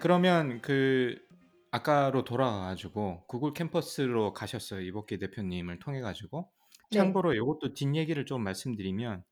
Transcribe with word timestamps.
그러면 0.00 0.60
그 0.60 1.16
아까로 1.70 2.24
돌아가가지고 2.24 3.26
구글 3.26 3.52
캠퍼스로 3.52 4.32
가셨어요. 4.32 4.80
이복기 4.80 5.18
대표님을 5.18 5.78
통해 5.78 6.00
가지고. 6.00 6.50
네. 6.90 6.98
참고로 6.98 7.34
이것도 7.34 7.74
뒷 7.74 7.94
얘기를 7.94 8.26
좀 8.26 8.42
말씀드리면 8.42 9.22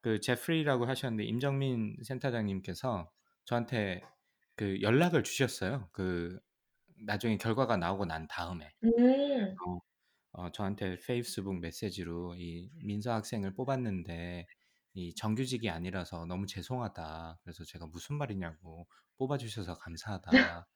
그 0.00 0.20
제프리라고 0.20 0.86
하셨는데 0.86 1.24
임정민 1.24 1.96
센터장님께서 2.04 3.10
저한테 3.44 4.02
그 4.54 4.80
연락을 4.80 5.24
주셨어요. 5.24 5.88
그 5.92 6.38
나중에 7.04 7.36
결과가 7.38 7.76
나오고 7.76 8.04
난 8.04 8.28
다음에. 8.28 8.72
음. 8.84 9.54
어, 9.66 9.78
어, 10.32 10.52
저한테 10.52 10.98
페이스북 11.06 11.58
메시지로 11.58 12.36
이 12.36 12.70
민서 12.84 13.12
학생을 13.12 13.54
뽑았는데 13.54 14.46
이 14.98 15.14
정규직이 15.14 15.70
아니라서 15.70 16.26
너무 16.26 16.46
죄송하다. 16.46 17.38
그래서 17.42 17.64
제가 17.64 17.86
무슨 17.86 18.16
말이냐고 18.16 18.86
뽑아주셔서 19.18 19.78
감사하다. 19.78 20.66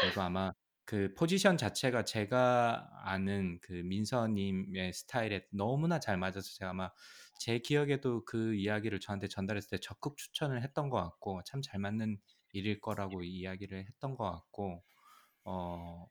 그리고 0.00 0.22
아마 0.22 0.52
그 0.84 1.14
포지션 1.16 1.56
자체가 1.56 2.04
제가 2.04 2.88
아는 3.04 3.58
그 3.62 3.72
민서님의 3.72 4.92
스타일에 4.92 5.46
너무나 5.52 5.98
잘 6.00 6.16
맞아서 6.18 6.42
제가 6.58 6.70
아마 6.70 6.90
제 7.38 7.58
기억에도 7.58 8.24
그 8.24 8.54
이야기를 8.54 9.00
저한테 9.00 9.28
전달했을 9.28 9.70
때 9.70 9.78
적극 9.80 10.16
추천을 10.16 10.62
했던 10.62 10.90
것 10.90 10.98
같고 11.02 11.42
참 11.44 11.60
잘 11.62 11.80
맞는 11.80 12.18
일일 12.52 12.80
거라고 12.80 13.22
이야기를 13.22 13.86
했던 13.86 14.14
것 14.16 14.30
같고 14.30 14.82
어, 15.44 16.06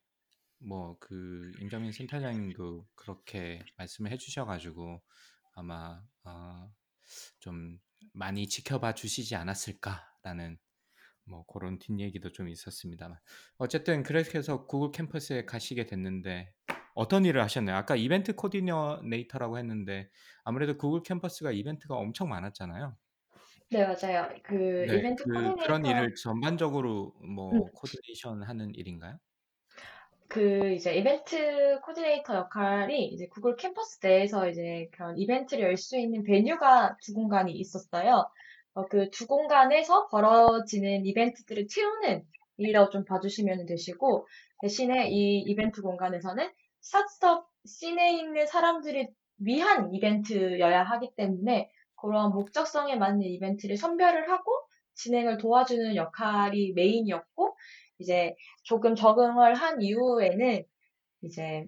뭐 0.59 0.97
그 0.99 1.51
임정민 1.59 1.91
센터장님도 1.91 2.87
그렇게 2.95 3.63
말씀을 3.77 4.11
해주셔가지고 4.11 5.01
아마 5.55 6.01
어, 6.23 6.71
좀 7.39 7.79
많이 8.13 8.47
지켜봐 8.47 8.93
주시지 8.95 9.35
않았을까라는 9.35 10.57
뭐 11.25 11.45
그런 11.45 11.79
뒷얘기도 11.79 12.31
좀 12.31 12.49
있었습니다만 12.49 13.17
어쨌든 13.57 14.03
그렇게 14.03 14.37
해서 14.37 14.65
구글 14.67 14.91
캠퍼스에 14.91 15.45
가시게 15.45 15.85
됐는데 15.85 16.53
어떤 16.95 17.25
일을 17.25 17.41
하셨나요? 17.43 17.77
아까 17.77 17.95
이벤트 17.95 18.35
코디네이터라고 18.35 19.57
했는데 19.59 20.09
아무래도 20.43 20.77
구글 20.77 21.03
캠퍼스가 21.03 21.51
이벤트가 21.51 21.95
엄청 21.95 22.29
많았잖아요. 22.29 22.97
네, 23.69 23.85
맞아요. 23.85 24.29
그 24.43 24.85
네, 24.85 24.93
이벤트 24.93 25.23
그 25.23 25.29
코디네이터 25.29 25.63
그런 25.63 25.85
일을 25.85 26.13
전반적으로 26.15 27.13
뭐 27.21 27.61
음. 27.61 27.69
coordination 27.73 28.43
하는 28.43 28.73
일인가요? 28.75 29.19
그 30.31 30.71
이제 30.73 30.95
이벤트 30.95 31.79
코디네이터 31.81 32.35
역할이 32.35 33.07
이제 33.07 33.27
구글 33.27 33.57
캠퍼스 33.57 33.99
내에서 34.01 34.47
이제 34.49 34.87
그런 34.93 35.17
이벤트를 35.17 35.65
열 35.65 35.75
수 35.77 35.97
있는 35.97 36.23
venue가 36.23 36.97
두 37.03 37.13
공간이 37.13 37.51
있었어요. 37.53 38.29
어, 38.73 38.85
그 38.87 39.09
두 39.11 39.27
공간에서 39.27 40.07
벌어지는 40.07 41.05
이벤트들을 41.05 41.67
채우는 41.67 42.23
일이라고 42.57 42.89
좀 42.91 43.03
봐주시면 43.03 43.65
되시고, 43.65 44.25
대신에 44.61 45.09
이 45.09 45.39
이벤트 45.41 45.81
공간에서는 45.81 46.49
스타트업 46.79 47.49
씬에 47.65 48.13
있는 48.17 48.47
사람들이 48.47 49.09
위한 49.39 49.93
이벤트여야 49.93 50.83
하기 50.83 51.11
때문에 51.17 51.69
그런 51.95 52.31
목적성에 52.31 52.95
맞는 52.95 53.23
이벤트를 53.23 53.75
선별을 53.75 54.31
하고 54.31 54.51
진행을 54.95 55.37
도와주는 55.39 55.95
역할이 55.97 56.71
메인이었고, 56.73 57.55
이제 58.01 58.35
조금 58.63 58.95
적응을 58.95 59.55
한 59.55 59.81
이후에는 59.81 60.63
이제 61.21 61.65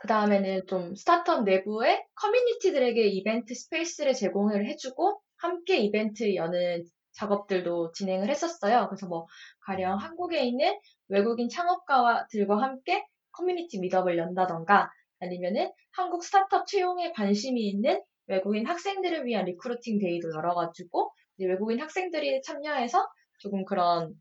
그 0.00 0.08
다음에는 0.08 0.66
좀 0.66 0.94
스타트업 0.94 1.44
내부의 1.44 2.04
커뮤니티들에게 2.14 3.06
이벤트 3.06 3.54
스페이스를 3.54 4.14
제공을 4.14 4.66
해주고 4.66 5.20
함께 5.36 5.78
이벤트 5.78 6.34
여는 6.34 6.84
작업들도 7.12 7.92
진행을 7.92 8.28
했었어요. 8.28 8.88
그래서 8.88 9.06
뭐 9.06 9.26
가령 9.60 9.98
한국에 9.98 10.44
있는 10.44 10.78
외국인 11.08 11.48
창업가들과 11.48 12.60
함께 12.60 13.04
커뮤니티 13.32 13.78
meetup을 13.78 14.18
연다던가 14.18 14.90
아니면은 15.20 15.70
한국 15.92 16.24
스타트업 16.24 16.66
채용에 16.66 17.12
관심이 17.12 17.60
있는 17.68 18.02
외국인 18.26 18.66
학생들을 18.66 19.26
위한 19.26 19.44
recruiting 19.44 19.98
day도 19.98 20.30
열어가지고 20.34 21.12
외국인 21.38 21.80
학생들이 21.80 22.42
참여해서 22.42 23.06
조금 23.38 23.64
그런 23.64 24.14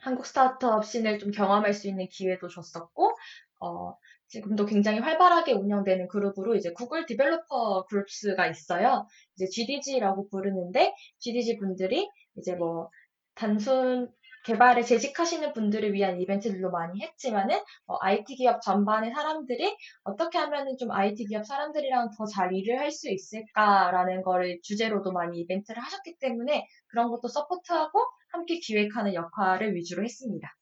한국 0.00 0.26
스타트업 0.26 0.84
scene을 0.84 1.18
좀 1.18 1.30
경험할 1.30 1.74
수 1.74 1.88
있는 1.88 2.08
기회도 2.10 2.48
줬었고, 2.48 3.14
어, 3.60 3.94
지금도 4.28 4.66
굉장히 4.66 5.00
활발하게 5.00 5.52
운영되는 5.52 6.08
그룹으로 6.08 6.54
이제 6.54 6.72
Google 6.72 7.06
Developer 7.06 7.86
Groups가 7.86 8.46
있어요. 8.48 9.06
이제 9.36 9.46
GDG라고 9.46 10.28
부르는데, 10.28 10.94
GDG 11.18 11.58
분들이 11.58 12.08
이제 12.36 12.54
뭐, 12.54 12.88
단순 13.34 14.08
개발에 14.46 14.82
재직하시는 14.82 15.52
분들을 15.52 15.92
위한 15.92 16.18
이벤트들도 16.20 16.70
많이 16.70 17.00
했지만은, 17.02 17.58
어, 17.86 17.96
IT 18.00 18.36
기업 18.36 18.62
전반의 18.62 19.12
사람들이 19.12 19.76
어떻게 20.04 20.38
하면은 20.38 20.76
좀 20.78 20.90
IT 20.90 21.26
기업 21.26 21.44
사람들이랑 21.46 22.10
더 22.16 22.24
잘 22.26 22.54
일을 22.54 22.78
할 22.78 22.90
수 22.90 23.10
있을까라는 23.10 24.22
거를 24.22 24.60
주제로도 24.62 25.12
많이 25.12 25.38
이벤트를 25.40 25.82
하셨기 25.82 26.16
때문에 26.20 26.66
그런 26.88 27.10
것도 27.10 27.28
서포트하고 27.28 27.98
함께 28.30 28.58
기획하는 28.58 29.14
역할을 29.14 29.74
위주로 29.74 30.02
했습니다. 30.04 30.56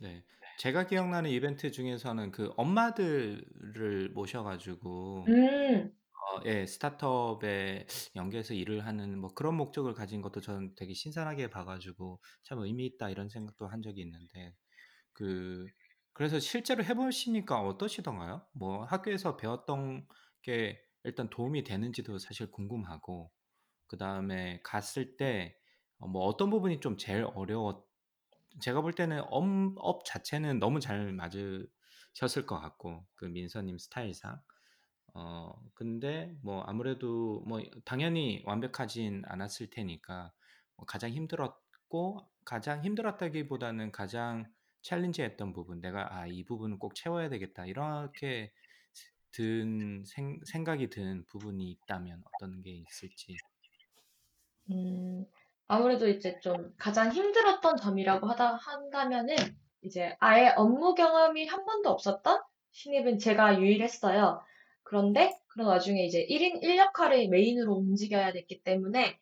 네. 0.00 0.24
제가 0.58 0.86
기억나는 0.86 1.30
이벤트 1.30 1.70
중에서는 1.70 2.30
그 2.32 2.52
엄마들을 2.56 4.10
모셔가지고 4.10 5.28
음, 5.28 5.92
어, 6.12 6.40
예, 6.46 6.66
스타트업에 6.66 7.86
연계해서 8.16 8.54
일을 8.54 8.86
하는 8.86 9.18
뭐 9.20 9.34
그런 9.34 9.56
목적을 9.56 9.94
가진 9.94 10.22
것도 10.22 10.40
저는 10.40 10.74
되게 10.76 10.94
신선하게 10.94 11.50
봐가지고 11.50 12.20
참 12.44 12.60
의미 12.60 12.86
있다 12.86 13.10
이런 13.10 13.28
생각도 13.28 13.68
한 13.68 13.82
적이 13.82 14.02
있는데 14.02 14.54
그 15.12 15.66
그래서 16.14 16.40
실제로 16.40 16.84
해보시니까 16.84 17.60
어떠시던가요? 17.62 18.46
뭐 18.54 18.84
학교에서 18.84 19.36
배웠던 19.36 20.06
게 20.42 20.80
일단 21.04 21.30
도움이 21.30 21.64
되는지도 21.64 22.18
사실 22.18 22.50
궁금하고 22.52 23.32
그 23.86 23.98
다음에 23.98 24.60
갔을 24.64 25.16
때 25.16 25.56
어, 25.98 26.08
뭐 26.08 26.24
어떤 26.26 26.50
부분이 26.50 26.80
좀 26.80 26.96
제일 26.98 27.24
어려웠 27.34 27.86
제가 28.60 28.82
볼 28.82 28.94
때는 28.94 29.22
업, 29.30 29.44
업 29.78 30.04
자체는 30.04 30.58
너무 30.60 30.80
잘 30.80 31.12
맞으셨을 31.12 32.46
것 32.46 32.60
같고 32.60 33.06
그 33.16 33.26
민서님 33.26 33.78
스타일상. 33.78 34.40
어 35.14 35.52
근데 35.74 36.34
뭐 36.42 36.62
아무래도 36.62 37.42
뭐 37.46 37.60
당연히 37.84 38.42
완벽하진 38.46 39.22
않았을 39.26 39.70
테니까 39.70 40.32
뭐 40.76 40.86
가장 40.86 41.10
힘들었고 41.10 42.28
가장 42.44 42.84
힘들었다기보다는 42.84 43.92
가장 43.92 44.46
챌린지했던 44.82 45.52
부분 45.54 45.80
내가 45.80 46.14
아 46.16 46.26
이 46.28 46.44
부분은 46.44 46.78
꼭 46.78 46.94
채워야 46.94 47.28
되겠다 47.30 47.66
이렇게 47.66 48.52
든 49.32 50.04
생, 50.06 50.40
생각이 50.46 50.90
든 50.90 51.24
부분이 51.26 51.70
있다면 51.72 52.22
어떤 52.34 52.62
게 52.62 52.70
있을지. 52.72 53.36
음, 54.70 55.26
아무래도 55.66 56.08
이제 56.08 56.38
좀 56.40 56.72
가장 56.78 57.10
힘들었던 57.10 57.76
점이라고 57.76 58.26
하다, 58.28 58.56
한다면은 58.56 59.36
이제 59.82 60.16
아예 60.20 60.48
업무 60.56 60.94
경험이 60.94 61.46
한 61.46 61.64
번도 61.64 61.90
없었던 61.90 62.40
신입은 62.72 63.18
제가 63.18 63.60
유일했어요. 63.60 64.42
그런데 64.82 65.36
그런 65.48 65.68
와중에 65.68 66.04
이제 66.04 66.26
1인 66.26 66.62
1역할을 66.62 67.28
메인으로 67.28 67.72
움직여야 67.72 68.32
됐기 68.32 68.62
때문에 68.62 69.18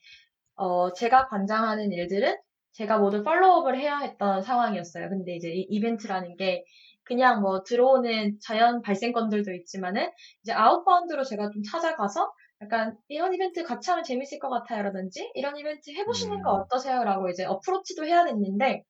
어, 0.56 0.92
제가 0.92 1.28
관장하는 1.28 1.92
일들은 1.92 2.36
제가 2.72 2.98
모두 2.98 3.22
팔로우업을 3.22 3.78
해야 3.78 3.98
했던 3.98 4.42
상황이었어요. 4.42 5.08
근데 5.10 5.36
이제 5.36 5.50
이 5.50 5.66
이벤트라는 5.68 6.36
게 6.36 6.64
그냥 7.04 7.42
뭐 7.42 7.62
들어오는 7.62 8.38
자연 8.40 8.80
발생건들도 8.82 9.52
있지만은 9.52 10.10
이제 10.42 10.52
아웃바운드로 10.52 11.24
제가 11.24 11.50
좀 11.50 11.62
찾아가서 11.62 12.32
약간 12.62 12.96
이런 13.08 13.34
이벤트 13.34 13.64
같이 13.64 13.90
하면 13.90 14.04
재밌을 14.04 14.38
것 14.38 14.48
같아요라든지 14.48 15.30
이런 15.34 15.56
이벤트 15.58 15.90
해보시는 15.90 16.42
거 16.42 16.52
음, 16.52 16.62
어떠세요라고 16.62 17.28
이제 17.30 17.44
어프로치도 17.44 18.06
해야 18.06 18.24
됐는데 18.24 18.84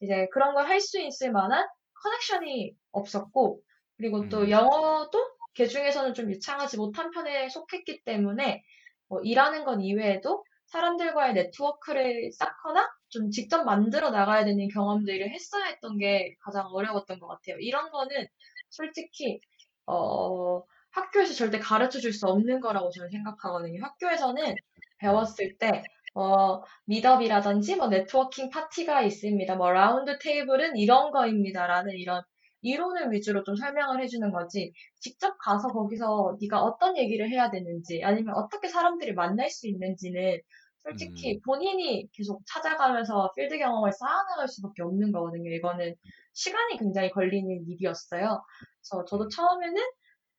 이제 0.00 0.28
그런 0.32 0.54
걸 0.54 0.66
할 0.66 0.80
수 0.80 1.00
있을 1.00 1.32
만한 1.32 1.66
커넥션이 2.02 2.74
없었고 2.92 3.62
그리고 3.96 4.28
또 4.28 4.50
음, 4.50 4.50
영어도 4.50 5.18
개 5.54 5.66
중에서는 5.66 6.14
좀 6.14 6.30
유창하지 6.30 6.76
못한 6.78 7.10
편에 7.10 7.48
속했기 7.48 8.02
때문에 8.04 8.62
뭐 9.08 9.20
일하는 9.22 9.64
것 9.64 9.78
이외에도 9.80 10.44
사람들과의 10.66 11.34
네트워크를 11.34 12.32
쌓거나 12.32 12.88
좀 13.10 13.30
직접 13.30 13.64
만들어 13.64 14.10
나가야 14.10 14.44
되는 14.44 14.68
경험들을 14.68 15.30
했어야 15.32 15.66
했던 15.66 15.98
게 15.98 16.34
가장 16.42 16.66
어려웠던 16.68 17.20
것 17.20 17.28
같아요. 17.28 17.58
이런 17.60 17.90
거는 17.90 18.26
솔직히 18.70 19.40
어, 19.86 20.62
학교에서 20.92 21.34
절대 21.34 21.58
가르쳐 21.58 21.98
줄 22.00 22.12
수 22.12 22.26
없는 22.26 22.60
거라고 22.60 22.90
저는 22.90 23.10
생각하거든요. 23.10 23.82
학교에서는 23.82 24.54
배웠을 24.98 25.56
때 25.58 25.82
어, 26.14 26.60
meetup이라든지 26.86 27.76
뭐 27.76 27.88
네트워킹 27.88 28.50
파티가 28.50 29.02
있습니다. 29.02 29.56
뭐 29.56 29.70
round 29.72 30.18
table은 30.18 30.76
이런 30.76 31.10
거입니다 31.10 31.66
라는 31.66 31.92
이런 31.94 32.22
이론을 32.62 33.10
위주로 33.12 33.42
좀 33.44 33.56
설명을 33.56 34.00
해주는 34.02 34.30
거지. 34.30 34.72
직접 35.00 35.36
가서 35.38 35.68
거기서 35.68 36.36
네가 36.40 36.62
어떤 36.62 36.96
얘기를 36.96 37.28
해야 37.30 37.50
되는지 37.50 38.02
아니면 38.04 38.34
어떻게 38.36 38.68
사람들이 38.68 39.14
만날 39.14 39.50
수 39.50 39.66
있는지는 39.68 40.38
솔직히 40.78 41.36
음. 41.36 41.40
본인이 41.44 42.08
계속 42.12 42.42
찾아가면서 42.46 43.32
필드 43.36 43.56
경험을 43.58 43.92
쌓아나갈 43.92 44.48
수밖에 44.48 44.82
없는 44.82 45.12
거거든요. 45.12 45.50
이거는 45.52 45.94
시간이 46.34 46.76
굉장히 46.78 47.10
걸리는 47.10 47.64
일이었어요. 47.68 48.42
그래서 48.80 49.04
저도 49.06 49.24
음. 49.24 49.28
처음에는 49.28 49.82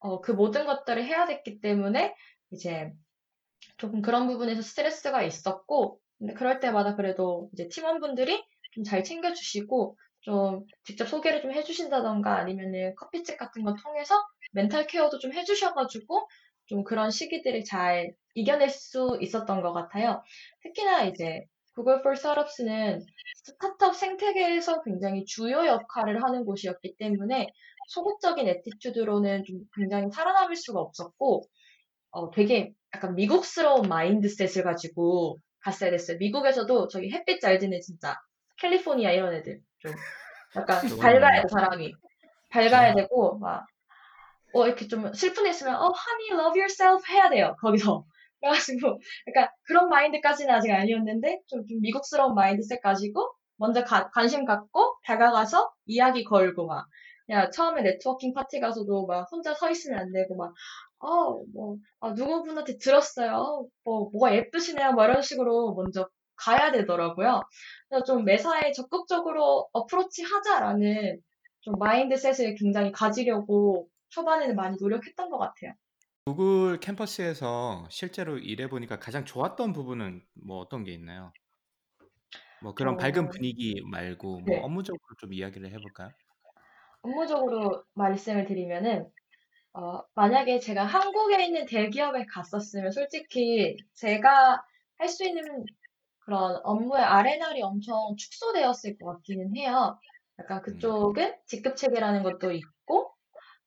어, 0.04 0.22
그 0.22 0.32
모든 0.32 0.66
것들을 0.66 1.04
해야 1.06 1.26
됐기 1.26 1.62
때문에 1.62 2.16
이제 2.52 2.92
조금 3.78 4.02
그런 4.02 4.28
부분에서 4.28 4.62
스트레스가 4.62 5.24
있었고, 5.24 6.00
근데 6.20 6.34
그럴 6.34 6.60
때마다 6.60 6.96
그래도 6.96 7.50
이제 7.54 7.68
팀원분들이 7.70 8.44
좀 8.74 8.84
잘 8.86 9.04
챙겨주시고, 9.04 9.98
좀 10.22 10.66
직접 10.86 11.06
소개를 11.08 11.42
좀 11.42 11.54
해주신다던가 11.54 12.38
아니면은 12.38 12.96
커피집 12.96 13.38
같은 13.38 13.64
거 13.64 13.76
통해서 13.76 14.16
멘탈 14.54 14.88
케어도 14.88 15.20
좀 15.20 15.34
해주셔가지고, 15.34 16.28
좀 16.68 16.84
그런 16.84 17.12
시기들을 17.12 17.64
잘 17.66 18.14
이겨낼 18.36 18.70
수 18.70 19.18
있었던 19.22 19.62
것 19.62 19.74
같아요. 19.74 20.24
특히나 20.64 21.04
이제 21.06 21.46
구글 21.76 22.00
for 22.00 22.14
Startups는 22.16 23.06
스타트업 23.46 23.96
생태계에서 23.96 24.84
굉장히 24.84 25.26
주요 25.26 25.66
역할을 25.66 26.24
하는 26.24 26.46
곳이었기 26.46 26.96
때문에 26.98 27.48
소극적인 27.90 28.48
attitude로는 28.48 29.44
좀 29.46 29.60
굉장히 29.76 30.10
살아남을 30.12 30.56
수가 30.56 30.80
없었고, 30.80 31.44
어, 32.12 32.32
되게 32.32 32.72
약간 32.96 33.16
미국스러운 33.16 33.90
mindset을 33.90 34.64
가지고 34.64 35.40
갔어야 35.62 35.92
됐어요. 35.92 36.18
미국에서도 36.18 36.88
저기 36.90 37.12
햇빛 37.12 37.42
잘 37.42 37.58
드는 37.58 37.80
진짜 37.82 38.16
캘리포니아 38.60 39.12
이런 39.12 39.34
애들 39.34 39.60
좀 39.80 39.92
약간 40.56 40.82
밝아야 41.02 41.42
돼 41.42 41.48
사람이. 41.50 41.94
밝아야 42.50 42.94
되고 42.94 43.40
막 43.40 43.66
어, 44.54 44.68
이렇게 44.68 44.88
좀 44.88 45.12
슬픈 45.14 45.48
애 45.48 45.50
있으면 45.50 45.76
어 45.76 45.92
honey 45.92 46.46
love 46.46 46.60
yourself. 46.60 47.04
해야 47.12 47.30
돼요 47.30 47.56
거기서 47.60 48.06
그래가지고 48.44 49.00
약간 49.28 49.50
그런 49.64 49.90
마인드까지는 49.90 50.54
아직 50.54 50.72
아니었는데 50.72 51.42
좀, 51.48 51.66
좀 51.66 51.80
미국스러운 51.82 52.36
mindset 52.36 52.82
가지고 52.82 53.32
먼저 53.58 53.84
가- 53.84 54.10
관심 54.12 54.46
갖고 54.46 54.96
다가가서 55.06 55.72
이야기 55.86 56.24
걸고 56.24 56.68
막 56.68 56.86
야, 57.30 57.50
처음에 57.50 57.82
네트워킹 57.84 58.34
파티 58.34 58.60
가서도 58.60 59.06
막 59.06 59.28
혼자 59.32 59.54
서 59.54 59.70
있으면 59.70 60.00
안 60.00 60.12
되고 60.12 60.36
막 60.36 60.54
어, 61.00 61.42
뭐, 61.54 61.78
아, 62.00 62.12
누구분한테 62.14 62.78
들었어요. 62.78 63.68
뭐, 63.84 64.10
뭐가 64.12 64.34
예쁘시네요. 64.36 64.94
뭐 64.94 65.04
이런 65.06 65.22
식으로 65.22 65.74
먼저 65.76 66.08
가야 66.38 66.72
되더라고요. 66.72 67.42
그래서 67.90 68.04
좀 68.06 68.24
매사에 68.26 68.72
적극적으로 68.72 69.68
approach 69.74 70.24
하자라는 70.24 71.20
좀 71.62 71.76
mindset을 71.80 72.56
굉장히 72.56 72.92
가지려고 72.92 73.88
초반에는 74.10 74.56
많이 74.56 74.78
노력했던 74.80 75.30
것 75.30 75.38
같아요. 75.38 75.74
구글 76.26 76.80
캠퍼스에서 76.82 77.88
실제로 77.90 78.38
일해 78.38 78.68
보니까 78.70 79.00
가장 79.00 79.24
좋았던 79.26 79.72
부분은 79.74 80.26
뭐 80.34 80.58
어떤 80.60 80.84
게 80.84 80.92
있나요? 80.94 81.34
뭐 82.60 82.74
그런 82.76 82.98
밝은 82.98 83.28
어, 83.28 83.30
분위기 83.30 83.82
말고 83.86 84.42
뭐 84.42 84.58
네. 84.58 84.62
업무적으로 84.62 85.16
좀 85.20 85.34
이야기를 85.34 85.72
해 85.72 85.80
볼까요? 85.80 86.14
업무적으로 87.02 87.84
말씀을 87.94 88.46
드리면은, 88.46 89.10
어, 89.74 90.02
만약에 90.16 90.60
제가 90.60 90.86
한국에 90.86 91.46
있는 91.46 91.66
대기업에 91.68 92.26
갔었으면 92.28 92.92
솔직히 92.92 93.78
제가 93.96 94.64
할 95.00 95.10
수 95.10 95.26
있는 95.26 95.66
그런 96.20 96.60
업무의 96.64 97.04
아레날이 97.04 97.62
엄청 97.64 98.16
축소되었을 98.18 98.98
것 99.00 99.08
같기는 99.18 99.56
해요. 99.58 100.00
약간 100.40 100.62
음, 100.68 100.94
그쪽은 100.94 101.38
직급 101.48 101.76
체계라는 101.78 102.24
것도 102.24 102.52
있고, 102.54 103.14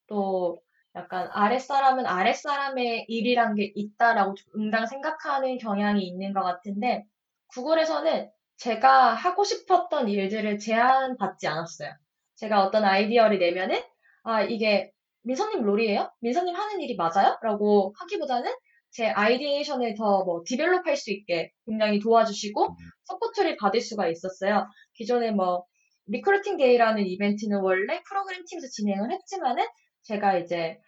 또 0.08 0.62
약간 0.96 1.28
아랫사람은 1.32 2.06
아랫사람의 2.06 3.06
일이란 3.08 3.54
게 3.54 3.70
있다라고 3.74 4.34
좀 4.34 4.46
응당 4.56 4.86
생각하는 4.86 5.58
경향이 5.58 6.02
있는 6.06 6.32
것 6.32 6.42
같은데, 6.42 7.04
구글에서는 7.48 8.30
제가 8.56 9.12
하고 9.14 9.44
싶었던 9.44 10.08
일들을 10.08 10.58
제한받지 10.58 11.46
않았어요. 11.48 11.92
제가 12.36 12.62
어떤 12.64 12.84
아이디어를 12.84 13.38
내면은, 13.38 13.80
아, 14.24 14.42
이게 14.42 14.90
민서님 15.22 15.62
role이에요? 15.62 16.10
민서님 16.20 16.54
하는 16.54 16.80
일이 16.80 16.96
맞아요? 16.96 17.38
라고 17.42 17.94
하기보다는 17.98 18.52
제 18.90 19.08
ideation을 19.08 19.94
더 19.96 20.24
뭐 20.24 20.42
develop 20.46 20.86
할 20.86 20.96
수 20.96 21.12
있게 21.12 21.52
굉장히 21.66 21.98
도와주시고 22.00 22.64
음, 22.70 22.74
support를 23.04 23.56
받을 23.58 23.80
수가 23.80 24.08
있었어요. 24.08 24.66
기존에 24.94 25.30
뭐 25.32 25.64
recruiting 26.06 26.56
day라는 26.56 27.04
이벤트는 27.06 27.60
원래 27.60 28.00
프로그램 28.08 28.44
팀에서 28.48 28.68
진행을 28.68 29.10
했지만은 29.12 29.64
제가 30.02 30.38
이제 30.38 30.78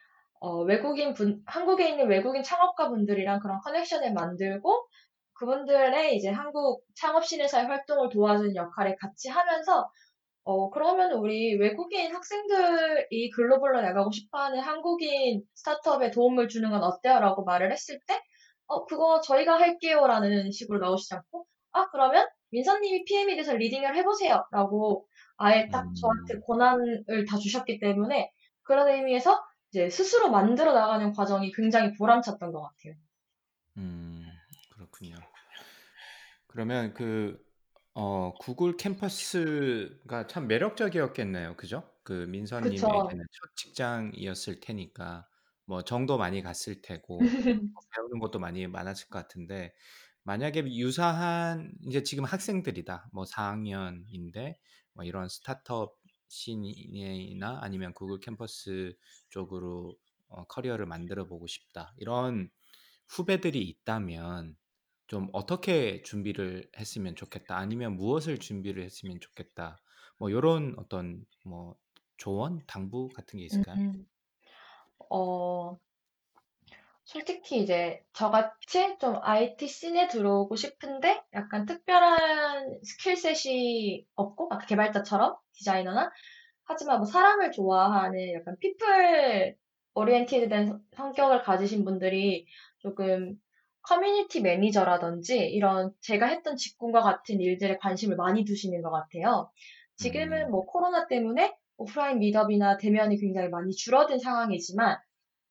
어, 0.40 0.62
외국인 0.62 1.14
분, 1.14 1.43
한국에 1.46 1.88
있는 1.90 2.08
외국인 2.08 2.43
창업가 2.43 2.88
분들이랑 2.88 3.40
그런 3.40 3.58
connection을 3.60 4.12
만들고 4.12 4.87
그분들의 5.35 6.17
이제 6.17 6.31
한국 6.31 6.85
창업신의사의 6.96 7.67
활동을 7.67 8.08
도와주는 8.11 8.56
역할을 8.56 8.96
같이 9.00 9.29
하면서 9.29 9.90
어, 10.44 10.70
그러면 10.70 11.12
우리 11.12 11.56
외국인 11.56 12.14
학생들이 12.14 13.31
글로벌로 13.35 13.82
나가고 13.82 14.11
싶어 14.11 14.38
하는 14.38 14.61
한국인 14.61 15.43
스타트업에 15.55 16.11
도움을 16.11 16.49
주는 16.49 16.70
건 16.70 16.82
어때요? 16.82 17.20
라고 17.20 17.44
말을 17.44 17.70
했을 17.70 18.00
때, 18.06 18.19
어, 18.67 18.87
그거 18.87 19.20
저희가 19.20 19.61
할게요. 19.61 20.06
라는 20.06 20.50
식으로 20.50 20.79
나오시지 20.79 21.14
않고, 21.14 21.46
아, 21.73 21.91
그러면 21.91 22.26
민서님이 22.50 23.05
PM에 23.05 23.34
대해서 23.34 23.55
리딩을 23.55 23.94
해보세요. 23.96 24.43
라고 24.50 25.06
아예 25.37 25.69
딱 25.69 25.84
저한테 26.00 26.34
음, 26.37 26.41
권한을 26.46 27.26
다 27.29 27.37
주셨기 27.37 27.79
때문에 27.79 28.31
그런 28.62 28.88
의미에서 28.88 29.38
이제 29.70 29.91
스스로 29.91 30.31
만들어 30.31 30.73
나가는 30.73 31.12
과정이 31.12 31.53
굉장히 31.53 31.93
보람찼던 31.94 32.53
것 32.53 32.62
같아요. 32.62 32.94
음, 33.76 34.26
그렇군요. 34.75 35.17
그러면 36.47 36.94
그 36.94 37.38
어, 37.94 38.32
구글 38.38 38.76
캠퍼스가 38.76 40.27
참 40.29 40.46
매력적이었겠네요. 40.46 41.56
그죠? 41.56 41.82
그 42.03 42.13
그쵸. 42.13 42.27
민서님에게는 42.31 43.25
첫 43.32 43.56
직장이었을 43.56 44.60
테니까 44.60 45.27
뭐 45.65 45.82
정도 45.82 46.17
많이 46.17 46.43
갔을 46.43 46.81
테고 46.81 47.19
뭐 47.19 47.27
배우는 47.94 48.19
것도 48.20 48.39
많이 48.39 48.67
많았을 48.67 49.08
것 49.08 49.19
같은데 49.19 49.75
만약에 50.22 50.65
유사한 50.75 51.72
이제 51.87 52.03
지금 52.03 52.25
학생들이다. 52.25 53.10
뭐 53.13 53.25
4학년인데 53.25 54.58
뭐 54.94 55.05
이런 55.05 55.29
스타트업 55.29 55.96
씬이나 56.29 57.58
아니면 57.63 57.93
구글 57.94 58.20
캠퍼스 58.20 58.97
쪽으로 59.31 59.97
어, 60.29 60.44
커리어를 60.44 60.87
만들어 60.87 61.27
보고 61.27 61.47
싶다. 61.47 61.94
이런 61.99 62.51
후배들이 63.08 63.63
있다면 63.69 64.56
좀 65.06 65.29
어떻게 65.32 66.03
준비를 66.03 66.70
했으면 66.77 67.17
좋겠다. 67.17 67.56
아니면 67.56 67.97
무엇을 67.97 68.39
준비를 68.39 68.85
했으면 68.85 69.20
좋겠다. 69.20 69.79
뭐 70.19 70.31
요런 70.31 70.75
어떤 70.79 71.25
뭐 71.44 71.77
조언, 72.19 72.61
당부 72.67 73.08
같은 73.08 73.39
게 73.39 73.44
있을까요? 73.47 73.77
음, 73.79 74.06
어, 75.11 75.79
솔직히 77.08 77.62
이제 77.62 78.03
저같이 78.12 78.98
좀 78.98 79.17
IT 79.22 79.67
씬에 79.67 80.08
들어오고 80.08 80.56
싶은데 80.56 81.22
약간 81.32 81.65
특별한 81.65 82.81
스킬셋이 82.82 84.05
없고 84.15 84.48
아까 84.50 84.67
개발자처럼 84.67 85.34
디자이너나 85.55 86.10
하지만 86.65 86.98
뭐 86.98 87.06
사람을 87.06 87.50
좋아하는 87.53 88.34
약간 88.34 88.58
people 88.60 89.56
oriented된 89.94 90.81
성격을 90.93 91.44
가지신 91.44 91.86
분들이 91.86 92.46
조금 92.81 93.41
커뮤니티 93.81 94.43
매니저라든지 94.43 95.38
이런 95.38 95.94
제가 96.03 96.27
했던 96.27 96.56
직군과 96.56 97.00
같은 97.00 97.41
일들에 97.41 97.79
관심을 97.79 98.17
많이 98.17 98.44
두시는 98.44 98.82
것 98.82 98.91
같아요. 98.91 99.50
지금은 99.96 100.48
음, 100.48 100.50
뭐 100.50 100.67
코로나 100.67 101.06
때문에 101.06 101.56
오프라인 101.79 102.19
meetup이나 102.19 102.77
대면이 102.77 103.17
굉장히 103.19 103.48
많이 103.48 103.72
줄어든 103.72 104.19
상황이지만 104.19 104.98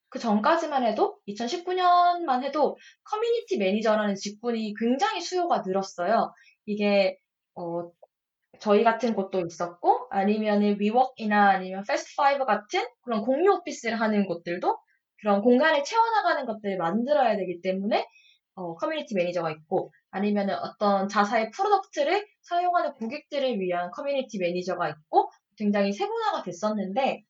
그 0.10 0.20
전까지만 0.20 0.84
해도 0.86 1.18
2019년만 1.28 2.44
해도 2.44 2.78
커뮤니티 3.04 3.58
매니저라는 3.58 4.16
직군이 4.16 4.74
굉장히 4.80 5.22
수요가 5.22 5.62
늘었어요. 5.66 6.34
이게 6.66 7.18
어, 7.56 7.90
저희 8.60 8.84
같은 8.84 9.14
곳도 9.14 9.46
있었고 9.46 10.08
아니면은 10.10 10.80
위워크이나 10.80 11.50
아니면 11.50 11.84
패스트 11.88 12.16
파이브 12.16 12.46
같은 12.46 12.86
그런 13.02 13.22
공유 13.22 13.52
오피스를 13.52 14.00
하는 14.00 14.26
곳들도 14.26 14.78
그런 15.20 15.42
공간을 15.42 15.84
채워나가는 15.84 16.46
것들을 16.46 16.78
만들어야 16.78 17.36
되기 17.38 17.62
때문에 17.62 18.08
어, 18.56 18.76
커뮤니티 18.76 19.14
매니저가 19.16 19.52
있고 19.52 19.92
아니면은 20.10 20.56
어떤 20.56 21.08
자사의 21.08 21.52
product를 21.52 22.26
사용하는 22.42 22.94
고객들을 22.94 23.60
위한 23.60 23.92
커뮤니티 23.92 24.40
매니저가 24.40 24.90
있고 24.90 25.30
굉장히 25.58 25.92
세분화가 25.92 26.44
됐었는데 26.44 27.24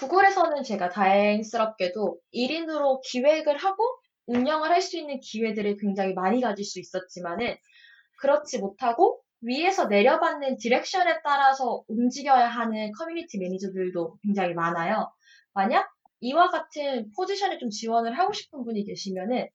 구글에서는 0.00 0.62
제가 0.62 0.88
다행스럽게도 0.88 2.18
1인으로 2.34 3.02
기획을 3.04 3.58
하고 3.58 3.84
운영을 4.26 4.70
할 4.70 4.80
수 4.80 4.96
있는 4.96 5.20
기회들을 5.20 5.76
굉장히 5.76 6.14
많이 6.14 6.40
가질 6.40 6.64
수 6.64 6.80
있었지만은 6.80 7.54
그렇지 8.18 8.60
못하고 8.60 9.20
위에서 9.42 9.88
내려받는 9.88 10.56
direction에 10.56 11.20
따라서 11.22 11.82
움직여야 11.88 12.48
하는 12.48 12.92
커뮤니티 12.92 13.38
매니저들도 13.38 14.18
굉장히 14.22 14.54
많아요. 14.54 15.12
만약 15.52 15.90
이와 16.20 16.48
같은 16.48 17.10
포지션에 17.14 17.58
좀 17.58 17.68
지원을 17.68 18.18
하고 18.18 18.32
싶은 18.32 18.64
분이 18.64 18.84
계시면은 18.84 19.48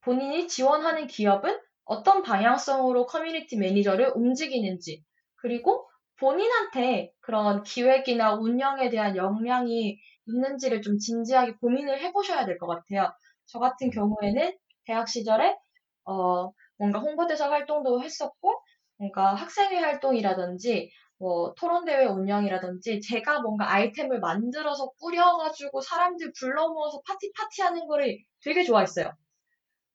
본인이 0.00 0.48
지원하는 0.48 1.06
기업은 1.06 1.56
어떤 1.84 2.22
방향성으로 2.24 3.06
커뮤니티 3.06 3.56
매니저를 3.56 4.12
움직이는지 4.16 5.04
그리고 5.36 5.88
본인한테 6.22 7.12
그런 7.20 7.62
기획이나 7.64 8.34
운영에 8.34 8.88
대한 8.90 9.16
역량이 9.16 9.98
있는지를 10.26 10.82
좀 10.82 10.98
진지하게 10.98 11.54
고민을 11.60 12.00
해보셔야 12.00 12.46
될 12.46 12.58
것 12.58 12.66
같아요. 12.68 13.12
저 13.46 13.58
같은 13.58 13.90
경우에는 13.90 14.56
대학 14.86 15.08
시절에 15.08 15.56
어, 16.04 16.52
뭔가 16.78 16.98
홍보대사 17.00 17.50
활동도 17.50 18.02
했었고, 18.02 18.62
뭔가 18.98 19.34
학생회 19.34 19.78
활동이라든지, 19.78 20.90
뭐 21.18 21.54
토론대회 21.54 22.06
운영이라든지, 22.06 23.00
제가 23.00 23.40
뭔가 23.42 23.72
아이템을 23.72 24.20
만들어서 24.20 24.90
꾸려가지고 25.00 25.80
사람들 25.80 26.32
불러 26.38 26.68
모아서 26.68 27.00
파티 27.06 27.32
파티 27.36 27.62
하는 27.62 27.86
거를 27.86 28.18
되게 28.44 28.64
좋아했어요. 28.64 29.12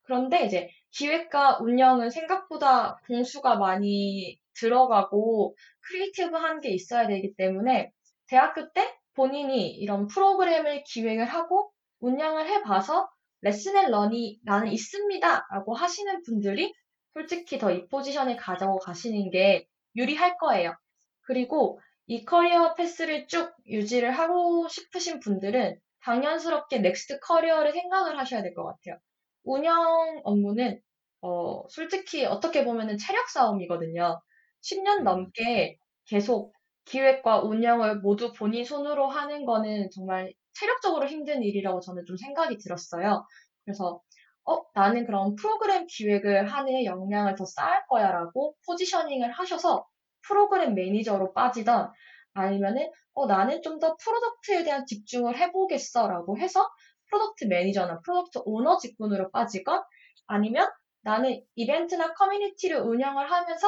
그런데 0.04 0.46
이제 0.46 0.70
기획과 0.92 1.60
운영은 1.62 2.10
생각보다 2.10 3.00
공수가 3.08 3.58
많이 3.58 4.40
들어가고 4.60 5.56
creative한 5.88 6.62
게 6.62 6.70
있어야 6.70 7.08
되기 7.08 7.36
때문에 7.36 7.92
대학교 8.28 8.72
때 8.74 8.96
본인이 9.16 9.70
이런 9.72 10.08
프로그램을 10.08 10.84
기획을 10.86 11.26
하고 11.26 11.72
운영을 12.00 12.48
해봐서 12.48 13.10
lesson 13.42 13.76
and 13.78 13.92
learn이 13.92 14.40
나는 14.44 14.72
있습니다 14.72 15.48
라고 15.52 15.74
하시는 15.76 16.22
분들이 16.24 16.74
솔직히 17.14 17.58
더 17.58 17.72
이 17.72 17.88
포지션에 17.88 18.36
가지고 18.36 18.80
가시는 18.80 19.32
게 19.32 19.68
유리할 19.96 20.38
거예요. 20.38 20.76
그리고 21.22 21.80
이 22.06 22.24
career 22.26 22.76
path를 22.76 23.28
쭉 23.28 23.54
유지를 23.66 24.12
하고 24.12 24.68
싶으신 24.70 25.20
분들은 25.20 25.80
당연스럽게 26.04 26.80
next 26.80 27.20
career를 27.20 27.72
생각을 27.74 28.18
하셔야 28.20 28.42
될 28.44 28.54
것 28.54 28.64
같아요. 28.66 29.00
운영 29.44 30.22
업무는 30.24 30.80
어, 31.22 31.68
솔직히 31.70 32.26
어떻게 32.26 32.64
보면은 32.64 32.98
체력 32.98 33.30
싸움이거든요. 33.30 34.22
10년 34.62 35.04
넘게 35.04 35.78
계속 36.06 36.54
기획과 36.86 37.42
운영을 37.42 38.00
모두 38.00 38.32
본인 38.34 38.64
손으로 38.64 39.08
하는 39.10 39.46
거는 39.46 39.90
정말 39.94 40.34
체력적으로 40.54 41.08
힘든 41.08 41.44
일이라고 41.44 41.80
저는 41.82 42.06
좀 42.06 42.18
생각이 42.18 42.58
들었어요. 42.58 43.26
그래서 43.66 44.02
어, 44.46 44.64
나는 44.74 45.06
그런 45.06 45.36
프로그램 45.36 45.86
기획을 45.88 46.48
하는 46.52 46.86
역량을 46.86 47.36
더 47.36 47.46
쌓을 47.46 47.82
거야 47.90 48.12
라고 48.12 48.56
positioning을 48.66 49.32
하셔서 49.32 49.86
프로그램 50.26 50.74
매니저로 50.74 51.34
빠지던 51.34 51.92
아니면은 52.34 52.90
어, 53.14 53.26
나는 53.28 53.62
좀 53.62 53.80
더 53.80 53.96
product에 53.98 54.64
대한 54.64 54.86
집중을 54.86 55.38
해보겠어 55.38 56.08
라고 56.08 56.38
해서 56.38 56.70
product 57.10 57.46
manager나 57.46 58.02
product 58.02 58.40
owner 58.46 58.78
직군으로 58.78 59.32
빠지건 59.32 59.84
아니면 60.28 60.70
나는 61.02 61.42
이벤트나 61.56 62.14
커뮤니티를 62.14 62.80
운영을 62.80 63.32
하면서 63.32 63.68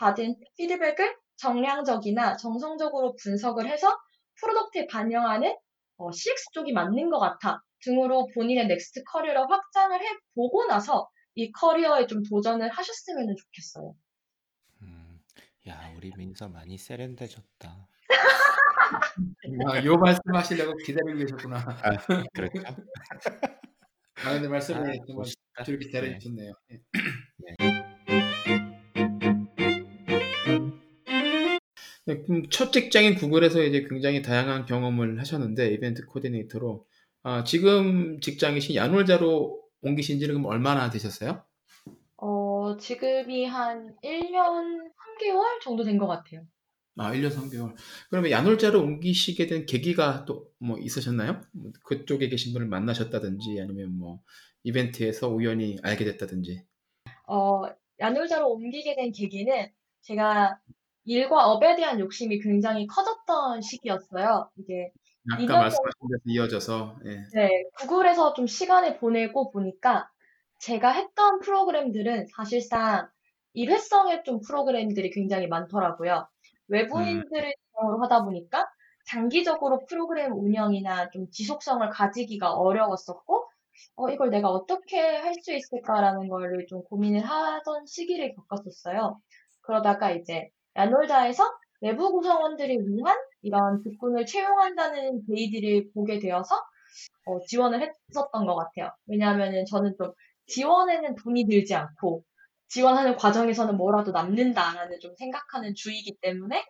받은 0.00 0.36
피드백을 0.56 1.14
정량적이나 1.36 2.36
정성적으로 2.38 3.14
분석을 3.22 3.68
해서 3.68 3.98
product에 4.40 4.86
반영하는 4.86 5.54
어, 5.98 6.10
CX 6.10 6.52
쪽이 6.52 6.72
맞는 6.72 7.10
것 7.10 7.18
같아 7.18 7.62
등으로 7.82 8.28
본인의 8.34 8.66
next 8.66 9.04
career를 9.04 9.42
확장을 9.50 9.98
해보고 10.00 10.66
나서 10.66 11.08
이 11.34 11.52
커리어에 11.52 12.06
좀 12.06 12.22
도전을 12.22 12.70
하셨으면 12.70 13.36
좋겠어요. 13.36 13.94
음, 14.82 15.20
야, 15.68 15.92
우리 15.96 16.10
민서 16.16 16.48
많이 16.48 16.78
세련되졌다. 16.78 17.88
아, 19.66 19.84
요 19.84 19.96
말씀하시려고 19.96 20.76
기다리고 20.78 21.18
계셨구나. 21.18 21.56
아, 21.58 21.96
그렇죠? 22.34 22.52
아, 24.24 24.32
근데 24.32 24.48
말씀을 24.48 24.80
아, 24.80 24.92
정말. 25.06 25.26
저렇게 25.64 25.90
네. 25.90 26.18
예. 26.70 26.80
네, 27.38 28.49
첫 32.50 32.72
직장인 32.72 33.14
구글에서 33.14 33.62
이제 33.62 33.86
굉장히 33.88 34.22
다양한 34.22 34.66
경험을 34.66 35.18
하셨는데 35.20 35.72
이벤트 35.72 36.04
코디네이터로 36.06 36.86
아, 37.22 37.44
지금 37.44 38.20
직장이신 38.20 38.74
야놀자로 38.76 39.60
옮기신 39.82 40.18
지는 40.18 40.34
그럼 40.34 40.46
얼마나 40.46 40.90
되셨어요? 40.90 41.44
어, 42.16 42.76
지금이 42.76 43.46
한 43.46 43.96
1년 44.02 44.92
3개월 45.20 45.60
정도 45.62 45.84
된 45.84 45.98
것 45.98 46.06
같아요. 46.06 46.46
아, 46.96 47.12
1년 47.14 47.30
3개월. 47.30 47.74
그러면 48.10 48.30
야놀자로 48.30 48.80
옮기시게 48.80 49.46
된 49.46 49.66
계기가 49.66 50.24
또 50.26 50.50
뭐 50.62 50.78
있으셨나요? 50.78 51.40
뭐 51.52 51.72
그쪽에 51.84 52.28
계신 52.28 52.52
분을 52.52 52.66
만나셨다든지 52.68 53.58
아니면 53.62 53.96
뭐 53.98 54.20
이벤트에서 54.62 55.28
우연히 55.28 55.78
알게 55.82 56.04
됐다든지. 56.04 56.64
어, 57.28 57.62
야놀자로 57.98 58.50
옮기게 58.50 58.96
된 58.96 59.12
계기는 59.12 59.70
제가 60.02 60.58
일과 61.10 61.46
업에 61.50 61.76
대한 61.76 61.98
욕심이 62.00 62.38
굉장히 62.40 62.86
커졌던 62.86 63.62
시기였어요. 63.62 64.50
이게 64.56 64.90
아까 65.32 65.42
2년 65.42 65.58
말씀하신 65.58 66.08
데서 66.08 66.22
이어져서 66.26 66.98
예. 67.06 67.24
네, 67.32 67.48
구글에서 67.78 68.32
좀 68.34 68.46
시간을 68.46 68.98
보내고 68.98 69.50
보니까 69.50 70.08
제가 70.58 70.90
했던 70.92 71.40
프로그램들은 71.40 72.26
사실상 72.36 73.08
일회성의 73.54 74.24
좀 74.24 74.40
프로그램들이 74.40 75.10
굉장히 75.10 75.46
많더라고요. 75.48 76.28
외부인들을 76.68 77.52
대상으로 77.74 78.02
하다 78.02 78.24
보니까 78.24 78.68
장기적으로 79.06 79.84
프로그램 79.86 80.32
운영이나 80.32 81.10
좀 81.10 81.30
지속성을 81.30 81.88
가지기가 81.90 82.52
어려웠었고, 82.54 83.48
어, 83.96 84.08
이걸 84.10 84.30
내가 84.30 84.48
어떻게 84.50 85.00
할 85.00 85.34
수 85.42 85.52
있을까라는 85.54 86.28
거를 86.28 86.66
좀 86.68 86.82
고민을 86.84 87.20
하던 87.22 87.86
시기를 87.86 88.34
겪었었어요. 88.34 89.20
그러다가 89.62 90.10
이제 90.12 90.50
야놀자에서 90.80 91.44
내부 91.80 92.12
구성원들이 92.12 92.78
위한 92.86 93.16
이런 93.42 93.82
직군을 93.82 94.26
채용한다는 94.26 95.26
데이들을 95.26 95.90
보게 95.94 96.18
되어서 96.18 96.56
어, 97.26 97.40
지원을 97.46 97.92
했었던 98.10 98.46
것 98.46 98.56
같아요. 98.56 98.92
왜냐하면은 99.06 99.64
저는 99.66 99.94
좀 99.98 100.12
지원에는 100.46 101.14
돈이 101.16 101.46
들지 101.46 101.74
않고 101.74 102.24
지원하는 102.68 103.16
과정에서는 103.16 103.76
뭐라도 103.76 104.12
남는다라는 104.12 105.00
좀 105.00 105.14
생각하는 105.16 105.74
주의이기 105.74 106.16
때문에 106.20 106.64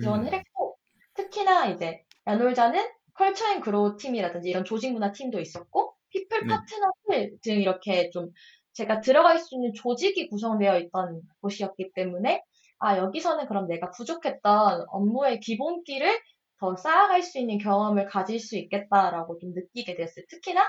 지원을 0.00 0.32
음. 0.32 0.34
했고 0.34 0.76
특히나 1.14 1.66
이제 1.66 2.02
야놀자는 2.26 2.84
culture 3.14 3.52
and 3.52 3.60
grow 3.60 3.96
팀이라든지 3.96 4.50
이런 4.50 4.64
조직 4.64 4.92
문화 4.92 5.12
팀도 5.12 5.40
있었고 5.40 5.94
people 6.10 6.46
네. 6.46 6.48
partner실 6.48 7.38
등 7.42 7.60
이렇게 7.60 8.10
좀 8.10 8.30
제가 8.72 9.00
들어갈 9.00 9.38
수 9.38 9.54
있는 9.54 9.72
조직이 9.72 10.28
구성되어 10.28 10.78
있던 10.80 11.22
곳이었기 11.40 11.92
때문에 11.94 12.42
아 12.84 12.98
여기서는 12.98 13.46
그럼 13.46 13.66
내가 13.66 13.90
부족했던 13.90 14.84
업무의 14.88 15.40
기본기를 15.40 16.20
더 16.60 16.76
쌓아갈 16.76 17.22
수 17.22 17.38
있는 17.38 17.58
경험을 17.58 18.06
가질 18.06 18.38
수 18.38 18.56
있겠다라고 18.56 19.38
좀 19.38 19.52
느끼게 19.54 19.96
됐어요. 19.96 20.24
특히나 20.28 20.62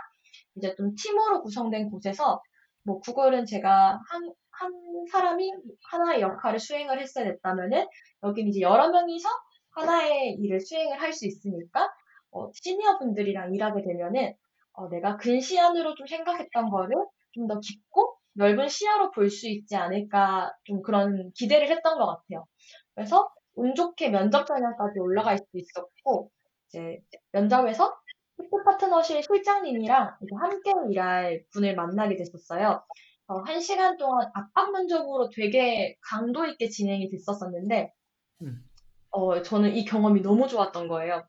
이제 0.56 0.76
좀 0.76 0.96
팀으로 0.96 1.42
구성된 1.44 1.90
곳에서 1.92 2.42
뭐 2.84 3.00
구글은 3.00 3.46
제가 3.46 4.00
한, 4.10 4.34
한 4.52 4.72
사람이 5.12 5.52
하나의 5.92 6.22
역할을 6.22 6.60
수행을 6.60 7.00
했어야 7.02 7.26
됐다면은 7.26 7.88
여기는 8.24 8.50
이제 8.50 8.62
여러 8.62 8.90
명이서 8.90 9.28
하나의 9.72 10.34
일을 10.40 10.60
수행을 10.62 11.02
할 11.02 11.14
수 11.14 11.28
있으니까 11.28 11.90
어, 12.32 12.50
시니어 12.54 12.98
분들이랑 13.00 13.54
일하게 13.54 13.82
되면은 13.84 14.34
어, 14.74 14.90
내가 14.90 15.18
근시안으로 15.18 15.96
좀 15.96 16.08
생각했던 16.08 16.70
거를 16.70 16.96
좀 17.34 17.48
더 17.48 17.60
깊고 17.60 18.15
넓은 18.36 18.68
시야로 18.70 19.12
볼 19.12 19.30
수 19.30 19.48
있지 19.50 19.76
않을까 19.76 20.54
좀 20.66 20.82
그런 20.82 21.32
기대를 21.36 21.70
했던 21.70 21.98
것 21.98 22.06
같아요. 22.06 22.46
그래서 22.96 23.30
운 23.56 23.76
좋게 23.76 24.10
면접 24.10 24.46
전형까지 24.46 25.00
올라갈 25.00 25.38
수 25.38 25.46
있었고 25.54 26.32
이제 26.70 27.00
면접에서 27.32 27.96
people 28.38 28.64
partner실 28.66 29.24
실장님이랑 29.24 30.18
이제 30.22 30.36
함께 30.40 30.72
일할 30.92 31.46
분을 31.54 31.76
만나게 31.76 32.16
됐었어요. 32.18 32.84
어, 33.28 33.40
한 33.40 33.60
시간 33.62 33.98
동안 33.98 34.30
압박 34.34 34.72
면접으로 34.72 35.30
되게 35.30 35.96
강도 36.02 36.46
있게 36.46 36.70
진행이 36.70 37.10
됐었었는데, 37.10 37.92
음. 38.44 38.64
어, 39.12 39.42
저는 39.42 39.76
이 39.76 39.86
경험이 39.86 40.22
너무 40.22 40.48
좋았던 40.48 40.88
거예요. 40.90 41.26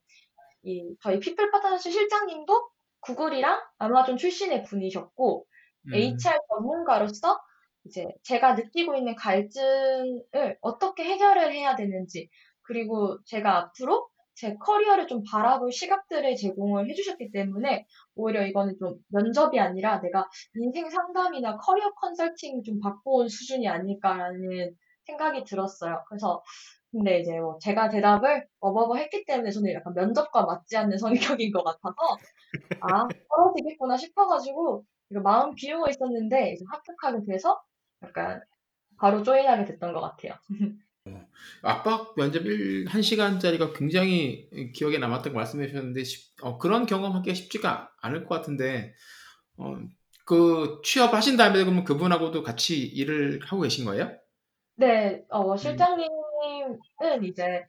이, 0.64 0.94
저희 1.00 1.20
people 1.21 1.50
partner실 1.52 1.92
실장님도 1.92 2.70
구글이랑 3.00 3.62
아마존 3.78 4.16
출신의 4.16 4.64
분이셨고, 4.64 5.46
음. 5.48 5.55
HR 5.93 6.38
전문가로서 6.49 7.40
이제 7.85 8.07
제가 8.23 8.55
느끼고 8.55 8.97
있는 8.97 9.14
갈증을 9.14 10.59
어떻게 10.61 11.05
해결을 11.05 11.52
해야 11.52 11.76
되는지, 11.76 12.28
그리고 12.62 13.19
제가 13.25 13.59
앞으로 13.59 14.09
제 14.35 14.55
커리어를 14.57 15.07
좀 15.07 15.23
바라볼 15.23 15.73
시각들을 15.73 16.37
제공을 16.37 16.90
해주셨기 16.90 17.31
때문에 17.33 17.87
오히려 18.14 18.47
이거는 18.47 18.76
좀 18.78 18.99
면접이 19.09 19.59
아니라 19.59 20.00
내가 20.00 20.28
인생 20.57 20.90
상담이나 20.90 21.57
커리어 21.57 21.93
컨설팅 21.95 22.62
좀 22.62 22.78
받고 22.81 23.21
온 23.21 23.28
수준이 23.28 23.66
아닐까라는 23.66 24.76
생각이 25.07 25.45
들었어요. 25.45 26.05
그래서 26.09 26.43
근데 26.90 27.21
이제 27.21 27.38
뭐 27.38 27.59
제가 27.61 27.88
대답을 27.88 28.47
어버버 28.61 28.97
했기 28.97 29.25
때문에 29.25 29.50
저는 29.50 29.73
약간 29.73 29.95
면접과 29.95 30.45
맞지 30.45 30.76
않는 30.76 30.99
성격인 30.99 31.52
것 31.52 31.62
같아서 31.64 31.95
아 32.81 33.09
떨어지겠구나 33.31 33.97
싶어가지고 33.97 34.85
마음 35.08 35.54
비우고 35.54 35.88
있었는데 35.88 36.52
이제 36.52 36.64
합격하게 36.70 37.25
돼서 37.26 37.62
약간 38.02 38.42
바로 38.98 39.22
조인하게 39.22 39.64
됐던 39.64 39.92
것 39.92 40.00
같아요. 40.00 40.34
압박 41.62 42.14
면접 42.16 42.44
1, 42.44 42.86
1시간짜리가 42.86 43.76
굉장히 43.76 44.48
기억에 44.75 44.98
남았다고 44.98 45.34
말씀해 45.34 45.68
주셨는데 45.68 46.02
어, 46.42 46.58
그런 46.58 46.86
경험하기가 46.86 47.34
쉽지가 47.34 47.92
않을 48.02 48.26
것 48.26 48.34
같은데 48.34 48.94
어, 49.56 49.76
그 50.25 50.80
취업하신 50.82 51.36
다음에 51.36 51.62
그러면 51.62 51.84
그분하고도 51.84 52.42
같이 52.42 52.82
일을 52.82 53.40
하고 53.44 53.62
계신 53.62 53.84
거예요? 53.84 54.10
네, 54.75 55.25
어, 55.30 55.52
음. 55.52 55.56
실장님은 55.56 56.08
이제 57.25 57.64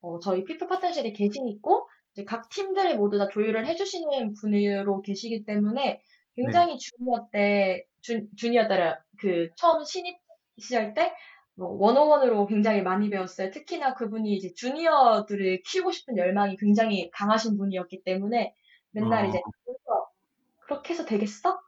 어, 0.00 0.18
저희 0.18 0.44
피플 0.44 0.66
파트너십에 0.66 1.12
계시고 1.12 1.88
이제 2.12 2.24
각 2.24 2.48
팀들을 2.48 2.96
모두 2.96 3.18
다 3.18 3.28
조율을 3.28 3.66
해주시는 3.66 4.34
분으로 4.34 5.02
계시기 5.02 5.44
때문에 5.44 6.02
굉장히 6.36 6.78
주니어 6.78 7.28
때 7.32 7.84
주, 8.00 8.26
주니어 8.36 8.68
때라 8.68 8.98
그 9.18 9.50
처음 9.56 9.84
신입 9.84 10.18
시절 10.58 10.94
때 10.94 11.14
뭐, 11.54 11.68
원어원으로 11.78 12.46
굉장히 12.46 12.82
많이 12.82 13.10
배웠어요. 13.10 13.50
특히나 13.50 13.94
그분이 13.94 14.32
이제 14.34 14.52
주니어들을 14.54 15.62
키우고 15.66 15.92
싶은 15.92 16.16
열망이 16.16 16.56
굉장히 16.56 17.10
강하신 17.12 17.56
분이었기 17.58 18.02
때문에 18.04 18.54
맨날 18.92 19.24
어. 19.26 19.28
이제 19.28 19.40
민서 19.66 20.10
그렇게 20.60 20.94
해서 20.94 21.04
되겠어? 21.04 21.60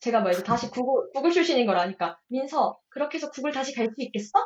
제가 0.00 0.20
뭐 0.20 0.30
이제 0.30 0.42
다시 0.42 0.70
구글 0.70 1.10
구글 1.12 1.30
출신인 1.32 1.66
걸 1.66 1.76
아니까 1.78 2.18
민서 2.28 2.78
그렇게 2.88 3.18
해서 3.18 3.30
구글 3.30 3.52
다시 3.52 3.74
갈 3.74 3.86
수 3.88 4.02
있겠어? 4.02 4.38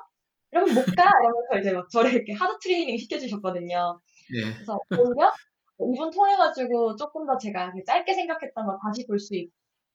이러면 0.52 0.74
못 0.74 0.84
가. 0.96 1.04
이러면서 1.22 1.60
이제 1.60 1.72
막 1.72 1.88
저를 1.90 2.12
이렇게 2.12 2.32
하드 2.34 2.58
트레이닝 2.60 2.98
시켜주셨거든요. 2.98 4.00
네. 4.32 4.54
그래서 4.54 4.78
오히려 4.90 5.32
이분 5.94 6.10
통해가지고 6.10 6.96
조금 6.96 7.26
더 7.26 7.38
제가 7.38 7.72
짧게 7.86 8.14
생각했던 8.14 8.66
걸 8.66 8.76
다시 8.84 9.06
볼 9.06 9.18
수 9.18 9.34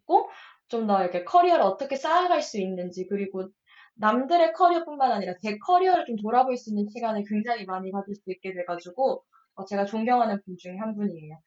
있고 0.06 0.30
좀 0.68 0.88
더 0.88 1.02
이렇게 1.04 1.24
커리어를 1.24 1.64
어떻게 1.64 1.96
쌓아갈 1.96 2.42
수 2.42 2.60
있는지 2.60 3.08
그리고 3.08 3.50
남들의 3.96 4.54
커리어뿐만 4.54 5.12
아니라 5.12 5.34
제 5.42 5.58
커리어를 5.60 6.06
좀 6.06 6.16
돌아볼 6.18 6.58
수 6.58 6.72
있는 6.72 6.88
시간을 6.90 7.24
굉장히 7.28 7.66
많이 7.66 7.92
가질 7.92 8.16
수 8.16 8.24
있게 8.32 8.54
돼가지고 8.54 9.24
어, 9.56 9.66
제가 9.66 9.86
존경하는 9.86 10.42
분 10.46 10.58
중에 10.58 10.78
한 10.78 10.96
분이에요. 10.96 11.40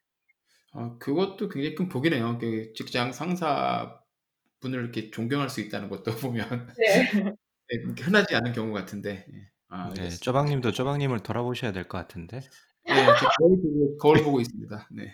어, 0.73 0.97
그것도 0.99 1.49
굉장히 1.49 1.75
큰 1.75 1.89
복이네요. 1.89 2.37
그 2.39 2.73
직장 2.73 3.11
상사 3.11 4.01
분을 4.61 4.81
이렇게 4.81 5.11
존경할 5.11 5.49
수 5.49 5.61
있다는 5.61 5.89
것도 5.89 6.11
보면 6.33 6.67
네. 6.77 7.33
네, 7.69 7.77
흔하지 8.03 8.35
않은 8.35 8.53
경우 8.53 8.73
같은데. 8.73 9.25
예. 9.33 9.49
아, 9.69 9.93
네. 9.95 10.09
쪼박님도 10.09 10.71
쪼박님을 10.71 11.19
돌아보셔야 11.21 11.71
될 11.71 11.87
것 11.87 11.97
같은데. 11.99 12.41
네, 12.89 13.05
저 13.19 13.29
거울 13.39 13.61
보고, 13.61 13.97
거울 13.97 14.23
보고 14.23 14.41
있습니다. 14.41 14.89
네. 14.91 15.13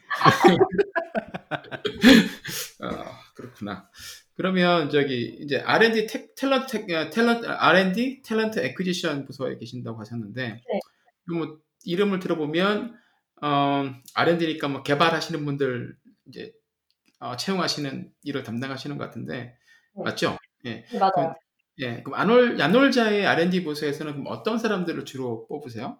어, 2.80 2.88
그렇구나. 3.36 3.90
그러면 4.36 4.90
저기 4.90 5.38
이제 5.40 5.60
R&D 5.60 6.08
텍, 6.08 6.36
탤런트 6.36 6.68
텍, 6.68 6.90
어, 6.92 7.10
탤런트 7.10 7.46
R&D 7.48 8.22
탤런트 8.24 8.60
애퀴지션 8.60 9.26
부서에 9.26 9.58
계신다고 9.58 10.00
하셨는데 10.00 10.48
네. 10.48 10.80
뭐 11.28 11.58
이름을 11.84 12.20
들어보면 12.20 12.96
어, 13.42 13.84
R&D니까 14.14 14.68
뭐 14.68 14.84
개발하시는 14.84 15.44
분들 15.46 15.96
이제 16.28 16.54
어, 17.20 17.36
채용하시는 17.36 18.12
일을 18.24 18.44
담당하시는 18.44 18.98
것 18.98 19.04
같은데 19.06 19.58
네. 19.96 20.04
맞죠? 20.04 20.38
예. 20.66 20.86
네, 20.92 21.00
맞아요. 21.00 21.36
예. 21.80 22.02
그럼 22.04 22.20
안올 22.20 22.60
야놀자의 22.60 23.26
R&D 23.26 23.64
부서에서는 23.64 24.14
그럼 24.14 24.26
어떤 24.28 24.58
사람들을 24.58 25.06
주로 25.06 25.46
뽑으세요? 25.48 25.98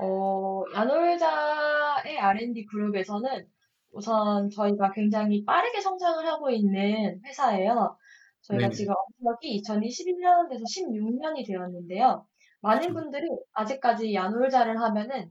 어, 0.00 0.64
야놀자의 0.74 2.18
R&D 2.18 2.64
그룹에서는 2.66 3.46
우선 3.92 4.48
저희가 4.50 4.92
굉장히 4.92 5.44
빠르게 5.44 5.80
성장을 5.80 6.26
하고 6.26 6.50
있는 6.50 7.20
회사예요. 7.24 7.96
저희가 8.42 8.68
네네. 8.68 8.74
지금 8.74 8.94
업력이 9.18 9.60
2021년에서 9.60 10.62
16년이 10.62 11.46
되었는데요. 11.46 12.26
많은. 12.62 12.94
분들이 12.94 13.26
아직까지 13.52 14.14
야놀자를 14.14 14.80
하면은 14.80 15.30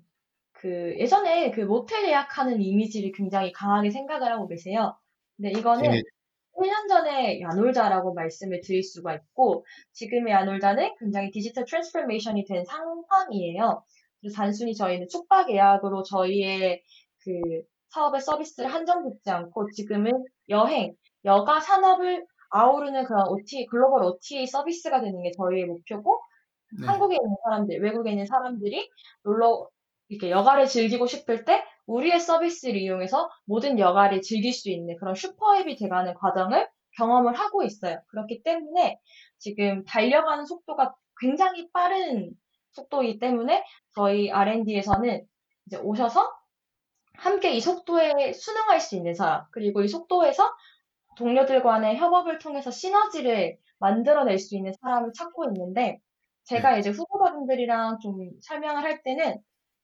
그 0.52 0.96
예전에 1.00 1.52
그 1.52 1.62
모텔 1.62 2.06
예약하는 2.06 2.62
이미지를 2.62 3.12
굉장히 3.14 3.52
강하게 3.52 3.90
생각을 3.92 4.32
하고 4.32 4.48
계세요. 4.48 4.98
근데 5.38 5.52
이거는 5.52 5.90
네. 5.90 6.02
1년 6.58 6.90
전에 6.90 7.40
야놀자라고 7.40 8.14
말씀을 8.14 8.62
드릴 8.62 8.84
수가 8.84 9.16
있고 9.16 9.66
지금의 9.94 10.34
야놀자는 10.34 10.96
굉장히 11.00 11.32
digital 11.32 11.66
transformation이 11.66 12.46
된 12.46 12.66
상황이에요. 12.66 13.84
단순히 14.36 14.76
저희는 14.76 15.08
숙박 15.10 15.50
예약으로 15.52 16.04
저희의 16.04 16.82
그 17.24 17.40
사업의 17.90 18.22
서비스를 18.22 18.72
한정짓지 18.72 19.30
않고 19.30 19.72
지금은 19.72 20.26
여행, 20.50 20.96
여가 21.26 21.60
산업을 21.60 22.26
아우르는 22.52 23.06
그런 23.06 23.28
OTA, 23.28 23.66
글로벌 23.68 24.04
OTA 24.04 24.48
서비스가 24.48 25.02
되는 25.02 25.22
게 25.22 25.32
저희의 25.38 25.66
목표고 25.66 26.22
네. 26.80 26.86
한국에 26.86 27.16
있는 27.16 27.36
사람들, 27.44 27.82
외국에 27.82 28.12
있는 28.12 28.26
사람들이 28.26 28.90
놀러 29.24 29.68
이렇게 30.08 30.32
여가를 30.32 30.68
즐기고 30.68 31.06
싶을 31.06 31.46
때 31.46 31.64
우리의 31.86 32.20
서비스를 32.20 32.78
이용해서 32.78 33.30
모든 33.46 33.80
여가를 33.80 34.22
즐길 34.22 34.54
수 34.54 34.70
있는 34.70 34.98
그런 34.98 35.16
슈퍼앱이 35.16 35.76
돼가는 35.78 36.14
과정을 36.16 36.68
경험을 36.98 37.34
하고 37.34 37.64
있어요. 37.64 38.00
그렇기 38.08 38.44
때문에 38.44 39.00
지금 39.38 39.84
달려가는 39.86 40.46
속도가 40.46 40.96
굉장히 41.20 41.70
빠른 41.72 42.32
속도이기 42.74 43.20
때문에 43.20 43.64
저희 43.96 44.32
R&D에서는 44.32 45.26
이제 45.68 45.78
오셔서 45.78 46.32
함께 47.16 47.52
이 47.54 47.62
속도에 47.62 48.34
순응할 48.34 48.80
수 48.82 48.96
있는 48.96 49.14
사람, 49.14 49.44
그리고 49.52 49.82
이 49.82 49.88
속도에서 49.88 50.52
동료들 51.18 51.64
간의 51.64 51.98
협업을 51.98 52.40
통해서 52.40 52.72
시너지를 52.72 53.58
만들어낼 53.80 54.40
수 54.40 54.56
있는 54.56 54.74
사람을 54.82 55.12
찾고 55.14 55.46
있는데, 55.48 56.00
제가 56.46 56.78
이제 56.78 56.90
후보자분들이랑 56.90 58.00
좀 58.00 58.32
설명을 58.42 58.84
할 58.84 59.04
때는, 59.04 59.38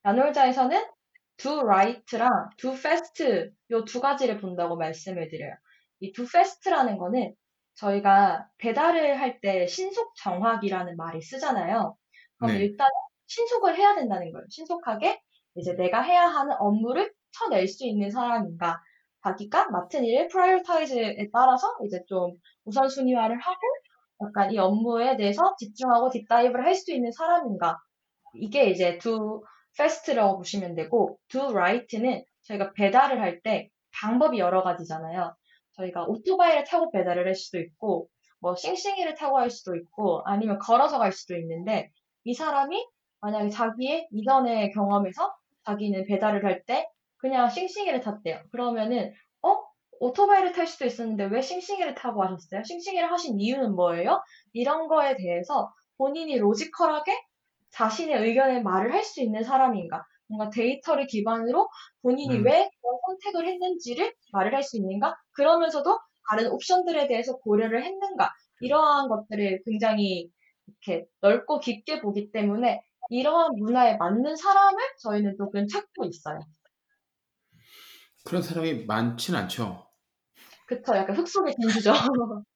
야놀자에서는 0.04 0.82
do 1.36 1.60
right랑 1.60 2.50
do 2.58 2.72
fast 2.72 3.52
요 3.70 3.84
두 3.84 4.00
가지를 4.00 4.40
본다고 4.40 4.76
말씀을 4.76 5.28
드려요. 5.28 5.54
이 6.00 6.12
do 6.12 6.24
fast라는 6.24 6.98
거는 6.98 7.34
저희가 7.74 8.48
배달을 8.58 9.20
할 9.20 9.40
때 9.40 9.66
신속 9.66 10.14
정확이라는 10.16 10.96
말을 10.96 11.20
쓰잖아요. 11.22 11.96
그럼 12.38 12.52
네. 12.52 12.64
일단 12.64 12.88
신속을 13.26 13.76
해야 13.76 13.94
된다는 13.94 14.32
거예요. 14.32 14.44
신속하게 14.50 15.20
이제 15.56 15.74
내가 15.74 16.02
해야 16.02 16.26
하는 16.26 16.54
업무를 16.58 17.12
쳐낼 17.32 17.66
수 17.68 17.86
있는 17.86 18.10
사람인가, 18.10 18.80
자기가 19.24 19.70
맡은 19.70 20.04
일을 20.04 20.28
prioritize에 20.28 21.28
따라서 21.32 21.74
이제 21.84 22.02
좀 22.08 22.32
우선순위화를 22.64 23.38
하고 23.40 23.60
약간 24.22 24.52
이 24.52 24.58
업무에 24.58 25.16
대해서 25.16 25.54
집중하고 25.58 26.10
deep 26.10 26.28
dive를 26.28 26.64
할 26.64 26.74
수 26.74 26.92
있는 26.92 27.12
사람인가. 27.12 27.78
이게 28.34 28.70
이제 28.70 28.98
do 28.98 29.44
fast라고 29.78 30.38
보시면 30.38 30.74
되고 30.74 31.18
do 31.28 31.50
right는 31.50 32.24
저희가 32.42 32.72
배달을 32.72 33.20
할 33.20 33.42
때 33.42 33.70
방법이 34.00 34.38
여러 34.38 34.62
가지잖아요. 34.62 35.34
저희가 35.76 36.04
오토바이를 36.06 36.64
타고 36.64 36.90
배달을 36.90 37.26
할 37.26 37.34
수도 37.34 37.58
있고 37.60 38.08
뭐 38.40 38.54
싱싱이를 38.56 39.14
타고 39.14 39.38
할 39.38 39.50
수도 39.50 39.74
있고 39.76 40.22
아니면 40.26 40.58
걸어서 40.58 40.98
갈 40.98 41.12
수도 41.12 41.36
있는데 41.36 41.90
이 42.26 42.34
사람이 42.34 42.86
만약에 43.22 43.48
자기의 43.50 44.08
이전의 44.12 44.72
경험에서 44.72 45.34
자기는 45.64 46.06
배달을 46.06 46.44
할 46.44 46.64
때 46.66 46.88
그냥 47.18 47.48
싱싱이를 47.50 48.00
탔대요. 48.02 48.40
그러면은 48.52 49.14
어? 49.42 49.56
오토바이를 50.00 50.52
탈 50.52 50.66
수도 50.66 50.84
있었는데 50.86 51.24
왜 51.26 51.40
싱싱이를 51.40 51.94
타고 51.94 52.22
하셨어요? 52.24 52.62
싱싱이를 52.64 53.10
하신 53.12 53.40
이유는 53.40 53.74
뭐예요? 53.74 54.22
이런 54.52 54.88
거에 54.88 55.16
대해서 55.16 55.72
본인이 55.98 56.38
로지컬하게 56.38 57.12
자신의 57.70 58.16
의견을 58.22 58.62
말을 58.62 58.92
할 58.92 59.04
수 59.04 59.22
있는 59.22 59.42
사람인가? 59.44 60.04
뭔가 60.28 60.50
데이터를 60.50 61.06
기반으로 61.06 61.68
본인이 62.02 62.38
음. 62.38 62.44
왜 62.44 62.52
그런 62.52 62.98
선택을 63.06 63.48
했는지를 63.48 64.12
말을 64.32 64.54
할 64.54 64.62
수 64.64 64.76
있는가? 64.78 65.16
그러면서도 65.32 65.98
다른 66.30 66.50
옵션들에 66.50 67.06
대해서 67.08 67.36
고려를 67.38 67.84
했는가? 67.84 68.30
이러한 68.60 69.08
것들을 69.08 69.62
굉장히 69.64 70.28
이렇게 70.66 71.06
넓고 71.20 71.60
깊게 71.60 72.00
보기 72.00 72.32
때문에 72.32 72.82
이러한 73.10 73.52
문화에 73.56 73.96
맞는 73.96 74.36
사람을 74.36 74.78
저희는 75.02 75.36
조금 75.38 75.66
찾고 75.66 76.04
있어요. 76.06 76.40
그런 78.24 78.42
사람이 78.42 78.84
많지는 78.86 79.38
않죠. 79.40 79.86
그쵸. 80.66 80.96
약간 80.96 81.16
흙 81.16 81.28
속의 81.28 81.54
진주죠. 81.60 81.92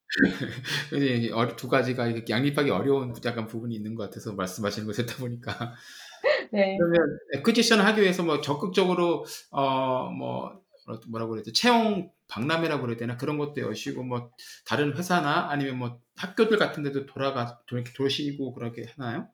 두 1.56 1.68
가지가 1.68 2.28
양립하기 2.28 2.70
어려운 2.70 3.14
약간 3.24 3.46
부분이 3.46 3.74
있는 3.74 3.94
것 3.94 4.04
같아서 4.04 4.34
말씀하시는 4.34 4.86
거 4.86 4.92
듣다 4.92 5.16
보니까. 5.18 5.74
네. 6.52 6.76
그러면 6.76 7.18
에퀴지션을 7.36 7.84
하기 7.86 8.02
위해서 8.02 8.22
뭐 8.22 8.40
적극적으로 8.40 9.24
어 9.52 10.10
뭐 10.10 10.60
뭐라고 11.08 11.32
그랬죠 11.32 11.52
채용 11.52 12.10
박람회라고 12.30 12.82
그래야 12.82 12.96
되나 12.96 13.16
그런 13.16 13.38
것도 13.38 13.60
여시고 13.62 14.02
뭐 14.04 14.30
다른 14.66 14.96
회사나 14.96 15.50
아니면 15.50 15.78
뭐 15.78 16.00
학교들 16.16 16.58
같은 16.58 16.82
데도 16.82 17.06
돌아가 17.06 17.60
이렇게 17.70 17.92
도시고 17.94 18.52
그렇게 18.54 18.86
하나요? 18.96 19.28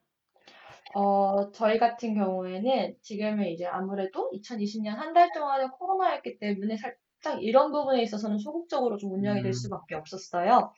어, 0.95 1.51
저희 1.53 1.79
같은 1.79 2.15
경우에는 2.15 2.97
지금은 3.03 3.47
이제 3.49 3.67
아무래도 3.67 4.31
2020년 4.33 4.97
한 4.97 5.13
달 5.13 5.31
동안은 5.33 5.71
코로나였기 5.73 6.39
때문에 6.39 6.77
살짝 6.77 7.43
이런 7.43 7.71
부분에 7.73 8.03
있어서는 8.03 8.39
소극적으로 8.39 8.97
좀 8.97 9.13
운영이 9.13 9.43
될 9.43 9.51
음. 9.51 9.53
수밖에 9.53 9.95
없었어요. 9.95 10.73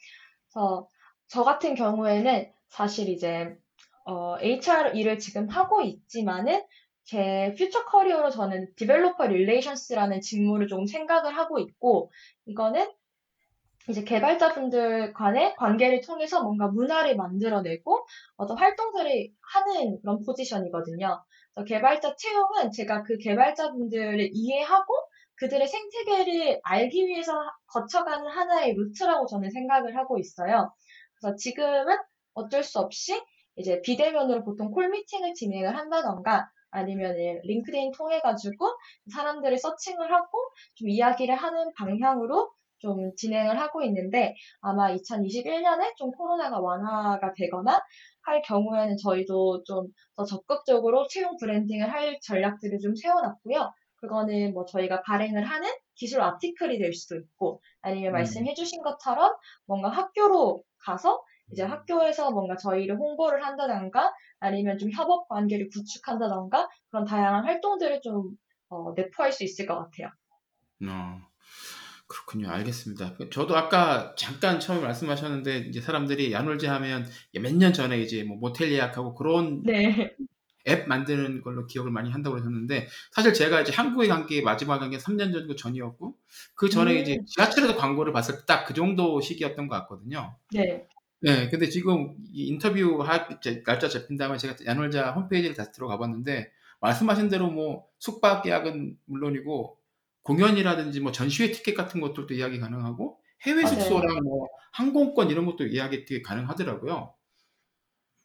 그래서 0.47 0.89
저 1.29 1.45
같은 1.45 1.75
경우에는 1.75 2.53
사실 2.69 3.09
이제 3.09 3.57
어, 4.07 4.37
HR 4.41 4.97
일을 4.97 5.19
지금 5.19 5.49
하고 5.49 5.83
있지만은 5.83 6.65
제 7.09 7.55
future 7.57 7.87
career로 7.87 8.29
저는 8.29 8.75
developer 8.77 9.29
relations라는 9.29 10.21
직무를 10.21 10.69
좀 10.69 10.85
생각을 10.85 11.39
하고 11.39 11.59
있고 11.59 12.13
이거는 12.45 12.87
이제 13.89 14.05
개발자분들 14.05 15.15
간의 15.15 15.57
관계를 15.57 16.03
통해서 16.03 16.43
뭔가 16.43 16.69
문화를 16.69 17.17
만들어내고 17.17 18.07
어떤 18.37 18.59
활동들을 18.59 19.29
하는 19.41 20.01
그런 20.03 20.23
포지션이거든요. 20.23 21.25
그래서 21.55 21.65
개발자 21.67 22.15
채용은 22.17 22.73
제가 22.73 23.05
그 23.05 23.17
개발자분들을 23.17 24.29
이해하고 24.31 24.93
그들의 25.37 25.67
생태계를 25.67 26.61
알기 26.63 27.07
위해서 27.07 27.33
거쳐가는 27.69 28.29
하나의 28.29 28.75
루트라고 28.75 29.25
저는 29.29 29.51
생각을 29.51 29.97
하고 29.97 30.19
있어요. 30.19 30.75
그래서 31.15 31.37
지금은 31.37 31.97
어쩔 32.35 32.63
수 32.63 32.81
없이 32.81 33.19
이제 33.57 33.81
비대면으로 33.81 34.45
보통 34.45 34.71
콜 34.71 34.91
미팅을 34.91 35.33
진행을 35.33 35.75
한다던가 35.75 36.51
아니면 36.71 37.15
링크드인 37.45 37.93
통해 37.93 38.21
가지고 38.21 38.69
사람들을 39.13 39.57
서칭을 39.59 40.13
하고 40.13 40.39
좀 40.75 40.89
이야기를 40.89 41.35
하는 41.35 41.73
방향으로 41.75 42.51
좀 42.79 43.11
진행을 43.17 43.59
하고 43.59 43.83
있는데 43.83 44.35
아마 44.61 44.95
2021년에 44.95 45.97
좀 45.97 46.13
코로나가 46.13 46.61
완화가 46.61 47.33
되거나 47.37 47.81
할 48.23 48.43
경우에는 48.43 48.97
저희도 49.03 49.65
좀 49.65 49.89
더 50.17 50.25
적극적으로 50.25 51.07
채용 51.07 51.37
브랜딩을 51.37 51.93
할 51.93 52.19
전략들을 52.23 52.81
좀 52.81 52.95
세워놨고요. 52.97 53.73
그거는 54.01 54.53
뭐 54.53 54.65
저희가 54.65 55.03
발행을 55.03 55.45
하는 55.45 55.71
기술 55.95 56.21
아티클이 56.23 56.79
될 56.79 56.93
수도 56.93 57.17
있고 57.17 57.61
아니면 57.83 58.11
음. 58.11 58.15
말씀해주신 58.15 58.83
것처럼 58.83 59.35
뭔가 59.67 59.89
학교로 59.91 60.63
가서 60.81 61.23
이제 61.53 61.63
학교에서 61.63 62.31
뭔가 62.31 62.57
저희를 62.57 62.97
홍보를 62.97 63.45
한다던가 63.45 64.13
아니면 64.41 64.79
좀 64.79 64.91
협업 64.93 65.29
관계를 65.29 65.69
구축한다던가 65.73 66.69
그런 66.91 67.05
다양한 67.05 67.45
활동들을 67.45 68.01
좀 68.03 68.33
어, 68.71 68.93
내포할 68.97 69.33
수 69.33 69.45
있을 69.45 69.67
것 69.67 69.77
같아요. 69.79 70.11
어, 70.87 71.21
그렇군요. 72.07 72.51
알겠습니다. 72.51 73.17
저도 73.33 73.57
아까 73.57 74.15
잠깐 74.17 74.61
처음에 74.61 74.83
말씀하셨는데 74.83 75.59
이제 75.69 75.81
사람들이 75.81 76.33
야놀지 76.33 76.67
하면 76.67 77.07
몇 77.35 77.53
년 77.55 77.73
전에 77.73 78.01
이제 78.01 78.25
뭐 78.25 78.37
모텔 78.39 78.73
예약하고 78.73 79.15
그런 79.15 79.63
네. 79.65 80.15
앱 80.69 80.87
만드는 80.89 81.41
걸로 81.43 81.67
기억을 81.67 81.91
많이 81.91 82.11
한다고 82.11 82.35
그러셨는데 82.37 82.89
사실 83.13 83.33
제가 83.35 83.63
이제 83.63 83.73
한국에 83.73 84.07
간 84.09 84.27
게 84.27 84.43
마지막 84.43 84.79
간게 84.81 84.99
3년 84.99 85.33
정도 85.33 85.57
전이었고 85.57 86.17
그 86.55 86.69
전에 86.69 86.93
음. 86.95 86.99
이제 86.99 87.19
지하철에서 87.27 87.77
광고를 87.77 88.13
봤을 88.13 88.37
때 88.41 88.47
딱 88.47 88.67
그 88.67 88.75
정도 88.75 89.21
시기였던 89.21 89.67
것 89.69 89.75
같거든요. 89.77 90.37
네. 90.53 90.87
네, 91.21 91.49
근데 91.49 91.69
지금 91.69 92.15
이 92.33 92.47
인터뷰 92.47 93.03
할 93.03 93.27
날짜 93.65 93.89
잡힌 93.89 94.17
다음에 94.17 94.37
제가 94.37 94.55
야놀자 94.65 95.13
홈페이지를 95.13 95.57
다시 95.57 95.73
들어가 95.73 95.99
봤는데 95.99 96.53
말씀하신 96.81 97.29
대로 97.29 97.51
뭐 97.51 97.87
숙박 97.99 98.47
예약은 98.47 98.97
물론이고 99.07 99.79
공연이라든지 100.23 101.01
뭐 101.01 101.11
전시회 101.11 101.51
티켓 101.51 101.75
같은 101.75 102.01
것들도 102.01 102.37
예약이 102.37 102.61
가능하고 102.61 103.19
해외 103.43 103.63
맞아요. 103.63 103.81
숙소랑 103.81 104.23
뭐 104.23 104.47
항공권 104.73 105.31
이런 105.31 105.47
것도 105.47 105.73
예약이 105.73 106.05
되게 106.05 106.23
가능하더라고요. 106.23 107.15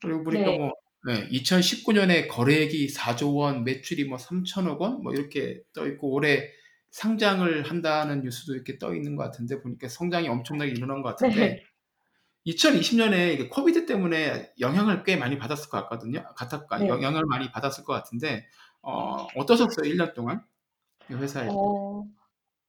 그리고 0.02 0.24
보니까 0.24 0.52
네. 0.52 0.58
뭐 0.58 0.72
2019년에 1.06 2.28
거래액이 2.28 2.88
4조 2.88 3.36
원, 3.36 3.64
매출이 3.64 4.06
뭐 4.06 4.18
3천억 4.18 4.80
원, 4.80 5.02
뭐 5.02 5.14
이렇게 5.14 5.62
떠 5.74 5.88
있고 5.88 6.12
올해 6.12 6.50
상장을 6.92 7.64
한다는 7.64 8.22
뉴스도 8.22 8.54
이렇게 8.54 8.78
떠 8.78 8.94
있는 8.94 9.16
것 9.16 9.24
같은데 9.24 9.62
보니까 9.62 9.88
성장이 9.88 10.28
엄청나게 10.28 10.72
일어난 10.72 11.02
것 11.02 11.10
같은데 11.10 11.36
네. 11.36 11.64
2020년에 12.46 13.50
코비드 13.50 13.86
때문에 13.86 14.54
영향을 14.60 15.04
꽤 15.04 15.16
많이 15.16 15.38
받았을 15.38 15.70
것 15.70 15.78
같거든요. 15.84 16.24
같았까 16.36 16.80
네. 16.80 16.88
영향을 16.88 17.24
많이 17.26 17.52
받았을 17.52 17.84
것 17.84 17.94
같은데 17.94 18.46
어, 18.82 19.28
어떠셨어요? 19.36 19.90
1년 19.90 20.14
동안 20.14 20.44
이 21.10 21.14
회사에? 21.14 21.48
어, 21.50 22.04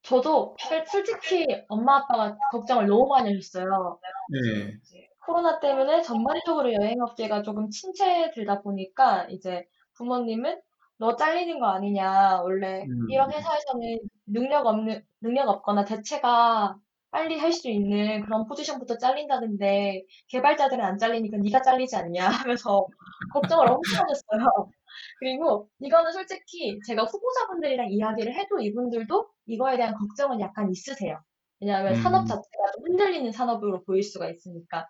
저도 0.03 0.57
살- 0.61 0.87
솔직히 0.87 1.47
엄마 1.69 1.97
아빠가 1.97 2.37
걱정을 2.53 2.87
너무 2.87 3.09
많이 3.09 3.35
하셨어요. 3.35 3.99
네. 4.31 4.79
코로나 5.27 5.59
때문에 5.59 6.03
전반적으로 6.03 6.73
여행업계가 6.73 7.43
조금 7.43 7.71
침체들다 7.71 8.61
보니까 8.63 9.27
이제 9.31 9.67
부모님은 9.95 10.61
너 10.99 11.17
잘리는 11.17 11.59
거 11.59 11.67
아니냐. 11.67 12.41
원래 12.43 12.83
음. 12.85 13.11
이런 13.11 13.33
회사에서는 13.33 13.99
능력 14.27 14.67
없는, 14.67 15.05
능력 15.21 15.49
없거나 15.49 15.85
대체가 15.85 16.77
빨리 17.15 17.39
할 17.39 17.53
수 17.53 17.71
있는 17.71 18.23
그런 18.25 18.45
포지션부터 18.47 18.99
잘린다는데 18.99 20.03
개발자들은 20.31 20.85
안 20.85 20.99
잘리니까 20.99 21.39
네가 21.39 21.63
잘리지 21.63 21.95
않냐 21.95 22.27
하면서 22.51 22.87
걱정을 23.33 23.69
엄청 23.71 24.01
하셨어요. 24.03 24.69
그리고 25.21 25.69
이거는 25.79 26.11
솔직히 26.13 26.81
제가 26.89 27.05
후보자분들이랑 27.05 27.87
이야기를 27.91 28.35
해도 28.35 28.59
이분들도 28.59 29.29
이거에 29.47 29.77
대한 29.77 29.95
걱정은 29.95 30.41
약간 30.41 30.69
있으세요. 30.73 31.21
왜냐하면 31.61 31.95
음. 31.95 32.03
산업 32.03 32.27
자체가 32.27 32.73
좀 32.75 32.87
흔들리는 32.87 33.31
산업으로 33.31 33.85
보일 33.85 34.03
수가 34.03 34.29
있으니까. 34.31 34.89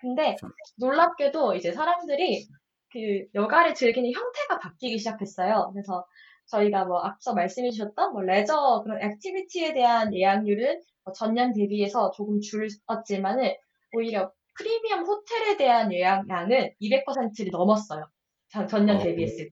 근데. 0.00 0.36
놀랍게도 0.78 1.54
이제 1.56 1.72
사람들이 1.72 2.46
그 2.92 3.26
여가를 3.34 3.74
즐기는 3.74 4.10
형태가 4.10 4.58
바뀌기 4.60 4.98
시작했어요. 4.98 5.70
그래서 5.74 6.06
저희가 6.46 6.84
뭐 6.84 7.00
앞서 7.00 7.34
말씀해 7.34 7.70
주셨던 7.70 8.12
뭐 8.12 8.22
레저 8.22 8.82
그런 8.84 9.00
activity에 9.02 9.74
대한 9.74 10.14
예약률은 10.14 10.80
뭐 11.04 11.12
전년 11.12 11.52
대비해서 11.52 12.10
조금 12.12 12.40
줄었지만은 12.40 13.54
오히려 13.94 14.32
프리미엄 14.58 15.04
호텔에 15.04 15.56
대한 15.56 15.92
예약량은 15.92 16.74
200%를 16.80 17.50
넘었어요. 17.52 18.08
전- 18.48 18.68
전년 18.68 18.96
어. 18.96 19.02
대비했을 19.02 19.44
때. 19.46 19.50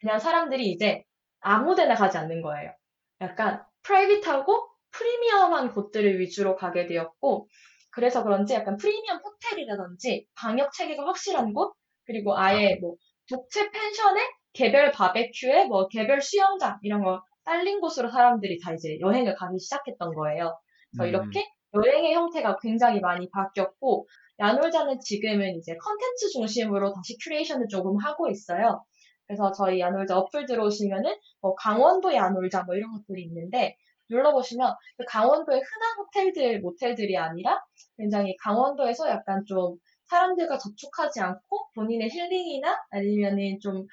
그냥 0.00 0.18
사람들이 0.18 0.70
이제 0.70 1.02
아무 1.40 1.74
데나 1.74 1.94
가지 1.94 2.18
않는 2.18 2.42
거예요. 2.42 2.72
약간 3.20 3.62
private하고 3.82 4.68
프리미엄한 4.92 5.72
곳들을 5.72 6.20
위주로 6.20 6.54
가게 6.56 6.86
되었고, 6.86 7.48
그래서 7.90 8.22
그런지 8.22 8.54
약간 8.54 8.76
프리미엄 8.76 9.18
호텔이라든지 9.18 10.26
방역 10.34 10.72
체계가 10.72 11.04
확실한 11.06 11.52
곳, 11.52 11.74
그리고 12.04 12.36
아예 12.36 12.76
뭐 12.80 12.94
독채 13.28 13.70
펜션에 13.70 14.20
개별 14.56 14.90
바베큐에 14.90 15.66
뭐 15.66 15.86
개별 15.88 16.20
수영장 16.22 16.78
이런 16.82 17.02
거 17.02 17.22
딸린 17.44 17.80
곳으로 17.80 18.10
사람들이 18.10 18.58
다 18.58 18.72
이제 18.72 18.98
여행을 19.00 19.34
가기 19.36 19.58
시작했던 19.58 20.14
거예요. 20.14 20.58
그래서 20.90 21.04
음. 21.04 21.08
이렇게 21.08 21.44
여행의 21.74 22.14
형태가 22.14 22.56
굉장히 22.60 23.00
많이 23.00 23.28
바뀌었고, 23.30 24.08
야놀자는 24.38 24.98
지금은 25.00 25.56
이제 25.56 25.76
컨텐츠 25.76 26.30
중심으로 26.32 26.92
다시 26.92 27.16
curation을 27.22 27.68
조금 27.68 27.96
하고 27.98 28.28
있어요. 28.28 28.84
그래서 29.26 29.52
저희 29.52 29.80
야놀자 29.80 30.16
어플 30.16 30.46
들어오시면은 30.46 31.14
뭐 31.40 31.54
강원도 31.54 32.14
야놀자 32.14 32.62
뭐 32.62 32.74
이런 32.76 32.92
것들이 32.92 33.24
있는데 33.24 33.76
눌러보시면 34.08 34.72
그 34.96 35.04
강원도의 35.04 35.60
흔한 35.60 35.98
호텔들, 35.98 36.60
모텔들이 36.60 37.16
아니라 37.16 37.60
굉장히 37.96 38.36
강원도에서 38.36 39.08
약간 39.08 39.44
좀 39.46 39.76
사람들과 40.08 40.58
접촉하지 40.58 41.20
않고 41.20 41.70
본인의 41.74 42.08
힐링이나 42.10 42.84
아니면은 42.90 43.58
좀 43.60 43.86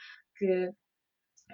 그 0.43 0.71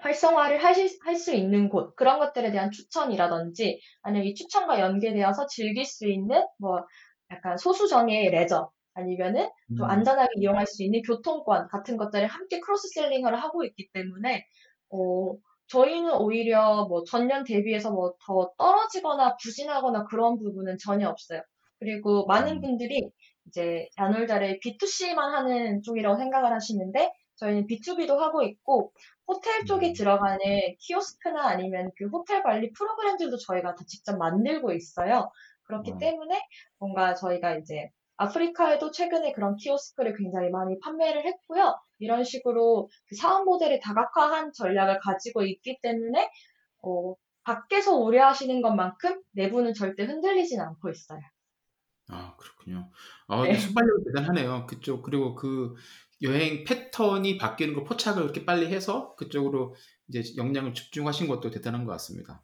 활성화를 0.00 0.58
할수 0.64 1.34
있는 1.34 1.68
곳, 1.68 1.94
그런 1.96 2.18
것들에 2.18 2.50
대한 2.50 2.70
추천이라든지 2.70 3.80
아니면 4.02 4.26
이 4.26 4.34
추천과 4.34 4.80
연계되어서 4.80 5.46
즐길 5.46 5.84
수 5.84 6.08
있는 6.08 6.44
뭐 6.58 6.84
약간 7.30 7.56
소수 7.58 7.86
정예의 7.88 8.30
레저 8.30 8.70
아니면은 8.94 9.48
좀 9.76 9.86
음. 9.86 9.90
안전하게 9.90 10.30
이용할 10.38 10.66
수 10.66 10.82
있는 10.82 11.02
교통권 11.02 11.68
같은 11.68 11.96
것들을 11.96 12.26
함께 12.26 12.60
크로스셀링을 12.60 13.36
하고 13.42 13.64
있기 13.64 13.90
때문에 13.92 14.44
어, 14.90 15.34
저희는 15.68 16.14
오히려 16.16 16.86
뭐 16.88 17.04
전년 17.04 17.44
대비해서 17.44 17.90
뭐 17.92 18.14
더 18.26 18.50
떨어지거나 18.58 19.36
부진하거나 19.36 20.04
그런 20.06 20.36
부분은 20.38 20.78
전혀 20.78 21.08
없어요. 21.08 21.42
그리고 21.78 22.26
많은 22.26 22.56
음. 22.56 22.60
분들이 22.60 23.08
이제 23.46 23.88
야놀자를 23.98 24.60
B2C만 24.60 25.16
하는 25.32 25.82
쪽이라고 25.82 26.16
생각을 26.18 26.52
하시는데 26.52 27.10
저희는 27.40 27.66
B2B도 27.66 28.18
하고 28.18 28.42
있고 28.42 28.92
호텔 29.26 29.64
쪽에 29.64 29.88
음. 29.88 29.92
들어가는 29.94 30.38
키오스크나 30.78 31.48
아니면 31.48 31.90
그 31.96 32.06
호텔 32.08 32.42
관리 32.42 32.70
프로그램들도 32.72 33.38
저희가 33.38 33.74
다 33.74 33.84
직접 33.86 34.16
만들고 34.18 34.72
있어요. 34.72 35.30
그렇기 35.62 35.92
어. 35.92 35.98
때문에 35.98 36.40
뭔가 36.78 37.14
저희가 37.14 37.56
이제 37.56 37.90
아프리카에도 38.16 38.90
최근에 38.90 39.32
그런 39.32 39.56
키오스크를 39.56 40.16
굉장히 40.16 40.50
많이 40.50 40.78
판매를 40.80 41.24
했고요. 41.24 41.78
이런 41.98 42.22
식으로 42.22 42.90
그 43.06 43.14
사업 43.14 43.44
모델을 43.44 43.80
다각화한 43.80 44.52
전략을 44.52 44.98
가지고 45.00 45.42
있기 45.42 45.78
때문에 45.80 46.30
어, 46.82 47.14
밖에서 47.44 47.96
우려하시는 47.96 48.60
것만큼 48.60 49.22
내부는 49.32 49.72
절대 49.72 50.04
흔들리진 50.04 50.60
않고 50.60 50.90
있어요. 50.90 51.20
아, 52.08 52.34
그렇군요. 52.36 52.90
아, 53.28 53.36
네. 53.42 53.48
근데 53.48 53.58
순발력이 53.58 54.04
대단하네요. 54.06 54.66
그쪽, 54.66 55.02
그리고 55.02 55.34
그 55.34 55.74
여행 56.22 56.64
패턴이 56.64 57.38
바뀌는 57.38 57.74
걸 57.74 57.84
포착을 57.84 58.22
그렇게 58.22 58.44
빨리 58.44 58.66
해서 58.66 59.14
그쪽으로 59.16 59.74
이제 60.08 60.22
역량을 60.36 60.74
집중하신 60.74 61.28
것도 61.28 61.50
대단한 61.50 61.84
것 61.84 61.92
같습니다. 61.92 62.42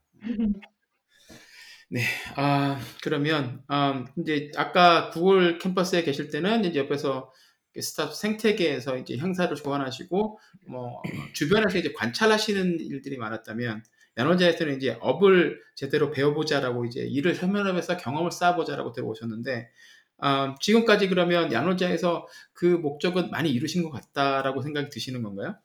네, 1.88 2.00
아, 2.34 2.80
그러면, 3.02 3.62
음, 3.70 4.06
이제 4.18 4.50
아까 4.56 5.10
구글 5.10 5.58
캠퍼스에 5.58 6.02
계실 6.02 6.30
때는 6.30 6.64
이제 6.64 6.80
옆에서 6.80 7.32
스타트 7.80 8.16
생태계에서 8.16 8.98
이제 8.98 9.16
형사를 9.16 9.54
조언하시고, 9.54 10.38
뭐, 10.68 11.02
주변에서 11.34 11.78
이제 11.78 11.92
관찰하시는 11.92 12.80
일들이 12.80 13.18
많았다면, 13.18 13.84
야노자에서는 14.18 14.78
이제 14.78 14.96
업을 15.00 15.60
제대로 15.76 16.10
배워보자라고 16.10 16.86
이제 16.86 17.02
일을 17.02 17.34
설명하면서 17.34 17.98
경험을 17.98 18.32
쌓아보자라고 18.32 18.92
들어오셨는데, 18.92 19.70
아, 20.18 20.55
지금까지 20.61 21.09
그러면 21.09 21.52
야노자에서 21.52 22.26
그 22.52 22.64
목적은 22.66 23.31
많이 23.31 23.50
이루신 23.50 23.83
것 23.83 23.90
같다라고 23.90 24.62
생각이 24.62 24.88
드시는 24.88 25.22
건가요? 25.22 25.57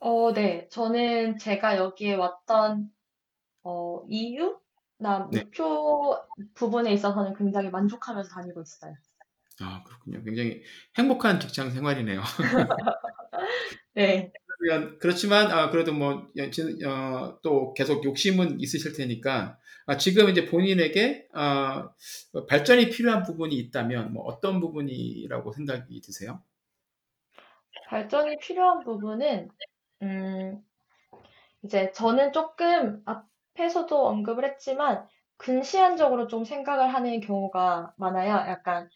어, 0.00 0.32
네. 0.32 0.68
저는 0.70 1.38
제가 1.38 1.76
여기에 1.76 2.14
왔던 2.14 2.90
어, 3.64 4.04
이유나 4.08 5.28
네. 5.32 5.42
목표 5.42 6.16
부분에 6.54 6.92
있어서는 6.92 7.34
굉장히 7.34 7.70
만족하면서 7.70 8.30
다니고 8.30 8.62
있어요. 8.62 8.94
아, 9.60 9.82
그렇군요. 9.84 10.22
굉장히 10.22 10.62
행복한 10.96 11.40
직장 11.40 11.70
생활이네요. 11.70 12.22
네. 13.94 14.32
그렇지만 15.00 15.50
아, 15.50 15.70
그래도 15.70 15.92
뭐 15.92 16.28
어, 16.86 17.40
또 17.42 17.74
계속 17.74 18.04
욕심은 18.04 18.60
있으실 18.60 18.92
테니까 18.92 19.40
아, 19.42 19.56
지금 19.96 20.28
이제 20.28 20.44
본인에게 20.46 21.28
아, 21.32 21.90
발전이 22.48 22.90
필요한 22.90 23.22
부분이 23.22 23.56
있다면 23.56 24.12
뭐 24.12 24.24
어떤 24.24 24.60
부분이라고 24.60 25.52
생각이 25.52 26.00
드세요? 26.02 26.42
발전이 27.88 28.38
필요한 28.38 28.80
부분은 28.84 29.48
음, 30.02 30.62
이제 31.62 31.92
저는 31.92 32.32
조금 32.32 33.02
앞에서도 33.06 34.06
언급을 34.06 34.44
했지만 34.44 35.06
근시안적으로 35.36 36.26
좀 36.28 36.44
생각을 36.44 36.92
하는 36.94 37.20
경우가 37.20 37.94
많아요. 37.96 38.32
약간 38.50 38.88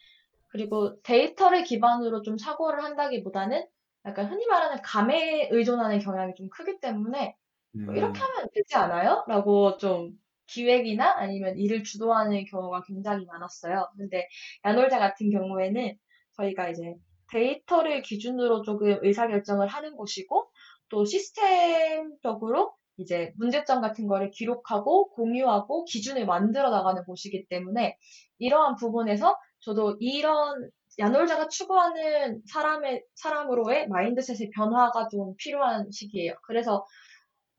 그리고 0.49 1.01
데이터를 1.03 1.63
기반으로 1.63 2.21
좀 2.23 2.37
사고를 2.37 2.83
한다기보다는 2.83 3.67
약간 4.05 4.27
흔히 4.31 4.47
말하는 4.47 4.81
감에 4.83 5.49
의존하는 5.51 5.99
경향이 5.99 6.35
좀 6.35 6.49
크기 6.49 6.79
때문에 6.79 7.37
뭐 7.85 7.95
이렇게 7.95 8.19
음, 8.19 8.23
하면 8.23 8.49
되지 8.53 8.75
않아요? 8.77 9.25
라고 9.27 9.77
좀 9.77 10.11
기획이나 10.53 11.15
아니면 11.17 11.57
일을 11.57 11.83
주도하는 11.83 12.45
경우가 12.45 12.83
굉장히 12.87 13.25
많았어요. 13.25 13.89
근데 13.97 14.27
야놀자 14.65 14.99
같은 14.99 15.31
경우에는 15.31 15.97
저희가 16.37 16.69
이제 16.69 16.95
데이터를 17.31 18.01
기준으로 18.01 18.61
조금 18.61 18.99
의사결정을 19.01 19.67
하는 19.67 19.95
곳이고 19.95 20.49
또 20.89 21.05
시스템적으로 21.05 22.73
이제 22.97 23.33
문제점 23.37 23.81
같은 23.81 24.07
거를 24.07 24.29
기록하고 24.29 25.09
공유하고 25.09 25.85
기준을 25.85 26.27
만들어 26.27 26.69
나가는 26.69 27.03
곳이기 27.03 27.47
때문에 27.47 27.97
이러한 28.37 28.75
부분에서 28.75 29.35
저도 29.61 29.97
이런 29.99 30.69
야놀자가 30.99 31.47
추구하는 31.47 32.43
사람의 32.45 33.03
사람으로의 33.15 33.87
마인드셋의 33.87 34.51
변화가 34.51 35.07
좀 35.07 35.33
필요한 35.37 35.89
시기예요. 35.91 36.35
그래서 36.43 36.85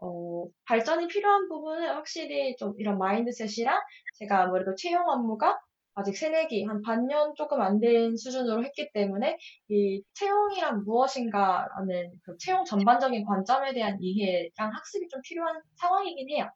어, 0.05 0.47
발전이 0.67 1.09
필요한 1.09 1.49
부분은 1.49 1.89
확실히 1.95 2.55
좀 2.57 2.75
이런 2.79 2.99
마인드셋이랑 2.99 3.81
제가 4.19 4.43
아무래도 4.43 4.75
채용 4.75 5.09
업무가 5.09 5.59
아직 5.97 6.17
새내기, 6.17 6.65
한 6.65 6.83
반년 6.83 7.33
조금 7.37 7.61
안 7.63 7.79
된 7.81 8.17
수준으로 8.17 8.65
했기 8.65 8.91
때문에 8.93 9.37
이 9.69 10.03
채용이란 10.15 10.85
무엇인가라는 10.85 12.11
그 12.25 12.37
채용 12.39 12.65
전반적인 12.65 13.25
관점에 13.25 13.73
대한 13.73 13.97
이해랑 14.01 14.73
학습이 14.75 15.09
좀 15.09 15.21
필요한 15.23 15.61
상황이긴 15.77 16.29
해요. 16.31 16.51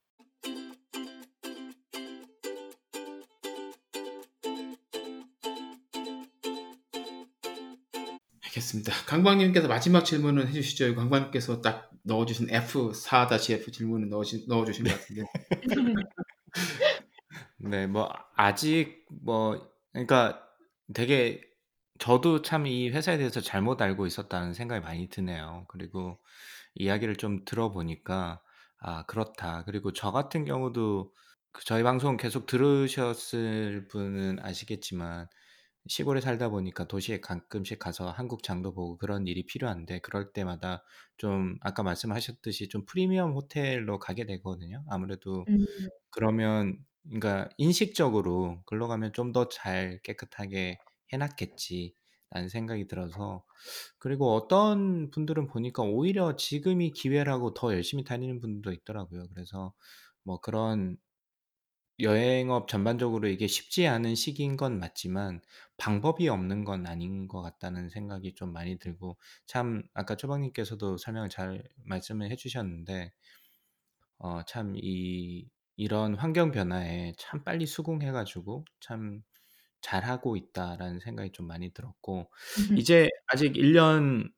알겠습니다. 8.46 8.92
강광님께서 9.06 9.68
마지막 9.68 10.04
질문을 10.04 10.48
해주시죠. 10.48 10.94
강광님께서 10.96 11.60
딱 11.60 11.87
넣어주신 12.04 12.48
F4-F 12.48 13.70
질문을 13.72 14.08
넣어주신, 14.08 14.46
넣어주신 14.48 14.84
것 14.84 14.92
같은데. 15.00 15.22
네, 17.58 17.86
뭐 17.86 18.08
아직 18.36 19.04
뭐 19.22 19.68
그러니까 19.92 20.42
되게 20.94 21.42
저도 21.98 22.42
참 22.42 22.66
이 22.66 22.90
회사에 22.90 23.18
대해서 23.18 23.40
잘못 23.40 23.82
알고 23.82 24.06
있었다는 24.06 24.54
생각이 24.54 24.80
많이 24.84 25.08
드네요. 25.08 25.66
그리고 25.68 26.18
이야기를 26.74 27.16
좀 27.16 27.44
들어보니까 27.44 28.40
아, 28.80 29.04
그렇다. 29.06 29.64
그리고 29.64 29.92
저 29.92 30.12
같은 30.12 30.44
경우도 30.44 31.12
그 31.52 31.64
저희 31.64 31.82
방송 31.82 32.16
계속 32.16 32.46
들으셨을 32.46 33.88
분은 33.88 34.38
아시겠지만 34.42 35.28
시골에 35.88 36.20
살다 36.20 36.50
보니까 36.50 36.86
도시에 36.88 37.20
가끔씩 37.20 37.78
가서 37.78 38.10
한국 38.10 38.42
장도 38.42 38.74
보고 38.74 38.98
그런 38.98 39.26
일이 39.26 39.44
필요한데 39.46 40.00
그럴 40.00 40.32
때마다 40.32 40.84
좀 41.16 41.56
아까 41.62 41.82
말씀하셨듯이 41.82 42.68
좀 42.68 42.84
프리미엄 42.86 43.32
호텔로 43.32 43.98
가게 43.98 44.26
되거든요. 44.26 44.84
아무래도 44.88 45.48
음, 45.48 45.88
그러면 46.10 46.78
그러니까 47.04 47.48
인식적으로 47.58 48.62
글로 48.66 48.88
가면 48.88 49.12
좀 49.14 49.32
더 49.32 49.48
잘 49.48 50.00
깨끗하게 50.02 50.78
해놨겠지라는 51.12 52.48
생각이 52.50 52.86
들어서 52.88 53.44
그리고 53.98 54.34
어떤 54.34 55.10
분들은 55.10 55.46
보니까 55.48 55.82
오히려 55.82 56.36
지금이 56.36 56.92
기회라고 56.92 57.54
더 57.54 57.72
열심히 57.74 58.04
다니는 58.04 58.40
분들도 58.40 58.72
있더라고요. 58.72 59.24
그래서 59.34 59.74
뭐 60.24 60.40
그런 60.40 60.96
여행업 62.00 62.68
전반적으로 62.68 63.28
이게 63.28 63.46
쉽지 63.46 63.86
않은 63.88 64.14
시기인 64.14 64.56
건 64.56 64.78
맞지만 64.78 65.40
방법이 65.78 66.28
없는 66.28 66.64
건 66.64 66.86
아닌 66.86 67.26
것 67.28 67.42
같다는 67.42 67.88
생각이 67.90 68.34
좀 68.34 68.52
많이 68.52 68.78
들고 68.78 69.16
참 69.46 69.82
아까 69.94 70.14
초방님께서도 70.16 70.96
설명을 70.98 71.28
잘 71.28 71.64
말씀을 71.84 72.30
해주셨는데 72.30 73.12
어, 74.18 74.42
참 74.46 74.74
이, 74.76 75.48
이런 75.76 76.14
환경 76.16 76.50
변화에 76.50 77.12
참 77.18 77.44
빨리 77.44 77.66
수긍해가지고 77.66 78.64
참 78.80 79.22
잘하고 79.82 80.36
있다라는 80.36 81.00
생각이 81.00 81.32
좀 81.32 81.46
많이 81.46 81.72
들었고 81.72 82.30
이제 82.76 83.08
아직 83.28 83.56
1년 83.56 84.32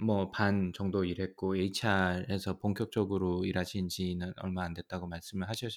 뭐 0.00 0.30
반 0.32 0.72
정도 0.74 1.04
일했고 1.04 1.56
HR에서 1.56 2.58
본격적으로 2.58 3.44
일하신 3.46 3.88
지는 3.88 4.32
얼마 4.38 4.64
안 4.64 4.74
됐다고 4.74 5.06
말씀을 5.08 5.48
하셔 5.48 5.68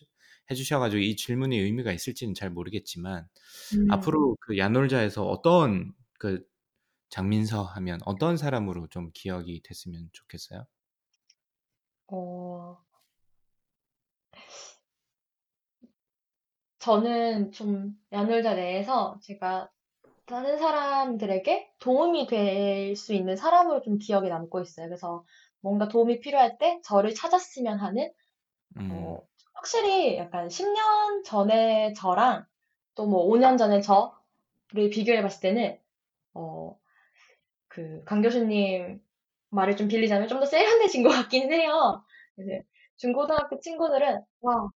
해주셔가지고 0.51 0.99
이 1.01 1.15
질문이 1.15 1.57
의미가 1.59 1.91
있을지는 1.93 2.33
잘 2.33 2.49
모르겠지만 2.51 3.27
음, 3.73 3.89
앞으로 3.89 4.37
그 4.41 4.57
야놀자에서 4.57 5.25
어떤 5.25 5.93
그 6.19 6.45
장민서 7.09 7.63
하면 7.63 7.99
어떤 8.05 8.37
사람으로 8.37 8.87
좀 8.89 9.11
기억이 9.13 9.61
됐으면 9.63 10.09
좋겠어요? 10.13 10.67
어, 12.07 12.77
저는 16.79 17.51
좀 17.51 17.93
야놀자 18.11 18.53
내에서 18.55 19.19
제가 19.23 19.71
다른 20.25 20.57
사람들에게 20.59 21.73
도움이 21.79 22.27
될 22.27 22.95
수 22.97 23.13
있는 23.13 23.35
사람으로 23.37 23.81
좀 23.83 23.97
기억에 23.99 24.29
남고 24.29 24.61
있어요. 24.61 24.87
그래서 24.87 25.25
뭔가 25.61 25.87
도움이 25.89 26.19
필요할 26.21 26.57
때 26.59 26.81
저를 26.85 27.13
찾았으면 27.15 27.79
하는, 27.79 28.11
음, 28.77 29.17
어, 29.17 29.27
확실히 29.57 30.17
약간 30.17 30.49
10년 30.49 31.23
전의 31.23 31.93
저랑 31.95 32.45
또 32.95 33.05
뭐 33.07 33.23
5년 33.25 33.57
전의 33.57 33.81
저를 33.83 34.89
비교해 34.91 35.21
봤을 35.21 35.41
때는, 35.41 35.79
어, 36.35 36.79
그, 37.69 38.03
강 38.05 38.21
교수님 38.21 39.01
말을 39.51 39.77
좀 39.77 39.87
빌리자면 39.89 40.27
좀 40.29 40.39
더 40.41 40.45
세련돼진 40.47 41.03
것 41.03 41.09
같기는 41.11 41.51
해요. 41.53 42.05
중고등학교 42.97 43.59
친구들은, 43.59 44.23
와, 44.41 44.69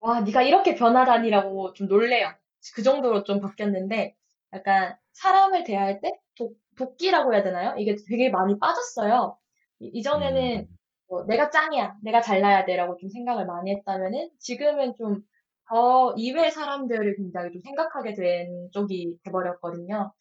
와, 0.00 0.20
네가 0.22 0.42
이렇게 0.42 0.74
변하다니라고 0.76 1.74
좀 1.74 1.88
놀래요. 1.88 2.34
그 2.74 2.82
정도로 2.84 3.24
좀 3.24 3.40
바뀌었는데, 3.40 4.16
약간 4.54 4.98
사람을 5.14 5.64
대할 5.64 6.00
때 6.02 6.12
도, 6.36 6.54
도끼라고 6.78 7.34
해야 7.34 7.42
되나요? 7.44 7.74
이게 7.78 7.96
되게 8.08 8.30
많이 8.30 8.58
빠졌어요. 8.60 9.38
이- 9.80 9.90
이전에는 9.94 10.60
음, 10.70 10.77
뭐 11.08 11.24
내가 11.26 11.50
짱이야, 11.50 11.96
내가 12.02 12.20
잘나야 12.20 12.64
돼라고 12.66 12.96
좀 12.98 13.08
생각을 13.08 13.46
많이 13.46 13.74
했다면은 13.74 14.30
지금은 14.38 14.94
좀저 14.96 16.14
이외의 16.16 16.50
사람들을 16.50 17.16
굉장히 17.16 17.52
좀 17.52 17.60
생각하게 17.62 18.14
된 18.14 18.68
쪽이 18.72 19.18
돼버렸거든요. 19.24 20.12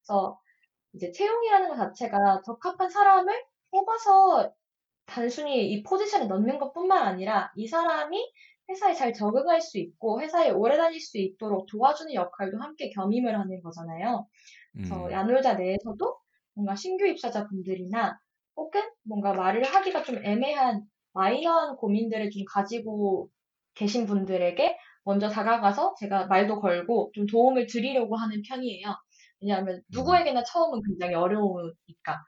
그래서 0.00 0.40
이제 0.94 1.12
채용이라는 1.12 1.68
것 1.68 1.76
자체가 1.76 2.42
적합한 2.44 2.90
사람을 2.90 3.34
뽑아서 3.70 4.52
단순히 5.06 5.70
이 5.72 5.82
포지션에 5.82 6.26
넣는 6.26 6.58
것뿐만 6.58 7.06
아니라 7.06 7.52
이 7.56 7.66
사람이 7.66 8.32
회사에 8.68 8.94
잘 8.94 9.12
적응할 9.12 9.60
수 9.60 9.78
있고 9.78 10.20
회사에 10.20 10.50
오래 10.50 10.76
다닐 10.76 11.00
수 11.00 11.18
있도록 11.18 11.66
도와주는 11.66 12.12
역할도 12.14 12.58
함께 12.58 12.90
겸임을 12.90 13.38
하는 13.38 13.62
거잖아요. 13.62 14.26
그래서 14.72 15.06
음, 15.06 15.12
야놀자 15.12 15.54
내에서도 15.54 16.18
뭔가 16.54 16.74
신규 16.74 17.06
입사자분들이나 17.06 18.18
혹은 18.56 18.82
뭔가 19.04 19.32
말을 19.34 19.64
하기가 19.64 20.02
좀 20.02 20.24
애매한 20.24 20.82
마이너한 21.12 21.76
고민들을 21.76 22.30
좀 22.30 22.44
가지고 22.48 23.30
계신 23.74 24.06
분들에게 24.06 24.76
먼저 25.04 25.28
다가가서 25.28 25.94
제가 26.00 26.26
말도 26.26 26.60
걸고 26.60 27.12
좀 27.14 27.26
도움을 27.26 27.66
드리려고 27.66 28.16
하는 28.16 28.42
편이에요. 28.48 28.96
왜냐하면 29.40 29.82
음, 29.92 29.92
누구에게나 29.92 30.42
처음은 30.44 30.82
굉장히 30.86 31.14
어려우니까. 31.14 32.24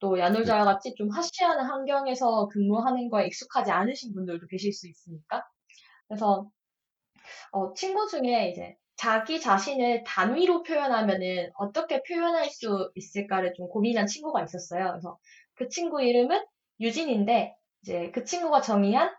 또 0.00 0.18
야놀자와 0.18 0.64
그렇죠. 0.64 0.66
같이 0.66 0.94
좀 0.96 1.10
하시하는 1.10 1.64
환경에서 1.64 2.48
근무하는 2.48 3.08
거에 3.10 3.26
익숙하지 3.26 3.70
않으신 3.70 4.14
분들도 4.14 4.46
계실 4.48 4.72
수 4.72 4.88
있으니까. 4.88 5.42
그래서 6.08 6.50
어, 7.52 7.72
친구 7.74 8.06
중에 8.08 8.50
이제 8.50 8.76
자기 8.96 9.40
자신을 9.40 10.04
단위로 10.04 10.62
표현하면은 10.62 11.50
어떻게 11.56 12.02
표현할 12.02 12.48
수 12.50 12.90
있을까를 12.94 13.54
좀 13.54 13.68
고민한 13.68 14.06
친구가 14.06 14.42
있었어요. 14.44 14.90
그래서 14.92 15.18
그 15.54 15.68
친구 15.68 16.02
이름은 16.02 16.44
유진인데 16.80 17.54
이제 17.82 18.10
그 18.12 18.24
친구가 18.24 18.60
정의한 18.60 19.14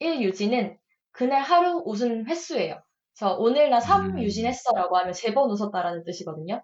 1유진은 0.00 0.76
그날 1.12 1.42
하루 1.42 1.82
웃은 1.84 2.26
횟수예요. 2.26 2.80
저 3.14 3.34
오늘 3.38 3.70
나 3.70 3.78
3유진 3.80 4.44
음, 4.44 4.46
했어라고 4.48 4.96
하면 4.98 5.12
세 5.12 5.34
번 5.34 5.50
웃었다라는 5.50 6.04
뜻이거든요. 6.04 6.62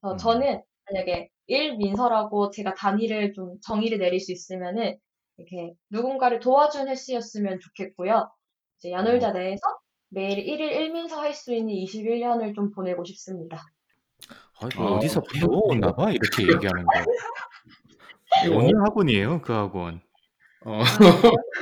그래서 0.00 0.12
음, 0.14 0.18
저는 0.18 0.62
만약에 0.90 1.28
1민서라고 1.48 2.52
제가 2.52 2.74
단위를 2.74 3.32
좀 3.32 3.56
정의를 3.62 3.98
내릴 3.98 4.20
수 4.20 4.32
있으면은 4.32 4.96
이렇게 5.38 5.74
누군가를 5.90 6.40
도와준 6.40 6.88
횟수였으면 6.88 7.58
좋겠고요. 7.60 8.30
이제 8.78 8.90
어, 8.90 8.98
야놀자 8.98 9.32
내에서 9.32 9.60
매일 10.10 10.38
1일 10.44 10.72
1민서 10.92 11.16
할수 11.16 11.54
있는 11.54 11.74
21년을 11.74 12.54
좀 12.54 12.70
보내고 12.70 13.04
싶습니다. 13.04 13.62
어, 14.60 14.68
이거 14.68 14.84
어, 14.84 14.96
어디서 14.96 15.22
배워왔나 15.22 15.92
봐 15.94 16.10
이렇게 16.10 16.42
얘기하는 16.42 16.84
거. 16.84 16.92
어느 18.52 18.70
학원이에요 18.84 19.42
그 19.42 19.52
학원? 19.52 20.00
어, 20.64 20.82
아, 20.82 20.84
그래요? 20.98 21.22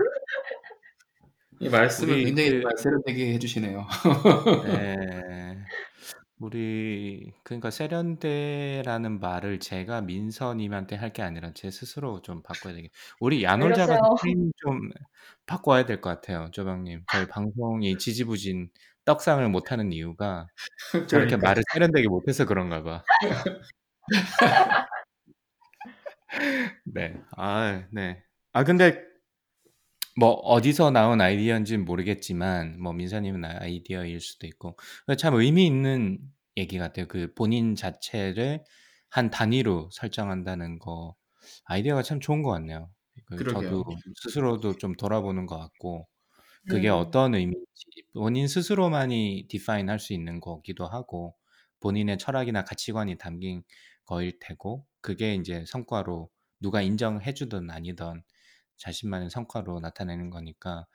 이 1.61 1.69
말씀을 1.69 2.15
우리 2.15 2.25
굉장히 2.25 2.51
그 2.63 2.69
세련되게 2.77 3.33
해 3.35 3.39
주시네요. 3.39 3.87
네. 4.65 4.97
우리 6.39 7.33
그러니까 7.45 7.71
세련되라는 7.71 9.21
말을 9.21 9.59
제가 9.61 10.03
민서님한테 10.03 10.97
할 10.97 11.13
게 11.13 11.23
아니라 11.23 11.53
제 11.55 11.71
스스로 11.71 12.21
좀 12.23 12.43
바꿔야 12.43 12.75
되겠. 12.75 12.91
우리 13.21 13.39
왜 13.39 13.45
야놀자가 13.45 13.97
좀 14.59 14.91
바꿔야 15.47 15.87
될 15.87 16.01
것 16.03 16.11
같아요, 16.11 16.51
조방님. 16.53 17.05
저희 17.11 17.27
방송이 17.35 17.97
지지부진 17.99 18.71
떡상을 19.07 19.49
못하는 19.49 19.93
이유가 19.93 20.49
저렇게 21.09 21.37
그러니까 21.37 21.39
말을 21.39 21.63
세련되게 21.73 22.09
못해서 22.09 22.45
그런가 22.45 22.83
봐. 22.83 23.03
네. 26.85 27.15
아, 27.37 27.87
네. 27.93 28.23
아 28.53 28.65
근데 28.65 29.03
뭐 30.19 30.31
어디서 30.31 30.91
나온 30.91 31.21
아이디어인지는 31.21 31.85
모르겠지만 31.85 32.81
뭐 32.81 32.93
민서님은 32.93 33.45
아이디어일 33.45 34.21
수도 34.21 34.47
있고 34.47 34.77
참 35.19 35.35
의미 35.35 35.67
있는 35.67 36.19
얘기 36.57 36.79
같아요. 36.79 37.07
그 37.07 37.35
본인 37.35 37.75
자체를 37.75 38.65
한 39.11 39.31
단위로 39.31 39.91
설정한다는 39.93 40.79
거 40.79 41.17
아이디어가 41.65 42.03
참 42.03 42.21
좋은 42.21 42.43
것 42.43 42.51
같네요. 42.53 42.91
그 43.27 43.45
저도 43.47 43.83
그러게요. 43.85 44.03
스스로도 44.23 44.79
좀 44.79 44.95
돌아보는 44.95 45.47
것 45.47 45.59
같고 45.59 46.09
그게 46.69 46.89
음, 46.89 46.91
어떤 46.91 47.35
의미인지 47.35 47.65
본인 48.15 48.49
스스로만이 48.49 49.47
디파인 49.49 49.89
할 49.91 49.99
수 49.99 50.13
있는 50.13 50.41
거기도 50.41 50.87
하고 50.87 51.37
본인의 51.81 52.19
철학이나 52.19 52.65
가치관이 52.65 53.19
담긴 53.19 53.63
거일 54.07 54.39
테고 54.41 54.87
그게 55.01 55.35
이제 55.35 55.65
성과로 55.67 56.31
누가 56.61 56.83
인정해 56.83 57.35
주든 57.35 57.71
아니든 57.71 58.23
자신만의 58.79 59.31
성과로 59.31 59.81
나타내는 59.81 60.31
거니까 60.31 60.87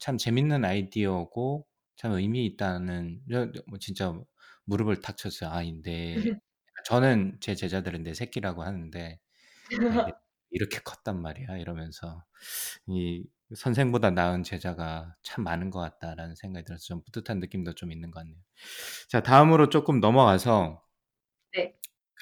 참 0.00 0.18
재밌는 0.18 0.64
아이디어고 0.64 1.66
참 1.96 2.12
의미 2.12 2.46
있다는 2.46 3.22
뭐 3.68 3.78
진짜 3.80 4.12
무릎을 4.64 5.00
탁 5.00 5.16
쳤어요. 5.16 5.50
아, 5.50 5.62
내 5.82 6.24
저는 6.86 7.38
제 7.40 7.54
제자들은 7.54 8.02
내 8.04 8.14
새끼라고 8.14 8.62
하는데 8.62 9.20
아, 9.88 10.06
이렇게 10.50 10.78
컸단 10.80 11.20
말이야 11.22 11.56
이러면서 11.58 12.24
이 12.86 13.24
선생보다 13.54 14.10
나은 14.10 14.42
제자가 14.44 15.16
참 15.22 15.44
많은 15.44 15.70
것 15.70 15.80
같다라는 15.80 16.34
생각이 16.36 16.64
들어서 16.66 16.84
좀 16.84 17.02
뿌듯한 17.04 17.40
느낌도 17.40 17.74
좀 17.74 17.92
있는 17.92 18.10
것 18.10 18.20
같네요. 18.20 18.38
자, 19.08 19.22
다음으로 19.22 19.68
조금 19.70 20.00
넘어가서 20.00 20.82
네. 20.82 20.85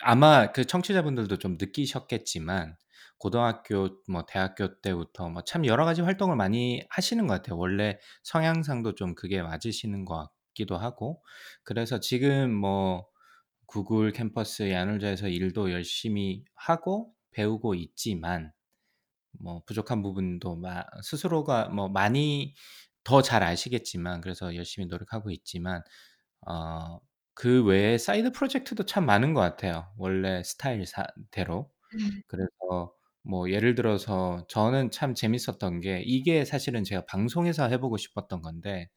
아마 0.02 0.52
그 0.52 0.64
청취자분들도 0.64 1.38
좀 1.38 1.57
느끼셨겠지만 1.59 2.76
고등학교 3.18 3.88
뭐 4.09 4.26
대학교 4.26 4.80
때부터 4.80 5.28
뭐 5.30 5.42
참 5.44 5.64
여러 5.66 5.85
가지 5.85 6.02
활동을 6.02 6.37
많이 6.37 6.83
하시는 6.90 7.26
것 7.26 7.35
같아요. 7.35 7.57
원래 7.59 7.98
성향상도 8.24 8.94
좀 8.96 9.14
그게 9.14 9.42
맞으시는 9.42 10.04
것 10.04 10.30
같기도 10.48 10.76
하고 10.76 11.22
그래서 11.64 12.00
지금 12.00 12.52
뭐 12.54 13.07
구글 13.66 14.12
캠퍼스 14.12 14.70
야놀자에서 14.72 15.28
일도 15.28 15.72
열심히 15.72 16.44
하고 16.57 17.14
배우고 17.33 17.74
있지만 17.76 18.52
뭐 19.40 19.62
부족한 19.66 20.02
부분도 20.02 20.57
마, 20.57 20.85
스스로가 21.02 21.68
뭐 21.70 21.88
많이 21.88 22.54
더 23.04 23.20
잘 23.22 23.42
아시겠지만 23.42 24.20
그래서 24.22 24.54
열심히 24.57 24.87
노력하고 24.88 25.30
있지만 25.30 25.83
어, 26.46 27.00
그 27.35 27.64
외에 27.64 27.99
side 27.98 28.33
project도 28.33 28.85
참 28.87 29.07
많은 29.07 29.35
것 29.35 29.40
같아요. 29.40 29.87
원래 29.99 30.42
스타일대로. 30.44 31.70
그래서 32.27 32.94
뭐 33.23 33.51
예를 33.51 33.75
들어서 33.75 34.47
저는 34.49 34.90
참 34.90 35.14
재밌었던 35.14 35.81
게 35.81 36.03
이게 36.05 36.44
사실은 36.44 36.85
제가 36.85 37.07
방송에서 37.07 37.68
해 37.68 37.79
보고 37.79 37.97
싶었던 37.97 38.42
건데 38.42 38.90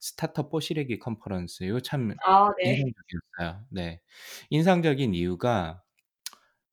스타트업 0.00 0.50
뽀시래기 0.50 0.98
컨퍼런스 0.98 1.64
이거 1.64 1.80
참 1.80 2.14
아, 2.26 2.50
네. 2.62 2.70
인상적이었어요. 2.70 3.66
네, 3.70 4.00
인상적인 4.50 5.14
이유가 5.14 5.82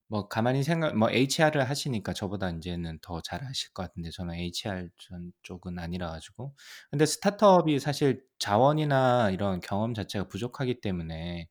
뭐 0.10 0.28
가만히 0.30 0.64
생각 0.64 0.96
뭐 0.98 1.10
HR을 1.12 1.70
하시니까 1.70 2.14
저보다 2.14 2.50
인제는 2.50 3.00
더 3.02 3.22
잘 3.22 3.44
아실 3.44 3.72
것 3.74 3.84
같은데 3.84 4.10
저는 4.12 4.36
HR 4.36 4.90
전 5.00 5.32
쪽은 5.44 5.80
아니라 5.80 6.10
가지고 6.12 6.56
근데 6.92 7.06
스타트업이 7.06 7.80
사실 7.80 8.24
자원이나 8.40 9.32
이런 9.32 9.60
경험 9.62 9.94
자체가 9.94 10.28
부족하기 10.30 10.82
때문에 10.82 11.50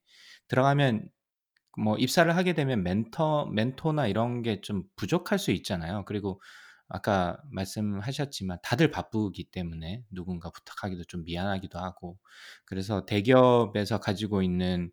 들어가면 0.48 1.08
뭐 1.78 1.96
입사를 1.98 2.34
하게 2.36 2.54
되면 2.54 2.82
멘터 2.82 3.46
멘토나 3.46 4.06
이런 4.06 4.42
게 4.42 4.60
좀 4.62 4.84
부족할 4.96 5.38
수 5.38 5.50
있잖아요. 5.52 6.04
그리고 6.06 6.40
아까 6.88 7.38
말씀하셨지만 7.50 8.58
다들 8.62 8.90
바쁘기 8.90 9.44
때문에 9.50 10.02
누군가 10.10 10.50
부탁하기도 10.50 11.04
좀 11.04 11.24
미안하기도 11.24 11.78
하고 11.78 12.18
그래서 12.64 13.04
대기업에서 13.06 14.00
가지고 14.00 14.42
있는 14.42 14.90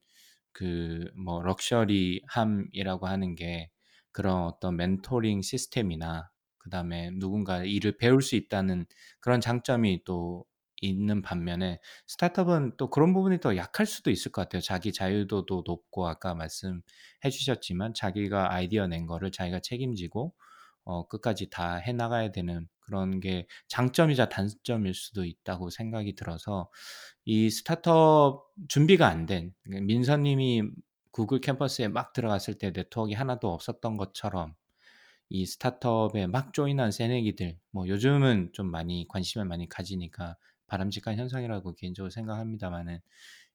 그 0.53 1.11
뭐 1.15 1.41
럭셔리함이라고 1.43 3.07
하는 3.07 3.35
게 3.35 3.69
그런 4.11 4.43
어떤 4.43 4.75
멘토링 4.77 5.41
시스템이나 5.41 6.29
그다음에 6.59 7.11
누군가 7.13 7.63
일을 7.63 7.97
배울 7.97 8.21
수 8.21 8.35
있다는 8.35 8.85
그런 9.19 9.41
장점이 9.41 10.03
또 10.05 10.45
있는 10.81 11.21
반면에 11.21 11.79
스타트업은 12.07 12.73
또 12.77 12.89
그런 12.89 13.13
부분이 13.13 13.39
더 13.39 13.55
약할 13.55 13.85
수도 13.85 14.11
있을 14.11 14.31
것 14.31 14.41
같아요. 14.43 14.61
자기 14.61 14.91
자유도도 14.93 15.63
높고 15.65 16.07
아까 16.07 16.35
말씀해 16.35 16.81
주셨지만 17.31 17.93
자기가 17.93 18.53
아이디어 18.53 18.87
낸 18.87 19.05
거를 19.05 19.31
자기가 19.31 19.59
책임지고 19.61 20.33
어 20.85 21.07
끝까지 21.07 21.49
다 21.49 21.77
해 21.77 21.93
나가야 21.93 22.31
되는 22.31 22.67
그런 22.81 23.19
게 23.21 23.47
장점이자 23.69 24.29
단점일 24.29 24.93
수도 24.93 25.23
있다고 25.25 25.69
생각이 25.69 26.15
들어서 26.15 26.69
이 27.25 27.49
스타트업 27.49 28.45
준비가 28.69 29.07
안 29.07 29.25
된 29.27 29.53
민서 29.65 30.17
님이 30.17 30.63
구글 31.11 31.39
캠퍼스에 31.41 31.87
막 31.89 32.13
들어갔을 32.13 32.55
때 32.57 32.71
네트워크가 32.71 33.19
하나도 33.19 33.53
없었던 33.53 33.97
것처럼 33.97 34.55
이 35.29 35.45
스타트업에 35.45 36.27
막 36.27 36.53
조인한 36.53 36.91
새내기들 36.91 37.57
뭐 37.71 37.87
요즘은 37.87 38.51
좀 38.53 38.67
많이 38.69 39.05
관심을 39.09 39.45
많이 39.45 39.67
가지니까 39.69 40.37
바람직한 40.67 41.17
현상이라고 41.17 41.73
개인적으로 41.75 42.09
생각합니다마는 42.11 42.99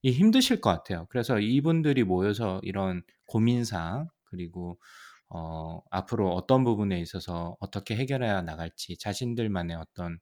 이 0.03 0.13
힘드실 0.13 0.61
것 0.61 0.71
같아요. 0.71 1.07
그래서 1.11 1.41
이분들이 1.41 2.05
모여서 2.05 2.61
이런 2.65 3.03
고민사항 3.27 4.09
그리고 4.25 4.79
어 5.31 5.81
앞으로 5.91 6.31
어떤 6.35 6.65
부분에 6.65 7.01
있어서 7.01 7.57
어떻게 7.61 7.97
해결해 7.97 8.43
나갈지 8.43 8.97
자신들만의 8.99 9.77
어떤 9.77 10.19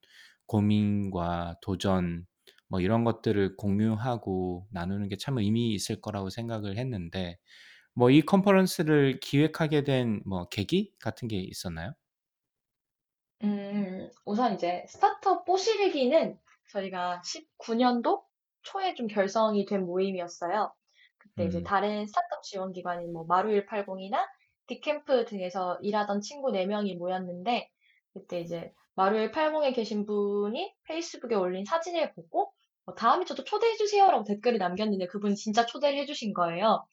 고민과 0.47 1.57
도전 1.63 2.27
뭐 2.69 2.81
이런 2.81 3.05
것들을 3.05 3.57
공유하고 3.57 4.67
나누는 4.73 5.09
게 5.09 5.17
참 5.19 5.39
의미 5.39 5.73
있을 5.75 6.01
거라고 6.01 6.31
생각을 6.31 6.77
했는데 6.79 7.39
뭐 7.97 8.11
이 8.11 8.23
컨퍼런스를 8.23 9.21
기획하게 9.21 9.85
된 9.85 10.23
뭐 10.27 10.49
계기 10.49 10.95
같은 11.01 11.29
게 11.29 11.39
있었나요? 11.39 11.95
음, 13.45 14.11
우선 14.25 14.55
이제 14.55 14.85
스타트업 14.89 15.45
뽀시래기는 15.45 16.39
저희가 16.73 17.23
19년도 17.25 18.25
초에 18.63 18.95
좀 18.95 19.07
결성이 19.07 19.65
된 19.67 19.85
모임이었어요. 19.87 20.73
그때 21.19 21.45
이제 21.45 21.59
음. 21.59 21.65
다른 21.65 22.07
스타트업 22.07 22.43
지원 22.43 22.73
기관인 22.73 23.13
뭐 23.13 23.27
마루180이나 23.27 24.27
디캠프 24.66 25.24
등에서 25.27 25.79
일하던 25.83 26.21
친구 26.21 26.51
4명이 26.53 26.97
모였는데 26.99 27.69
그때 28.12 28.41
이제 28.41 28.73
마루180에 28.97 29.75
계신 29.75 30.07
분이 30.07 30.75
페이스북에 30.85 31.35
올린 31.35 31.64
사진을 31.64 32.14
보고 32.14 32.53
어, 32.87 32.95
다음에 32.95 33.25
저도 33.25 33.45
초대해 33.45 33.77
주세요라고 33.77 34.25
댓글을 34.25 34.59
남겼는데 34.59 35.07
그분이 35.07 35.35
진짜 35.37 35.67
초대를 35.67 35.99
해주신 36.01 36.33
거예요. 36.35 36.87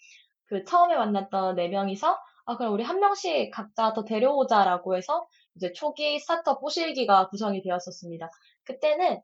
그 0.45 0.63
처음에 0.65 0.95
만났던 0.95 1.55
4명이서 1.55 2.17
아 2.45 2.57
그럼 2.57 2.74
우리 2.74 2.84
한 2.84 2.99
명씩 2.99 3.51
각자 3.51 3.93
더 3.93 4.03
데려오자라고 4.03 4.95
해서 4.97 5.28
이제 5.55 5.71
초기 5.71 6.19
스타트업 6.19 6.59
뽀실기가 6.61 7.30
구성이 7.30 7.61
되었었습니다. 7.61 8.30
그때는 8.65 9.21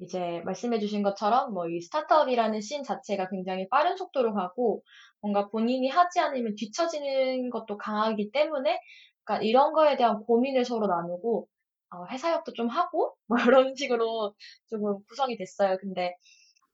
이제 0.00 0.40
말씀해주신 0.44 1.02
것처럼 1.02 1.52
뭐 1.52 1.66
이 1.66 1.80
스타트업이라는 1.80 2.60
씬 2.60 2.82
자체가 2.84 3.28
굉장히 3.28 3.68
빠른 3.68 3.96
속도로 3.96 4.34
가고 4.34 4.82
뭔가 5.20 5.48
본인이 5.48 5.88
하지 5.88 6.20
않으면 6.20 6.54
뒤처지는 6.56 7.50
것도 7.50 7.78
강하기 7.78 8.30
때문에 8.32 8.80
그러니까 9.24 9.44
이런 9.44 9.72
거에 9.72 9.96
대한 9.96 10.20
고민을 10.24 10.64
서로 10.64 10.86
나누고 10.86 11.48
어, 11.90 12.06
회사역도 12.10 12.52
좀 12.52 12.68
하고 12.68 13.14
뭐 13.26 13.38
이런 13.38 13.74
식으로 13.74 14.34
조금 14.68 14.98
구성이 15.08 15.36
됐어요. 15.36 15.76
근데 15.78 16.16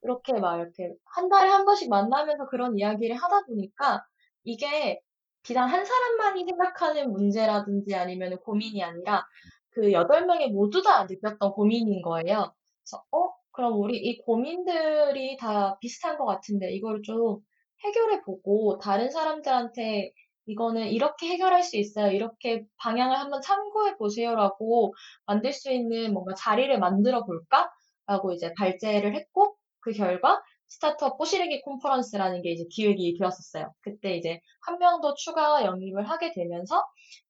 이렇게 0.03 0.33
막 0.33 0.57
이렇게 0.57 0.93
한 1.15 1.29
달에 1.29 1.49
한 1.49 1.65
번씩 1.65 1.89
만나면서 1.89 2.47
그런 2.47 2.77
이야기를 2.77 3.15
하다 3.15 3.45
보니까 3.45 4.05
이게 4.43 5.01
비단 5.43 5.69
한 5.69 5.85
사람만이 5.85 6.45
생각하는 6.45 7.11
문제라든지 7.11 7.95
아니면 7.95 8.37
고민이 8.39 8.83
아니라 8.83 9.25
그 9.71 9.91
여덟 9.91 10.25
명이 10.25 10.49
모두 10.49 10.81
다 10.81 11.05
느꼈던 11.05 11.51
고민인 11.51 12.01
거예요. 12.01 12.53
그래서 12.83 13.03
어? 13.11 13.33
그럼 13.51 13.79
우리 13.79 13.97
이 13.97 14.17
고민들이 14.19 15.37
다 15.37 15.77
비슷한 15.79 16.17
것 16.17 16.25
같은데 16.25 16.73
이걸 16.73 17.01
좀 17.03 17.39
해결해 17.85 18.21
보고 18.23 18.77
다른 18.79 19.09
사람들한테 19.11 20.11
이거는 20.47 20.87
이렇게 20.89 21.27
해결할 21.29 21.63
수 21.63 21.77
있어요. 21.77 22.11
이렇게 22.11 22.63
방향을 22.77 23.17
한번 23.19 23.41
참고해 23.41 23.97
보세요라고 23.97 24.93
만들 25.25 25.53
수 25.53 25.71
있는 25.71 26.13
뭔가 26.13 26.33
자리를 26.35 26.77
만들어 26.79 27.25
볼까? 27.25 27.69
라고 28.07 28.31
이제 28.31 28.53
발제를 28.57 29.15
했고 29.15 29.55
그 29.79 29.91
결과 29.91 30.41
스타트업 30.67 31.17
뽀시르기 31.17 31.61
컨퍼런스라는 31.61 32.41
게 32.41 32.51
이제 32.51 32.65
기획이 32.71 33.17
되었었어요. 33.19 33.73
그때 33.81 34.15
이제 34.17 34.39
한 34.61 34.77
명 34.79 35.01
더 35.01 35.13
추가 35.15 35.63
영입을 35.63 36.09
하게 36.09 36.31
되면서 36.33 36.83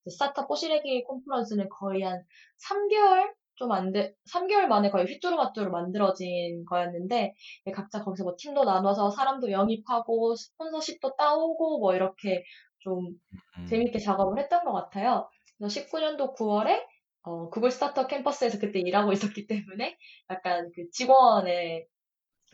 스타트업 0.09 0.47
뽀시르기 0.47 1.03
컨퍼런스는 1.05 1.69
거의 1.69 2.01
한 2.03 2.23
3개월 2.69 3.31
좀 3.57 3.71
안 3.71 3.91
돼, 3.91 4.13
3개월 4.31 4.67
만에 4.67 4.89
거의 4.89 5.05
휘뚜루마뚜루 5.05 5.71
만들어진 5.71 6.65
거였는데, 6.65 7.33
각자 7.73 8.03
거기서 8.03 8.23
뭐 8.23 8.35
팀도 8.37 8.63
나눠서 8.63 9.11
사람도 9.11 9.51
영입하고, 9.51 10.35
스폰서십도 10.35 11.15
따오고, 11.17 11.79
뭐 11.79 11.95
이렇게 11.95 12.43
좀 12.79 13.17
음. 13.59 13.65
재밌게 13.65 13.99
작업을 13.99 14.39
했던 14.39 14.63
것 14.63 14.73
같아요. 14.73 15.29
그래서 15.57 15.81
19년도 15.81 16.35
9월에 16.35 16.83
어, 17.23 17.49
구글 17.49 17.71
스타트업 17.71 18.07
캠퍼스에서 18.07 18.59
그때 18.59 18.79
일하고 18.79 19.11
있었기 19.11 19.47
때문에 19.47 19.97
약간 20.29 20.71
그 20.75 20.89
직원의 20.91 21.87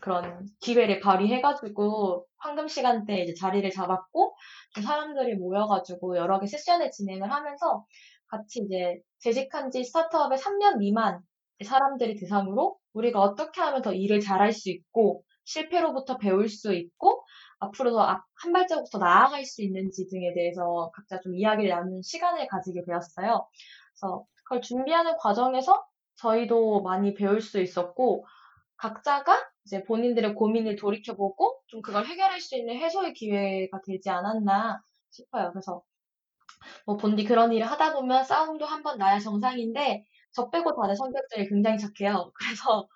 그런 0.02 0.48
기회를 0.62 1.00
발휘해가지고 1.00 2.26
황금 2.38 2.68
시간대에 2.68 3.24
이제 3.24 3.34
자리를 3.36 3.70
잡았고 3.70 4.36
사람들이 4.84 5.36
모여가지고 5.36 6.18
여러 6.18 6.40
개 6.40 6.48
세션을 6.48 6.90
진행을 6.92 7.32
하면서 7.32 7.86
같이 8.32 8.62
이제 8.66 9.02
재직한 9.20 9.70
지 9.72 9.84
스타트업에 9.84 10.36
3년 10.38 10.78
미만 10.80 11.20
사람들이 11.64 12.16
대상으로 12.16 12.78
우리가 12.94 13.20
어떻게 13.20 13.62
하면 13.62 13.82
더 13.82 13.94
일을 13.94 14.22
잘할 14.22 14.54
수 14.54 14.70
있고 14.70 15.24
실패로부터 15.44 16.18
배울 16.18 16.48
수 16.50 16.74
있고 16.74 17.24
앞으로도 17.60 18.00
한 18.00 18.54
발자국 18.54 18.90
더 18.92 18.98
나아갈 18.98 19.46
수 19.46 19.62
있는지 19.62 20.08
등에 20.08 20.34
대해서 20.34 20.92
각자 20.96 21.20
좀 21.20 21.36
이야기를 21.36 21.70
나누는 21.70 22.02
시간을 22.02 22.48
가지게 22.48 22.84
되었어요. 22.86 23.48
그래서 23.94 24.26
그걸 24.44 24.62
준비하는 24.62 25.18
과정에서 25.18 25.84
저희도 26.16 26.82
많이 26.82 27.14
배울 27.14 27.42
수 27.42 27.60
있었고 27.60 28.26
각자가 28.78 29.38
이제 29.66 29.84
본인들의 29.84 30.34
고민을 30.36 30.76
돌이켜보고 30.78 31.62
좀 31.68 31.82
그걸 31.82 32.06
해결할 32.06 32.40
수 32.40 32.58
있는 32.58 32.78
해소의 32.78 33.14
기회가 33.14 33.80
되지 33.86 34.10
않았나 34.10 34.82
싶어요. 35.12 35.52
그래서 35.52 35.84
뭐 36.86 36.98
본디 36.98 37.24
그런 37.26 37.52
일을 37.54 37.68
하다 37.68 37.94
보면 37.94 38.24
싸움도 38.24 38.66
한 38.66 38.84
번 38.84 38.98
나야 38.98 39.20
정상인데 39.20 40.06
저 40.34 40.50
빼고 40.50 40.76
다른 40.82 40.96
성격들이 40.96 41.50
굉장히 41.50 41.78
착해요. 41.78 42.32
그래서 42.36 42.88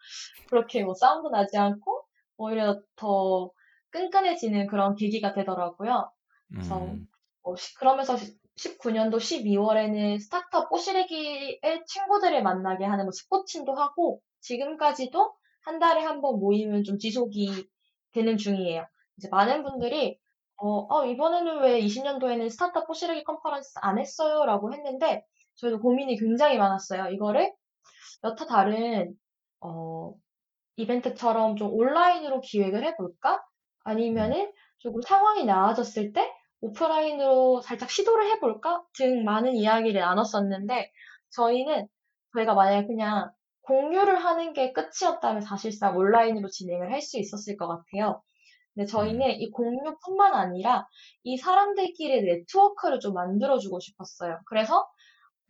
그렇게 0.49 0.83
뭐 0.83 0.93
싸움도 0.93 1.29
나지 1.29 1.57
않고 1.57 2.03
오히려 2.37 2.81
더 2.95 3.51
끈끈해지는 3.91 4.67
그런 4.67 4.95
계기가 4.95 5.33
되더라고요. 5.33 6.11
그래서 6.53 6.77
음. 6.79 7.07
뭐 7.43 7.55
그러면서 7.79 8.15
19년도 8.57 9.19
12월에는 9.19 10.19
스타트업 10.19 10.69
꼬시래기의 10.69 11.59
친구들을 11.87 12.41
만나게 12.43 12.85
하는 12.85 13.05
뭐 13.05 13.11
스포츠도 13.11 13.73
하고 13.75 14.21
지금까지도 14.41 15.33
한 15.61 15.79
달에 15.79 16.01
한 16.03 16.21
번 16.21 16.39
모이면 16.39 16.83
좀 16.83 16.97
지속이 16.99 17.67
되는 18.13 18.37
중이에요. 18.37 18.85
이제 19.17 19.27
많은 19.29 19.63
분들이 19.63 20.17
어, 20.57 20.85
어, 20.93 21.05
이번에는 21.05 21.61
왜 21.61 21.79
20 21.79 22.03
년도에는 22.03 22.49
스타트업 22.49 22.87
포시르기 22.87 23.23
컨퍼런스 23.23 23.73
안 23.81 23.99
했어요? 23.99 24.45
라고 24.45 24.73
했는데 24.73 25.23
저희도 25.55 25.79
고민이 25.79 26.17
굉장히 26.17 26.57
많았어요. 26.57 27.09
이거를 27.09 27.51
여타 28.23 28.45
다른 28.45 29.13
어, 29.61 30.13
이벤트처럼 30.77 31.55
좀 31.57 31.71
온라인으로 31.73 32.41
기획을 32.41 32.85
해 32.85 32.95
볼까? 32.97 33.43
아니면은 33.83 34.51
조금 34.79 35.01
상황이 35.01 35.45
나아졌을 35.45 36.13
때 36.13 36.31
오프라인으로 36.61 37.61
살짝 37.61 37.89
시도를 37.91 38.27
해 38.31 38.39
볼까? 38.39 38.83
등 38.95 39.23
많은 39.23 39.55
이야기를 39.55 40.01
나눴었는데 40.01 40.91
저희는 41.31 41.87
저희가 42.33 42.53
만약에 42.55 42.87
그냥 42.87 43.31
공유를 43.63 44.23
하는 44.23 44.53
게 44.53 44.73
끝이었다면 44.73 45.41
사실상 45.41 45.97
온라인으로 45.97 46.49
진행을 46.49 46.91
할 46.93 47.01
수 47.01 47.19
있었을 47.19 47.57
것 47.57 47.67
같아요. 47.67 48.21
근데 48.75 48.85
저희는 48.85 49.39
이 49.41 49.49
공유뿐만 49.51 50.33
아니라 50.33 50.87
이 51.23 51.37
사람들끼리 51.37 52.23
네트워크를 52.23 52.99
좀 52.99 53.13
만들어주고 53.13 53.79
싶었어요. 53.79 54.39
그래서 54.45 54.87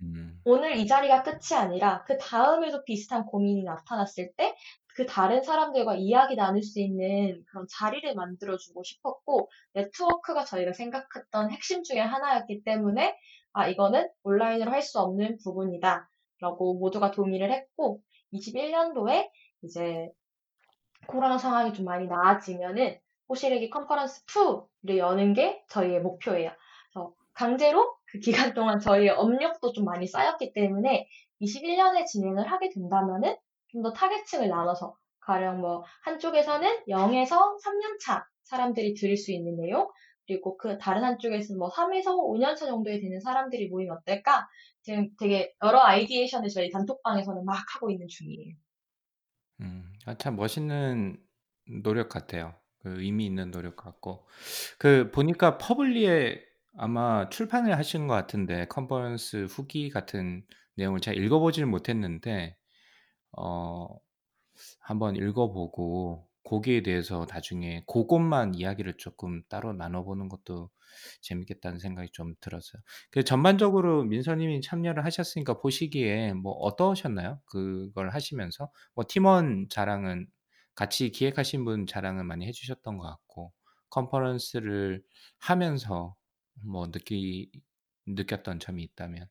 음. 0.01 0.39
오늘 0.45 0.77
이 0.77 0.87
자리가 0.87 1.23
끝이 1.23 1.57
아니라 1.57 2.03
그 2.05 2.17
다음에도 2.17 2.83
비슷한 2.85 3.25
고민이 3.25 3.63
나타났을 3.63 4.31
때 4.37 4.55
그 4.95 5.05
다른 5.05 5.43
사람들과 5.43 5.95
이야기 5.95 6.35
나눌 6.37 6.63
수 6.63 6.79
있는 6.79 7.43
그런 7.49 7.67
자리를 7.69 8.15
만들어주고 8.15 8.81
싶었고 8.83 9.49
네트워크가 9.73 10.45
저희가 10.45 10.71
생각했던 10.71 11.51
핵심 11.51 11.83
중에 11.83 11.99
하나였기 11.99 12.63
때문에 12.63 13.13
아 13.51 13.67
이거는 13.67 14.09
온라인으로 14.23 14.71
할 14.71 14.81
수 14.81 14.99
없는 15.01 15.37
부분이다 15.43 16.09
라고 16.39 16.75
모두가 16.75 17.11
동의를 17.11 17.51
했고 17.51 18.01
21년도에 18.33 19.29
이제 19.63 20.09
코로나 21.07 21.37
상황이 21.37 21.73
좀 21.73 21.85
많이 21.85 22.07
나아지면은 22.07 22.97
뽀시래기 23.29 23.69
컨퍼런스 23.69 24.25
2를 24.25 24.97
여는 24.97 25.33
게 25.33 25.63
저희의 25.69 26.01
목표예요. 26.01 26.51
강제로 27.33 27.93
그 28.05 28.19
기간 28.19 28.53
동안 28.53 28.79
저희의 28.79 29.09
업력도 29.09 29.73
좀 29.73 29.83
많이 29.85 30.07
쌓였기 30.07 30.53
때문에 30.53 31.07
21년에 31.41 32.05
진행을 32.05 32.49
하게 32.49 32.69
된다면은 32.69 33.35
좀 33.67 33.83
더 33.83 33.91
타겟층을 33.91 34.47
나눠서 34.47 34.95
가령 35.19 35.59
뭐 35.59 35.83
한쪽에서는 36.03 36.85
0에서 36.87 37.57
3년차 37.61 38.23
사람들이 38.43 38.93
들을 38.93 39.17
수 39.17 39.33
있는 39.33 39.57
내용 39.57 39.89
그리고 40.27 40.55
그 40.57 40.77
다른 40.77 41.03
한쪽에서 41.03 41.55
뭐 41.55 41.69
3에서 41.69 42.05
5년차 42.05 42.59
정도에 42.59 42.99
되는 43.01 43.19
사람들이 43.19 43.67
모이면 43.67 43.97
어떨까? 43.97 44.47
지금 44.81 45.09
되게 45.19 45.53
여러 45.63 45.81
ideation을 45.81 46.49
저희 46.49 46.69
단톡방에서는 46.69 47.43
막 47.43 47.57
하고 47.75 47.89
있는 47.91 48.07
중이에요. 48.07 48.55
음. 49.61 49.93
아, 50.05 50.13
참 50.15 50.35
멋있는 50.37 51.17
노력 51.83 52.09
같아요. 52.09 52.55
그 52.85 53.01
의미 53.01 53.25
있는 53.25 53.49
노력 53.49 53.75
같고. 53.75 54.27
그 54.77 55.09
보니까 55.11 55.57
퍼블리에 55.57 56.39
아마 56.77 57.29
출판을 57.29 57.75
하시는 57.75 58.07
것 58.07 58.13
같은데 58.13 58.67
컨퍼런스 58.67 59.47
후기 59.49 59.89
같은 59.89 60.45
내용을 60.75 60.99
제가 60.99 61.15
읽어 61.19 61.39
보지는 61.39 61.69
못했는데 61.69 62.55
어 63.31 63.87
한번 64.79 65.15
읽어 65.15 65.51
보고 65.51 66.27
거기에 66.43 66.83
대해서 66.83 67.25
나중에 67.27 67.83
그것만 67.87 68.53
이야기를 68.53 68.97
조금 68.97 69.41
따로 69.49 69.73
나눠 69.73 70.03
보는 70.03 70.29
것도 70.29 70.69
재밌겠다는 71.21 71.79
생각이 71.79 72.09
좀 72.13 72.35
들었어요. 72.39 72.81
그 73.09 73.23
전반적으로 73.23 74.03
민서 74.03 74.35
님이 74.35 74.61
참여를 74.61 75.03
하셨으니까 75.05 75.59
보시기에 75.59 76.33
뭐 76.33 76.53
어떠셨나요? 76.53 77.39
그걸 77.45 78.09
하시면서 78.11 78.69
뭐 78.93 79.05
팀원 79.07 79.67
자랑은 79.69 80.27
같이 80.75 81.09
기획하신 81.09 81.65
분 81.65 81.87
자랑을 81.87 82.23
많이 82.23 82.45
해주셨던 82.47 82.97
것 82.97 83.07
같고 83.07 83.53
컨퍼런스를 83.89 85.03
하면서 85.39 86.15
뭐 86.63 86.91
느끼 86.91 87.49
느꼈던 88.05 88.59
점이 88.59 88.83
있다면 88.83 89.27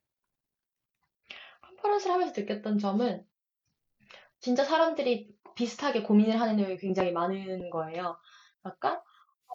컨퍼런스를 1.60 2.14
하면서 2.14 2.40
느꼈던 2.40 2.78
점은 2.78 3.26
진짜 4.40 4.64
사람들이 4.64 5.34
비슷하게 5.54 6.02
고민을 6.02 6.40
하는 6.40 6.56
내용이 6.56 6.76
굉장히 6.78 7.12
많은 7.12 7.70
거예요. 7.70 8.18
약간 8.66 9.00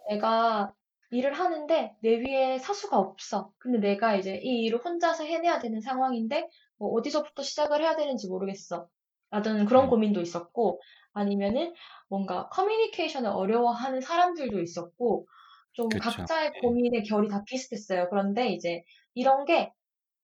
내가 0.09 0.73
일을 1.11 1.33
하는데 1.33 1.95
내 2.01 2.17
위에 2.17 2.57
사수가 2.59 2.97
없어. 2.97 3.51
근데 3.57 3.79
내가 3.79 4.15
이제 4.15 4.39
이 4.43 4.63
일을 4.65 4.79
혼자서 4.83 5.25
해내야 5.25 5.59
되는 5.59 5.81
상황인데 5.81 6.49
뭐 6.77 6.91
어디서부터 6.93 7.43
시작을 7.43 7.81
해야 7.81 7.95
되는지 7.95 8.27
모르겠어. 8.27 8.87
라는 9.31 9.65
그런 9.65 9.85
음. 9.85 9.89
고민도 9.89 10.21
있었고 10.21 10.81
아니면은 11.13 11.73
뭔가 12.09 12.49
커뮤니케이션을 12.49 13.29
어려워하는 13.29 14.01
사람들도 14.01 14.59
있었고 14.61 15.27
좀 15.73 15.89
그쵸. 15.89 15.99
각자의 15.99 16.51
네. 16.53 16.59
고민의 16.61 17.03
결이 17.03 17.27
다 17.27 17.43
비슷했어요. 17.45 18.09
그런데 18.09 18.49
이제 18.49 18.83
이런 19.13 19.45
게 19.45 19.73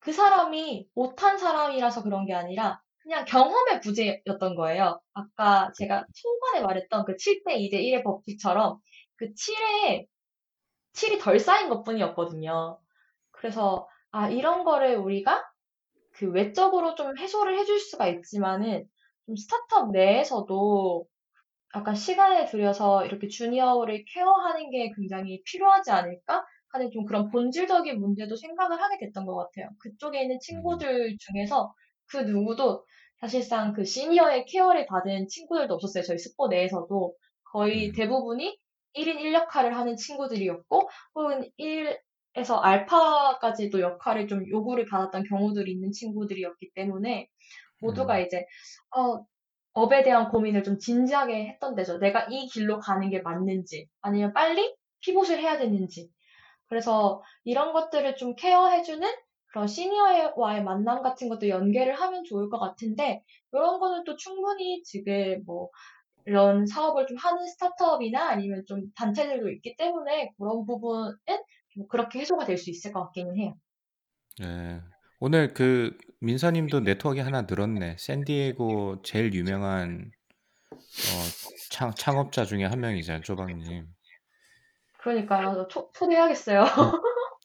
그 0.06 0.14
사람이 0.14 0.88
못한 0.94 1.40
사람이라서 1.40 2.04
그런 2.04 2.28
게 2.28 2.34
아니라 2.36 2.80
그냥 3.00 3.26
경험의 3.26 3.82
부재였던 3.82 4.56
거예요. 4.56 5.02
아까 5.14 5.72
제가 5.76 6.06
초반에 6.14 6.62
말했던 6.64 7.06
그 7.06 7.16
7대 7.16 7.56
2대 7.58 7.82
1의 7.82 8.04
법칙처럼 8.04 8.78
그 9.16 9.34
7에 9.34 10.06
7이 10.94 11.20
덜 11.20 11.40
쌓인 11.40 11.70
것 11.70 11.82
뿐이었거든요. 11.84 12.80
그래서 13.32 13.88
아 14.12 14.30
이런 14.30 14.64
거를 14.64 14.98
우리가 14.98 15.44
그 16.14 16.30
외적으로 16.32 16.96
좀 16.96 17.18
해소를 17.18 17.58
해줄 17.58 17.80
수가 17.80 18.08
있지만은 18.08 18.88
좀 19.26 19.36
스타트업 19.36 19.92
내에서도 19.92 21.08
약간 21.76 21.96
시간을 21.96 22.46
들여서 22.46 23.06
이렇게 23.06 23.28
주니어를 23.28 24.06
케어하는 24.14 24.70
게 24.72 24.92
굉장히 24.96 25.42
필요하지 25.44 25.92
않을까 25.92 26.46
하는 26.70 26.92
좀 26.92 27.06
그런 27.06 27.30
본질적인 27.30 28.00
문제도 28.00 28.36
생각을 28.36 28.82
하게 28.82 28.98
됐던 29.00 29.26
것 29.26 29.36
같아요. 29.36 29.70
그쪽에 29.80 30.22
있는 30.22 30.36
음. 30.36 30.40
친구들 30.40 31.18
중에서 31.20 31.74
그 32.08 32.18
누구도 32.18 32.86
사실상 33.20 33.74
그 33.74 33.84
시니어의 33.84 34.46
케어를 34.46 34.86
받은 34.86 35.28
친구들도 35.28 35.74
없었어요. 35.74 36.04
저희 36.04 36.18
스포 36.18 36.48
내에서도 36.48 37.16
거의 37.52 37.90
음. 37.90 37.94
대부분이 37.94 38.58
1인 38.94 39.18
1역할을 39.18 39.72
하는 39.72 39.96
친구들이었고 39.98 40.90
혹은 41.16 41.50
1에서 41.58 42.56
알파까지도 42.62 43.82
역할을 43.82 44.28
좀 44.28 44.48
요구를 44.48 44.86
받았던 44.86 45.24
경우들이 45.24 45.72
있는 45.72 45.92
친구들이었기 45.92 46.72
때문에 46.74 47.28
모두가 47.82 48.18
음. 48.20 48.26
이제 48.26 48.46
어, 48.96 49.26
업에 49.74 50.04
대한 50.04 50.30
고민을 50.30 50.64
좀 50.64 50.80
진지하게 50.80 51.48
했던 51.50 51.76
데죠. 51.76 51.98
내가 52.00 52.26
이 52.30 52.48
길로 52.48 52.80
가는 52.80 53.10
게 53.10 53.22
맞는지, 53.22 53.90
아니면 54.02 54.34
빨리 54.34 54.76
피봇을 55.02 55.40
해야 55.40 55.58
되는지. 55.58 56.10
그래서 56.68 57.22
이런 57.44 57.74
것들을 57.74 58.16
좀 58.18 58.36
케어해주는 58.36 59.08
그런 59.48 59.68
시니어와의 59.68 60.64
만남 60.64 61.02
같은 61.04 61.30
것도 61.30 61.50
연계를 61.50 61.94
하면 61.96 62.24
좋을 62.26 62.50
것 62.50 62.60
같은데, 62.60 63.22
이런 63.54 63.80
거는 63.80 64.04
또 64.06 64.16
충분히 64.18 64.82
지금 64.84 65.44
뭐, 65.46 65.70
이런 66.26 66.66
사업을 66.66 67.06
좀 67.08 67.18
하는 67.18 67.46
스타트업이나 67.48 68.30
아니면 68.30 68.64
좀 68.68 68.92
단체들도 68.96 69.50
있기 69.52 69.76
때문에 69.78 70.32
그런 70.38 70.66
부분은 70.66 71.16
좀 71.70 71.88
그렇게 71.88 72.20
해소가 72.20 72.46
될 72.46 72.58
수 72.58 72.70
있을 72.72 72.92
것 72.92 73.04
같기는 73.06 73.38
해요. 73.38 73.56
네. 74.40 74.82
오늘 75.20 75.54
그 75.54 75.98
민서님도 76.26 76.82
네트워크에 76.82 77.22
하나 77.22 77.44
늘었네. 77.44 77.96
샌디에고 78.00 79.04
제일 79.04 79.32
유명한 79.34 80.12
어, 80.72 80.78
창, 81.70 81.94
창업자 81.94 82.46
중에 82.46 82.66
한 82.66 82.80
명이잖아요, 82.80 83.22
쪼박님. 83.22 83.86
그러니까요. 84.98 85.68
초, 85.70 85.92
초대해야겠어요. 85.94 86.66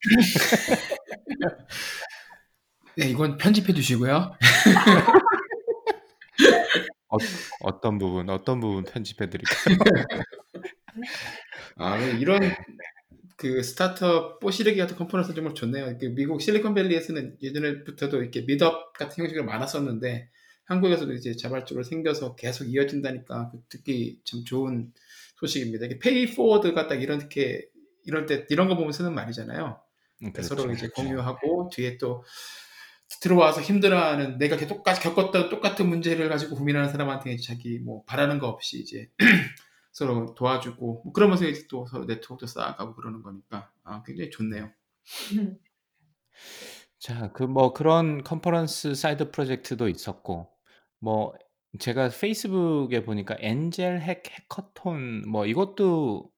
네, 2.97 3.09
이건 3.09 3.37
편집해 3.37 3.75
주시고요. 3.75 4.33
어, 7.09 7.19
어떤 7.61 7.99
부분, 7.99 8.31
어떤 8.31 8.61
부분 8.61 8.85
편집해 8.85 9.29
드릴까요? 9.29 9.77
아, 11.77 11.99
이런 11.99 12.41
그 13.41 13.63
스타트업 13.63 14.39
뽀시래기 14.41 14.77
같은 14.77 14.97
컨퍼런스 14.97 15.33
정말 15.35 15.55
좋네요. 15.55 15.97
그 15.97 16.05
미국 16.15 16.43
실리콘밸리에서는 16.43 17.39
예전부터도 17.41 18.21
이렇게 18.21 18.43
meetup 18.43 18.93
같은 18.93 19.23
형식이 19.23 19.41
많았었는데 19.41 20.29
한국에서도 20.67 21.15
이제 21.15 21.35
자발적으로 21.35 21.83
생겨서 21.83 22.37
계속 22.37 22.67
이어진다니까 22.67 23.49
그 23.51 23.63
듣기 23.71 24.21
참 24.25 24.45
좋은 24.45 24.93
소식입니다. 25.37 25.87
이게 25.87 25.99
pay 25.99 26.27
forward가 26.27 26.87
딱 26.87 27.03
이렇게 27.03 27.67
이럴 28.05 28.27
때 28.27 28.45
이런 28.51 28.69
거 28.69 28.77
보면 28.77 28.93
쓰는 28.93 29.15
말이잖아요. 29.15 29.81
음, 30.23 30.33
그렇죠, 30.35 30.55
서로 30.55 30.71
이제 30.73 30.89
그렇죠. 30.89 31.03
공유하고 31.03 31.71
뒤에 31.73 31.97
또 31.97 32.23
들어와서 33.23 33.63
힘들어하는 33.63 34.37
내가 34.37 34.59
똑같이 34.59 35.01
겪었던 35.01 35.49
똑같은 35.49 35.89
문제를 35.89 36.29
가지고 36.29 36.57
고민하는 36.57 36.91
사람한테 36.91 37.39
자기 37.39 37.79
뭐 37.79 38.05
바라는 38.05 38.39
거 38.39 38.49
없이 38.49 38.81
이제 38.81 39.09
서로 39.93 40.35
도와주고 40.35 41.03
뭐 41.05 41.13
그러면서 41.13 41.47
이제 41.47 41.67
또 41.69 41.87
서로 41.87 42.05
네트워크도 42.05 42.47
쌓아가고 42.47 42.95
그러는 42.95 43.23
거니까 43.23 43.73
아, 43.85 44.03
굉장히 44.05 44.31
좋네요. 44.31 44.71
자, 46.99 47.33
그 47.33 47.45
뭐 47.45 47.73
그런 47.73 48.23
컨퍼런스 48.23 48.95
사이드 48.95 49.31
프로젝트도 49.31 49.89
있었고 49.89 50.53
뭐 50.99 51.33
제가 51.79 52.11
페이스북에 52.11 53.05
보니까 53.05 53.37
AngelHack 53.39 54.25
해커톤 54.31 55.29
뭐 55.31 55.47
이것도 55.47 56.31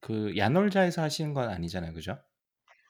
그 0.00 0.36
야놀자에서 0.36 1.02
하시는 1.02 1.32
건 1.34 1.48
아니잖아요, 1.50 1.94
그죠? 1.94 2.18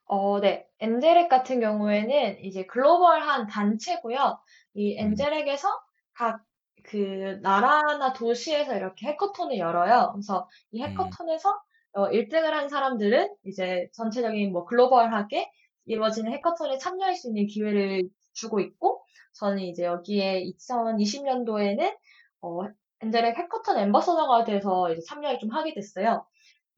어, 0.07 0.41
네. 0.41 0.67
엔젤렉 0.81 1.29
같은 1.29 1.61
경우에는 1.61 2.45
이제 2.45 2.67
글로벌한 2.67 3.47
단체고요. 3.47 4.39
이 4.75 4.99
음. 5.01 5.07
엔젤렉에서 5.07 5.69
각 6.15 6.45
그 6.85 7.39
나라나 7.43 8.13
도시에서 8.13 8.77
이렇게 8.77 9.09
해커톤을 9.09 9.59
열어요. 9.59 10.11
그래서 10.13 10.49
이 10.71 10.83
음. 10.83 10.89
해커톤에서 10.89 11.61
어, 11.95 12.09
1등을 12.11 12.51
한 12.51 12.69
사람들은 12.69 13.35
이제 13.45 13.89
전체적인 13.95 14.53
뭐 14.53 14.65
글로벌하게 14.65 15.51
이루어지는 15.87 16.33
해커톤에 16.33 16.79
참여할 16.79 17.15
수 17.17 17.29
있는 17.29 17.47
기회를 17.47 18.03
주고 18.33 18.61
있고, 18.61 19.03
저는 19.35 19.61
이제 19.63 19.85
여기에 19.85 20.45
2020년도에는 20.45 21.97
어, 22.43 22.61
엔젤렉 23.01 23.39
해커톤 23.39 23.79
엠버서더가 23.79 24.45
돼서 24.45 24.93
이제 24.93 25.01
참여를 25.07 25.39
좀 25.39 25.51
하게 25.51 25.73
됐어요. 25.73 26.27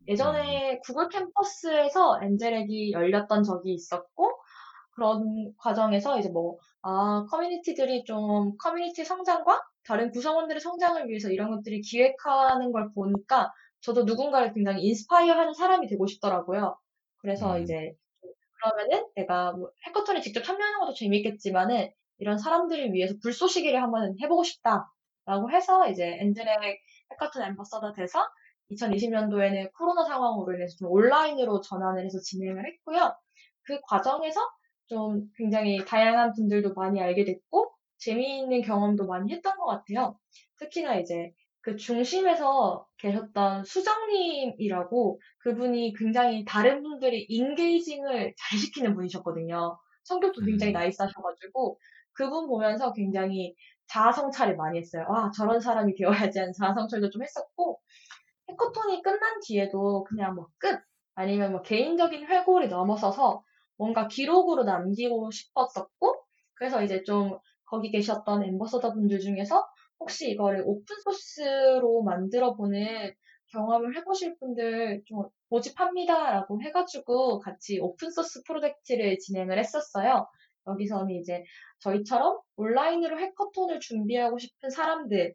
음. 0.03 0.09
예전에 0.09 0.81
구글 0.85 1.09
캠퍼스에서 1.09 2.21
AngelHack이 2.22 2.93
열렸던 2.93 3.43
적이 3.43 3.75
있었고, 3.75 4.33
그런 4.91 5.53
과정에서 5.59 6.19
이제 6.19 6.29
뭐, 6.29 6.59
아, 6.83 7.27
커뮤니티들이 7.31 8.05
좀 8.05 8.57
커뮤니티 8.59 9.05
성장과 9.05 9.63
다른 9.87 10.11
구성원들의 10.11 10.61
성장을 10.61 11.09
위해서 11.09 11.30
이런 11.30 11.51
것들이 11.51 11.80
기획하는 11.80 12.72
걸 12.72 12.93
보니까 12.93 13.53
저도 13.80 14.05
누군가를 14.05 14.53
굉장히 14.53 14.82
inspire 14.83 15.35
하는 15.34 15.55
사람이 15.55 15.87
되고 15.87 16.07
싶더라고요. 16.07 16.76
그래서 17.18 17.57
음. 17.57 17.62
이제 17.62 17.95
그러면은 18.61 19.07
내가 19.14 19.53
뭐 19.53 19.70
해커톤에 19.87 20.20
직접 20.20 20.43
참여하는 20.43 20.80
것도 20.80 20.95
재밌겠지만은 20.95 21.91
이런 22.18 22.39
사람들을 22.39 22.93
위해서 22.93 23.14
불쏘시개를 23.22 23.82
한번 23.82 24.16
해보고 24.20 24.43
싶다라고 24.45 25.51
해서 25.53 25.89
이제 25.89 26.16
AngelHack 26.20 26.81
해커톤 27.12 27.43
엠버서더 27.43 27.93
돼서 27.93 28.26
2020년도에는 28.72 29.72
코로나 29.74 30.05
상황으로 30.05 30.55
인해서 30.55 30.76
좀 30.76 30.91
온라인으로 30.91 31.61
전환을 31.61 32.05
해서 32.05 32.18
진행을 32.18 32.66
했고요. 32.66 33.14
그 33.62 33.80
과정에서 33.82 34.41
좀 34.87 35.28
굉장히 35.37 35.84
다양한 35.84 36.32
분들도 36.32 36.74
많이 36.74 37.01
알게 37.01 37.24
됐고, 37.24 37.72
재미있는 37.99 38.62
경험도 38.62 39.07
많이 39.07 39.32
했던 39.32 39.57
것 39.57 39.66
같아요. 39.66 40.18
특히나 40.59 40.97
이제 40.97 41.32
그 41.61 41.76
중심에서 41.76 42.86
계셨던 42.99 43.64
수정님이라고 43.64 45.20
그분이 45.40 45.94
굉장히 45.99 46.44
다른 46.44 46.82
분들이 46.82 47.26
인게이징을 47.28 48.34
잘 48.38 48.59
시키는 48.59 48.94
분이셨거든요. 48.94 49.76
성격도 50.05 50.42
굉장히 50.42 50.72
음. 50.72 50.74
나이스하셔가지고 50.74 51.78
그분 52.12 52.47
보면서 52.47 52.92
굉장히 52.92 53.55
자아 53.88 54.12
성찰을 54.12 54.57
많이 54.57 54.78
했어요. 54.78 55.05
아, 55.09 55.30
저런 55.30 55.61
사람이 55.61 55.94
되어야지 55.97 56.38
하는 56.38 56.53
자아 56.53 56.74
성찰도 56.74 57.11
좀 57.11 57.22
했었고, 57.22 57.80
해커톤이 58.49 59.03
끝난 59.03 59.40
뒤에도 59.44 60.05
그냥 60.05 60.34
뭐 60.34 60.47
끝, 60.59 60.80
아니면 61.14 61.53
뭐 61.53 61.62
개인적인 61.62 62.26
회고를 62.26 62.68
넘어서서 62.68 63.42
뭔가 63.76 64.09
기록으로 64.09 64.64
남기고 64.64 65.30
싶었었고, 65.30 66.14
그래서 66.55 66.82
이제 66.82 67.03
좀 67.05 67.38
거기 67.67 67.91
계셨던 67.91 68.45
엠버서더 68.45 68.95
분들 68.95 69.21
중에서 69.21 69.67
혹시 69.99 70.31
이거를 70.31 70.62
오픈소스로 70.67 72.03
만들어보는 72.03 73.12
경험을 73.49 73.97
해보실 73.97 74.37
분들 74.39 75.03
좀 75.07 75.25
모집합니다라고 75.49 76.62
해가지고 76.62 77.39
같이 77.39 77.79
오픈소스 77.81 78.43
프로젝트를 78.45 79.19
진행을 79.19 79.59
했었어요. 79.59 80.27
여기서는 80.67 81.14
이제 81.14 81.45
저희처럼 81.79 82.41
온라인으로 82.57 83.21
해커톤을 83.21 83.81
준비하고 83.81 84.39
싶은 84.39 84.71
사람들, 84.71 85.35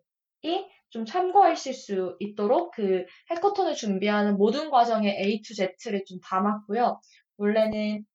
좀 0.90 1.06
참고하실 1.06 1.74
수 1.74 2.18
있도록 2.20 2.72
그 2.72 3.06
해커톤을 3.30 3.76
준비하는 3.76 4.38
모든 4.38 4.70
과정의 4.70 5.24
A 5.24 5.42
to 5.42 5.56
Z를 5.78 6.04
좀 6.06 6.20
담았고요. 6.22 7.00
원래는 7.38 8.06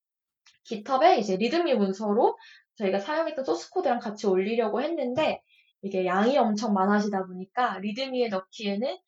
GitHub에 0.65 1.19
이제 1.19 1.37
README 1.37 1.75
문서로 1.75 2.37
저희가 2.77 2.99
사용했던 3.01 3.45
소스 3.45 3.71
코드랑 3.71 3.99
같이 4.01 4.27
올리려고 4.27 4.83
했는데 4.83 5.43
이게 5.83 6.07
양이 6.07 6.37
엄청 6.39 6.73
많아지다 6.75 7.27
보니까 7.27 7.79
README에 7.81 8.29
넣기에는 8.29 8.99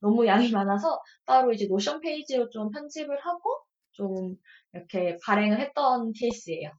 너무 0.00 0.26
양이 0.26 0.50
많아서 0.52 1.00
따로 1.26 1.52
이제 1.52 1.66
Notion 1.66 2.00
페이지로 2.00 2.50
좀 2.50 2.70
편집을 2.70 3.18
하고 3.24 3.64
좀 3.92 4.36
이렇게 4.72 5.18
발행을 5.24 5.60
했던 5.60 6.12
케이스예요. 6.12 6.70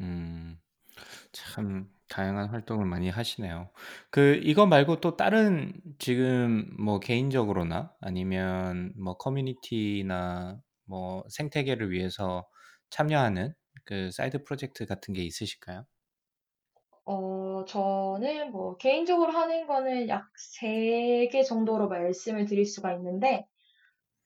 음, 0.00 0.58
참 1.32 1.88
다양한 2.08 2.48
활동을 2.50 2.86
많이 2.86 3.10
하시네요. 3.10 3.70
그 4.10 4.40
이거 4.44 4.66
말고 4.66 5.00
또 5.00 5.16
다른 5.16 5.72
지금 5.98 6.70
뭐 6.78 7.00
개인적으로나 7.00 7.92
아니면 8.00 8.92
뭐 8.98 9.16
커뮤니티나 9.16 10.60
뭐 10.86 11.24
생태계를 11.30 11.90
위해서 11.90 12.46
참여하는 12.90 13.54
그 13.86 14.10
사이드 14.12 14.44
프로젝트 14.44 14.86
같은 14.86 15.14
게 15.14 15.22
있으실까요? 15.24 15.86
어, 17.04 17.64
저는 17.66 18.50
뭐 18.52 18.76
개인적으로 18.76 19.32
하는 19.32 19.66
거는 19.66 20.08
약 20.08 20.26
세 20.36 21.28
개 21.30 21.42
정도로 21.42 21.88
말씀을 21.88 22.46
드릴 22.46 22.66
수가 22.66 22.92
있는데, 22.94 23.44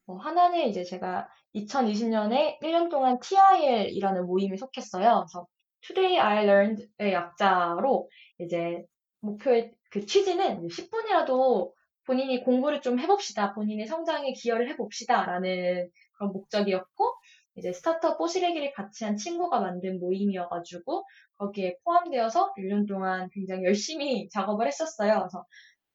어, 0.06 0.16
하나는 0.16 0.68
이제 0.68 0.84
제가 0.84 1.28
2020년에 1.54 2.58
1년 2.62 2.90
동안 2.90 3.20
TIL이라는 3.20 4.26
모임에 4.26 4.56
속했어요. 4.56 5.26
그래서 5.26 5.48
Today 5.82 6.18
I 6.20 6.44
Learned의 6.44 7.12
약자로 7.14 8.10
이제 8.40 8.84
목표의 9.20 9.72
그 9.90 10.06
취지는 10.06 10.68
10분이라도 10.68 11.72
본인이 12.06 12.42
공부를 12.44 12.82
좀 12.82 12.98
해봅시다. 13.00 13.54
본인의 13.54 13.86
성장에 13.86 14.32
기여를 14.32 14.68
해봅시다 14.70 15.24
라는 15.26 15.90
그런 16.14 16.32
목적이었고, 16.32 17.14
이제 17.56 17.72
스타트업 17.72 18.18
뽀시래기를 18.18 18.72
같이 18.72 19.04
한 19.04 19.16
친구가 19.16 19.60
만든 19.60 19.98
모임이어가지고 20.00 21.04
거기에 21.38 21.76
포함되어서 21.84 22.54
1년 22.58 22.86
동안 22.88 23.28
굉장히 23.32 23.64
열심히 23.64 24.28
작업을 24.30 24.66
했었어요. 24.66 25.18
그래서 25.20 25.44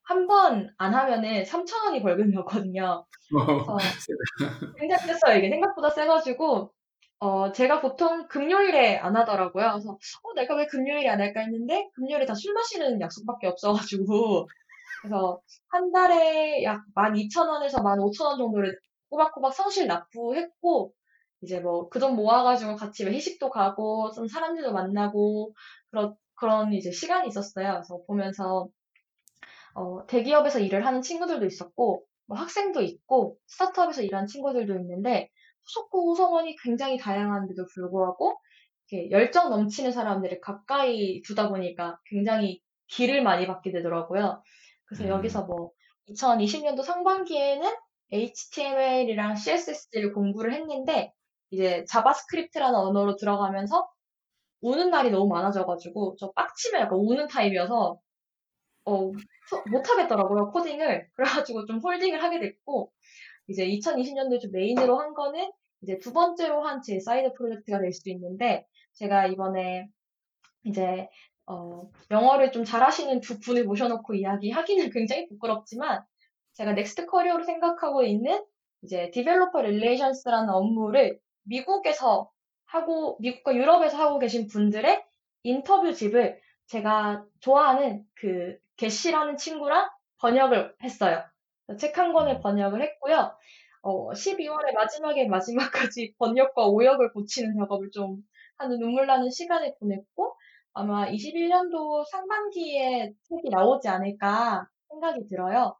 한 0.03 0.27
번 0.27 0.69
안 0.77 0.93
하면은 0.93 1.43
3,000원이 1.43 2.01
벌금이었거든요. 2.03 3.05
그래서 3.47 3.77
굉장히 4.77 5.01
셌어요. 5.07 5.37
이게 5.39 5.49
생각보다 5.49 5.89
세가지고 5.89 6.71
어, 7.19 7.51
제가 7.51 7.81
보통 7.81 8.27
금요일에 8.27 8.97
안 8.97 9.15
하더라고요. 9.15 9.71
그래서 9.71 9.91
어, 10.23 10.33
내가 10.35 10.55
왜 10.55 10.67
금요일에 10.67 11.09
안 11.09 11.21
할까 11.21 11.41
했는데 11.41 11.89
금요일에 11.95 12.25
다 12.25 12.33
술 12.35 12.53
마시는 12.53 13.01
약속밖에 13.01 13.47
없어가지고 13.47 14.47
그래서 15.01 15.39
한 15.69 15.91
달에 15.91 16.63
약 16.63 16.81
12,000원에서 16.95 17.81
15,000원 17.83 18.37
정도를 18.37 18.77
꼬박꼬박 19.09 19.53
성실 19.53 19.87
납부했고 19.87 20.93
이제 21.41 21.59
뭐 21.59 21.89
그 21.89 21.99
돈 21.99 22.15
모아가지고 22.15 22.75
같이 22.75 23.05
회식도 23.05 23.49
가고 23.49 24.11
좀 24.11 24.27
사람들도 24.27 24.73
만나고 24.73 25.53
그런 25.91 26.15
그런 26.35 26.73
이제 26.73 26.91
시간이 26.91 27.27
있었어요. 27.29 27.73
그래서 27.73 27.99
보면서 28.07 28.67
어, 29.73 30.05
대기업에서 30.07 30.59
일을 30.59 30.85
하는 30.85 31.01
친구들도 31.01 31.45
있었고 31.45 32.05
뭐 32.27 32.37
학생도 32.37 32.81
있고 32.81 33.37
스타트업에서 33.47 34.01
일하는 34.03 34.27
친구들도 34.27 34.73
있는데 34.79 35.29
소속 35.63 35.89
구성원이 35.91 36.55
굉장히 36.63 36.97
다양한데도 36.97 37.65
불구하고 37.73 38.37
이렇게 38.89 39.11
열정 39.11 39.49
넘치는 39.49 39.91
사람들을 39.91 40.39
가까이 40.41 41.21
두다 41.23 41.49
보니까 41.49 41.99
굉장히 42.05 42.61
길을 42.87 43.23
많이 43.23 43.47
받게 43.47 43.71
되더라고요. 43.71 44.41
그래서 44.85 45.05
음. 45.05 45.09
여기서 45.09 45.45
뭐 45.45 45.71
2020년도 46.09 46.83
상반기에는 46.83 47.69
HTML이랑 48.11 49.35
CSS를 49.35 50.13
공부를 50.13 50.53
했는데 50.53 51.11
이제 51.55 51.85
JavaScript라는 51.85 52.77
언어로 52.77 53.15
들어가면서 53.15 53.87
우는 54.61 54.89
날이 54.91 55.09
너무 55.11 55.27
많아져가지고 55.29 56.17
저 56.19 56.31
빡치면 56.33 56.81
약간 56.81 56.99
우는 56.99 57.27
타입이어서 57.27 57.99
어, 58.85 59.11
못하겠더라고요 59.71 60.51
코딩을. 60.51 61.09
그래가지고 61.15 61.65
좀 61.65 61.79
holding을 61.79 62.21
하게 62.21 62.39
됐고 62.39 62.91
이제 63.47 63.65
2020년도에 63.67 64.41
좀 64.41 64.51
메인으로 64.51 64.99
한 64.99 65.13
거는 65.13 65.51
이제 65.81 65.97
두 65.99 66.11
번째로 66.13 66.63
한 66.65 66.81
제 66.81 66.99
사이드 66.99 67.33
프로젝트가 67.33 67.79
될 67.79 67.93
수도 67.93 68.09
있는데 68.11 68.65
제가 68.93 69.27
이번에 69.27 69.87
이제 70.65 71.07
어, 71.47 71.89
영어를 72.11 72.51
좀 72.51 72.65
잘하시는 72.65 73.21
두 73.21 73.39
분을 73.39 73.65
모셔놓고 73.65 74.15
이야기하기는 74.15 74.89
굉장히 74.91 75.27
부끄럽지만 75.29 76.03
제가 76.53 76.73
next 76.73 77.05
career로 77.05 77.43
생각하고 77.45 78.03
있는 78.03 78.43
이제 78.81 79.09
developer 79.11 79.61
relations라는 79.61 80.49
업무를 80.49 81.19
미국에서 81.45 82.31
하고 82.65 83.17
미국과 83.19 83.55
유럽에서 83.55 83.97
하고 83.97 84.19
계신 84.19 84.47
분들의 84.47 85.03
인터뷰집을 85.43 86.39
제가 86.67 87.25
좋아하는 87.41 88.03
그 88.15 88.57
게시라는 88.77 89.37
친구랑 89.37 89.89
번역을 90.19 90.75
했어요. 90.83 91.23
책 91.79 91.97
한 91.97 92.13
권을 92.13 92.41
번역을 92.41 92.81
했고요. 92.81 93.35
어, 93.81 94.11
12월의 94.11 94.73
마지막에 94.73 95.27
마지막까지 95.27 96.15
번역과 96.19 96.67
오역을 96.67 97.13
고치는 97.13 97.55
작업을 97.59 97.91
좀 97.91 98.17
하는 98.57 98.79
눈물 98.79 99.05
나는 99.07 99.29
시간을 99.29 99.75
보냈고 99.79 100.35
아마 100.73 101.07
21년도 101.09 102.05
상반기에 102.11 103.13
책이 103.29 103.49
나오지 103.49 103.87
않을까 103.87 104.67
생각이 104.89 105.27
들어요. 105.27 105.75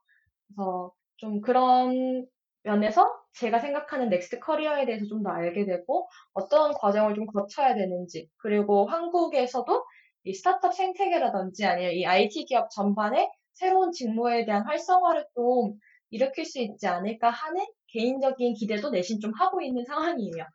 그래서 0.47 0.93
좀 1.17 1.41
그런 1.41 2.27
면에서 2.63 3.24
제가 3.35 3.59
생각하는 3.59 4.09
next 4.09 4.39
career에 4.39 4.85
대해서 4.85 5.05
좀 5.07 5.23
더 5.23 5.29
알게 5.31 5.65
되고 5.65 6.07
어떤 6.33 6.73
과정을 6.73 7.15
좀 7.15 7.25
거쳐야 7.27 7.75
되는지 7.75 8.29
그리고 8.37 8.85
한국에서도 8.87 9.85
이 10.25 10.33
스타트업 10.33 10.73
생태계라든지 10.73 11.65
아니면 11.65 11.93
이 11.93 12.05
IT 12.05 12.45
기업 12.45 12.69
전반에 12.71 13.29
새로운 13.53 13.91
직무에 13.91 14.45
대한 14.45 14.63
활성화를 14.65 15.25
좀 15.35 15.73
일으킬 16.11 16.45
수 16.45 16.59
있지 16.59 16.87
않을까 16.87 17.29
하는 17.29 17.65
개인적인 17.87 18.53
기대도 18.55 18.89
내심 18.91 19.19
좀 19.19 19.33
하고 19.33 19.61
있는 19.61 19.83
상황이에요. 19.85 20.45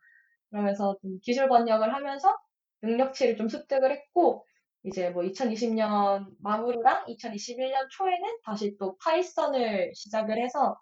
그러면서 0.50 0.96
좀 1.02 1.18
기술 1.22 1.48
번역을 1.48 1.92
하면서 1.94 2.36
능력치를 2.82 3.36
좀 3.36 3.48
습득을 3.48 3.90
했고 3.92 4.44
이제 4.84 5.10
뭐 5.10 5.22
2020년 5.22 6.26
마무리랑 6.40 7.06
2021년 7.06 7.88
초에는 7.90 8.38
다시 8.44 8.76
또 8.78 8.96
Python을 9.04 9.92
시작을 9.94 10.42
해서 10.42 10.78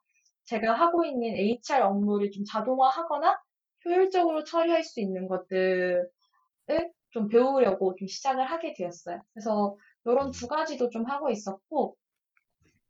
제가 0.48 0.74
하고 0.74 1.04
있는 1.04 1.36
HR 1.36 1.84
업무를 1.84 2.30
좀 2.30 2.44
자동화하거나 2.44 3.38
효율적으로 3.84 4.44
처리할 4.44 4.82
수 4.84 5.00
있는 5.00 5.28
것들을 5.28 6.08
좀 7.10 7.28
배우려고 7.28 7.94
좀 7.96 8.08
시작을 8.08 8.44
하게 8.44 8.74
되었어요. 8.74 9.22
그래서 9.32 9.76
이런 10.04 10.30
두 10.30 10.48
가지도 10.48 10.90
좀 10.90 11.04
하고 11.06 11.30
있었고 11.30 11.96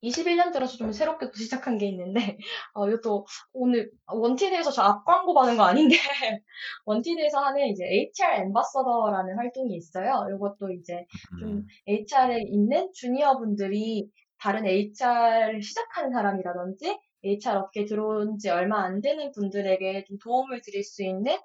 21년 0.02 0.52
들어서 0.52 0.76
좀 0.76 0.92
새롭게 0.92 1.26
또 1.26 1.32
시작한 1.34 1.76
게 1.78 1.86
있는데, 1.88 2.20
어, 2.74 2.88
이것도 2.88 3.26
오늘 3.52 3.90
원티드에서 4.06 4.70
저 4.70 4.82
앞 4.84 5.04
광고 5.04 5.34
받은 5.34 5.56
거 5.56 5.64
아닌데, 5.64 5.96
원티드에서 6.86 7.38
하는 7.40 7.66
이제 7.68 7.84
HR 7.84 8.42
엠바서더라는 8.42 9.36
활동이 9.36 9.74
있어요. 9.74 10.26
이것도 10.36 10.70
이제 10.72 11.04
좀 11.40 11.48
음. 11.50 11.66
HR에 11.88 12.42
있는 12.46 12.90
주니어 12.94 13.38
분들이 13.38 14.08
다른 14.38 14.66
HR을 14.66 15.62
시작하는 15.62 16.12
사람이라든지, 16.12 16.96
HR 17.24 17.58
업계에 17.58 17.84
들어온 17.84 18.38
지 18.38 18.50
얼마 18.50 18.82
안 18.84 19.00
되는 19.00 19.32
분들에게 19.32 20.04
좀 20.04 20.18
도움을 20.18 20.60
드릴 20.62 20.84
수 20.84 21.04
있는 21.04 21.36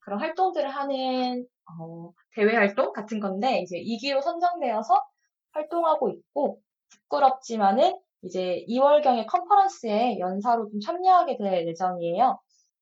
그런 0.00 0.20
활동들을 0.20 0.68
하는, 0.68 1.46
어, 1.80 2.12
대외 2.34 2.56
활동 2.56 2.92
같은 2.92 3.20
건데, 3.20 3.60
이제 3.60 3.76
2기로 3.78 4.20
선정되어서 4.22 5.00
활동하고 5.52 6.10
있고, 6.10 6.60
부끄럽지만은 6.90 7.98
이제 8.22 8.64
2월경에 8.68 9.26
컨퍼런스에 9.26 10.18
연사로 10.18 10.68
좀 10.70 10.80
참여하게 10.80 11.38
될 11.38 11.66
예정이에요. 11.68 12.38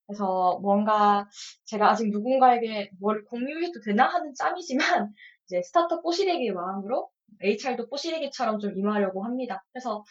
그래서 0.07 0.59
뭔가 0.63 1.29
제가 1.67 1.91
아직 1.91 2.11
누군가에게 2.11 2.91
뭘 3.01 3.25
공유해도 3.27 3.81
되나 3.85 4.07
하는 4.07 4.35
짬이지만 4.35 4.79
이제 5.47 5.63
스타트업 5.63 6.03
뽀시래기 6.03 6.51
마음으로 6.53 7.11
HR도 7.41 7.89
뽀시래기처럼 7.89 8.59
좀 8.59 8.77
임하려고 8.77 9.25
합니다. 9.25 9.65
그래서 9.73 10.05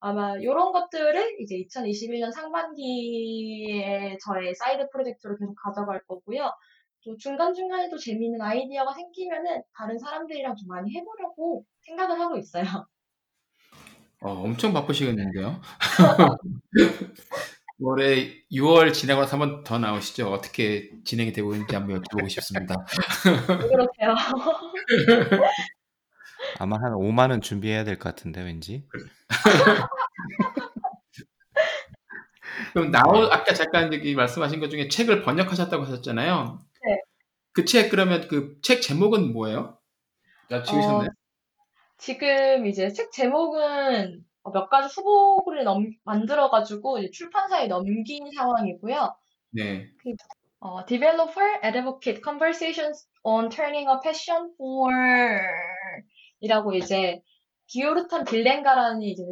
아마 0.00 0.36
이런 0.36 0.72
것들을 0.72 1.40
이제 1.40 1.56
2021년 1.56 2.32
상반기에 2.32 4.18
저의 4.24 4.54
사이드 4.54 4.88
프로젝트로 4.90 5.36
계속 5.36 5.54
가져갈 5.54 6.02
거고요. 6.06 6.50
또 7.04 7.16
중간중간에 7.16 7.88
도 7.88 7.96
재미있는 7.96 8.40
아이디어가 8.40 8.92
생기면은 8.92 9.62
다른 9.74 9.98
사람들이랑 9.98 10.56
좀 10.56 10.68
많이 10.68 10.92
해보려고 10.94 11.64
생각을 11.82 12.20
하고 12.20 12.36
있어요. 12.36 12.64
어, 14.22 14.30
엄청 14.32 14.72
바쁘시겠는데요. 14.72 15.60
올해 17.78 18.42
6월 18.50 18.92
지나고 18.92 19.20
나서 19.20 19.36
한번 19.36 19.62
더 19.62 19.78
나오시죠. 19.78 20.30
어떻게 20.30 20.90
진행이 21.04 21.32
되고 21.32 21.52
있는지 21.52 21.74
한번 21.74 22.00
여쭤보고 22.00 22.28
싶습니다. 22.30 22.74
왜 23.24 23.68
그러세요? 23.68 24.14
아마 26.58 26.76
한 26.78 26.92
5만 26.92 27.30
원 27.30 27.40
준비해야 27.40 27.84
될 27.84 27.98
것 27.98 28.14
같은데 28.14 28.42
왠지. 28.42 28.84
그럼 32.72 32.90
나오 32.90 33.24
아까 33.30 33.52
잠깐 33.54 33.90
저기 33.90 34.14
말씀하신 34.14 34.60
것 34.60 34.68
중에 34.70 34.88
책을 34.88 35.22
번역하셨다고 35.22 35.84
하셨잖아요. 35.84 36.58
네. 36.86 37.00
그 37.52 37.64
책 37.64 37.90
그러면 37.90 38.28
그 38.28 38.60
책 38.62 38.82
제목은 38.82 39.32
뭐예요? 39.32 39.78
다 40.50 40.62
지으셨나요? 40.62 41.08
어, 41.08 41.12
지금 41.98 42.66
이제 42.66 42.92
책 42.92 43.10
제목은 43.12 44.24
어, 44.42 44.52
몇 44.52 44.68
가지 44.68 44.94
후보를 45.00 45.64
넘, 45.64 45.90
만들어가지고 46.04 46.98
이제 46.98 47.10
출판사에 47.10 47.66
넘긴 47.66 48.30
상황이고요. 48.36 49.16
네. 49.52 49.88
어, 50.60 50.84
Developer 50.86 51.60
Advocate 51.64 52.20
Conversations 52.22 53.08
on 53.22 53.48
Turning 53.50 53.88
a 53.90 53.96
Passion 54.02 54.52
for 54.56 54.92
이라고 56.40 56.74
이제 56.74 57.20
기요르탄 57.68 58.24
빌렌가라는 58.24 59.02
이제 59.02 59.22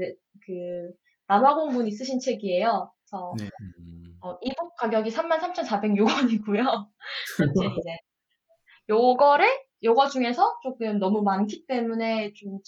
그 0.46 0.92
남아공분이 1.28 1.90
쓰신 1.92 2.20
책이에요. 2.20 2.92
그래서 3.04 3.34
네. 3.38 3.50
음, 3.60 4.16
어, 4.22 4.36
이북 4.42 4.76
가격이 4.76 5.10
33,406원이고요. 5.10 6.88
현재 7.38 7.64
이제 7.82 7.98
요거를 8.88 9.46
요거 9.82 10.08
중에서 10.08 10.56
조금 10.62 10.98
너무 10.98 11.22
많기 11.22 11.66
때문에 11.66 12.32
좀 12.34 12.58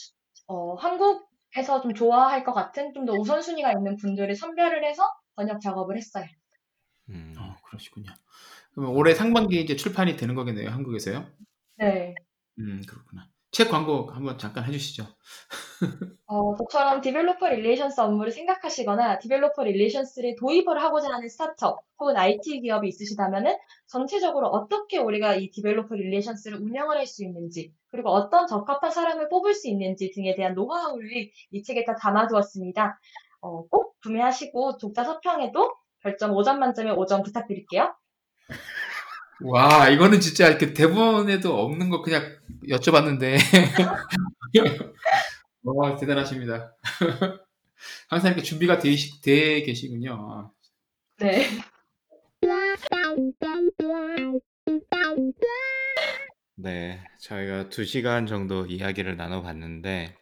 어, 0.49 0.74
한국에서 0.74 1.80
좀 1.82 1.95
좋아할 1.95 2.45
것 2.45 2.53
같은 2.53 2.93
좀 2.95 3.07
더 3.07 3.12
우선순위가 3.14 3.72
있는 3.72 3.97
분들을 3.97 4.34
선별을 4.34 4.84
해서 4.84 5.03
번역 5.34 5.61
작업을 5.61 5.97
했어요. 5.97 6.24
음. 7.11 7.34
어, 7.39 7.57
그러시군요. 7.64 8.12
그러면 8.72 8.95
올해 8.97 9.14
상반기에 9.14 9.61
이제 9.61 9.76
출판이 9.76 10.16
되는 10.16 10.34
거겠네요, 10.34 10.70
한국에서요? 10.70 11.26
네. 11.78 12.14
음, 12.59 12.82
그렇구나. 12.89 13.28
책 13.57 13.70
광고 13.70 14.11
한번 14.11 14.36
잠깐 14.36 14.64
해주시죠. 14.64 15.07
어, 16.26 16.54
저처럼 16.57 17.00
developer 17.01 17.49
relations 17.49 18.03
업무를 18.02 18.30
생각하시거나 18.30 19.18
developer 19.18 19.64
relations를 19.64 20.37
도입을 20.38 20.82
하고자 20.82 21.09
하는 21.09 21.26
스타트업 21.26 21.80
혹은 21.98 22.18
IT 22.18 22.61
기업이 22.61 22.86
있으시다면은 22.86 23.57
전체적으로 23.86 24.48
어떻게 24.48 24.98
우리가 24.98 25.36
이 25.36 25.50
developer 25.51 25.95
relations를 25.95 26.59
운영을 26.59 26.98
할 26.98 27.07
수 27.07 27.24
있는지 27.24 27.72
그리고 27.90 28.11
어떤 28.11 28.46
적합한 28.46 28.90
사람을 28.90 29.30
뽑을 29.30 29.54
수 29.54 29.68
있는지 29.68 30.11
등에 30.11 30.34
대한 30.34 30.52
노하우를 30.52 31.30
이 31.50 31.62
책에 31.62 31.86
다 31.86 31.94
담아두었습니다. 31.94 33.00
어, 33.40 33.66
꼭 33.68 33.98
구매하시고 34.02 34.76
독자 34.76 35.02
서평에도 35.02 35.72
별점 36.00 36.32
5점 36.32 36.59
만점에 36.59 36.90
5점 36.90 37.24
부탁드릴게요. 37.24 37.94
와, 39.45 39.89
이거는 39.91 40.20
진짜 40.20 40.49
이렇게 40.49 40.72
대본에도 40.72 41.59
없는 41.61 41.91
거 41.91 42.01
그냥 42.03 42.22
여쭤봤는데. 42.68 43.37
와, 45.64 45.97
대단하십니다. 45.97 46.74
항상 48.09 48.32
이렇게 48.32 48.43
준비가 48.43 48.78
돼, 48.78 48.91
계시- 48.91 49.20
돼 49.20 49.62
계시군요. 49.62 50.53
네. 51.18 51.47
네, 56.59 57.05
저희가 57.20 57.68
두 57.68 57.84
시간 57.84 58.26
정도 58.26 58.64
이야기를 58.66 59.16
나눠봤는데, 59.16 60.16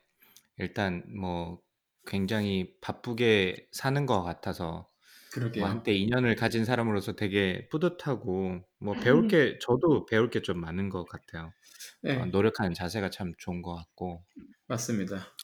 일단 0.59 1.05
뭐 1.17 1.61
굉장히 2.07 2.75
바쁘게 2.81 3.69
사는 3.73 4.07
것 4.07 4.23
같아서, 4.23 4.67
뭐 4.75 4.87
그러게요. 5.35 5.65
한때 5.65 5.93
인연을 5.95 6.37
가진 6.37 6.65
사람으로서 6.65 7.13
되게 7.15 7.69
뿌듯하고, 7.71 8.61
뭐 8.81 8.95
배울 9.01 9.29
게, 9.29 9.59
저도 9.61 10.07
배울 10.07 10.31
게 10.31 10.41
좀 10.43 10.61
많은 10.61 10.89
것 10.91 11.05
같아요. 11.07 11.53
네, 12.03 12.17
어, 12.17 12.27
노력하는 12.27 12.75
자세가 12.75 13.11
참 13.11 13.33
좋은 13.39 13.63
것 13.63 13.75
같고, 13.75 14.25
맞습니다. 14.67 15.35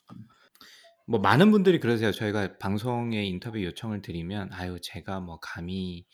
뭐 1.06 1.18
많은 1.20 1.50
분들이 1.50 1.80
그러세요. 1.80 2.12
저희가 2.12 2.58
방송에 2.58 3.24
인터뷰 3.24 3.62
요청을 3.62 4.02
드리면, 4.02 4.52
아유, 4.52 4.78
제가 4.82 5.20
뭐 5.20 5.38
감히, 5.40 6.06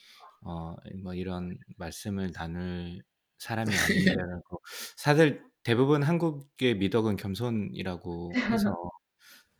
어, 0.42 0.74
뭐 1.02 1.14
이런 1.14 1.58
말씀을 1.76 2.32
나눌 2.32 3.02
사람이 3.38 3.70
아닌데라고. 3.76 4.62
사실 4.96 5.42
대부분 5.64 6.02
한국의 6.02 6.76
미덕은 6.78 7.16
겸손이라고 7.16 8.32
해서 8.50 8.74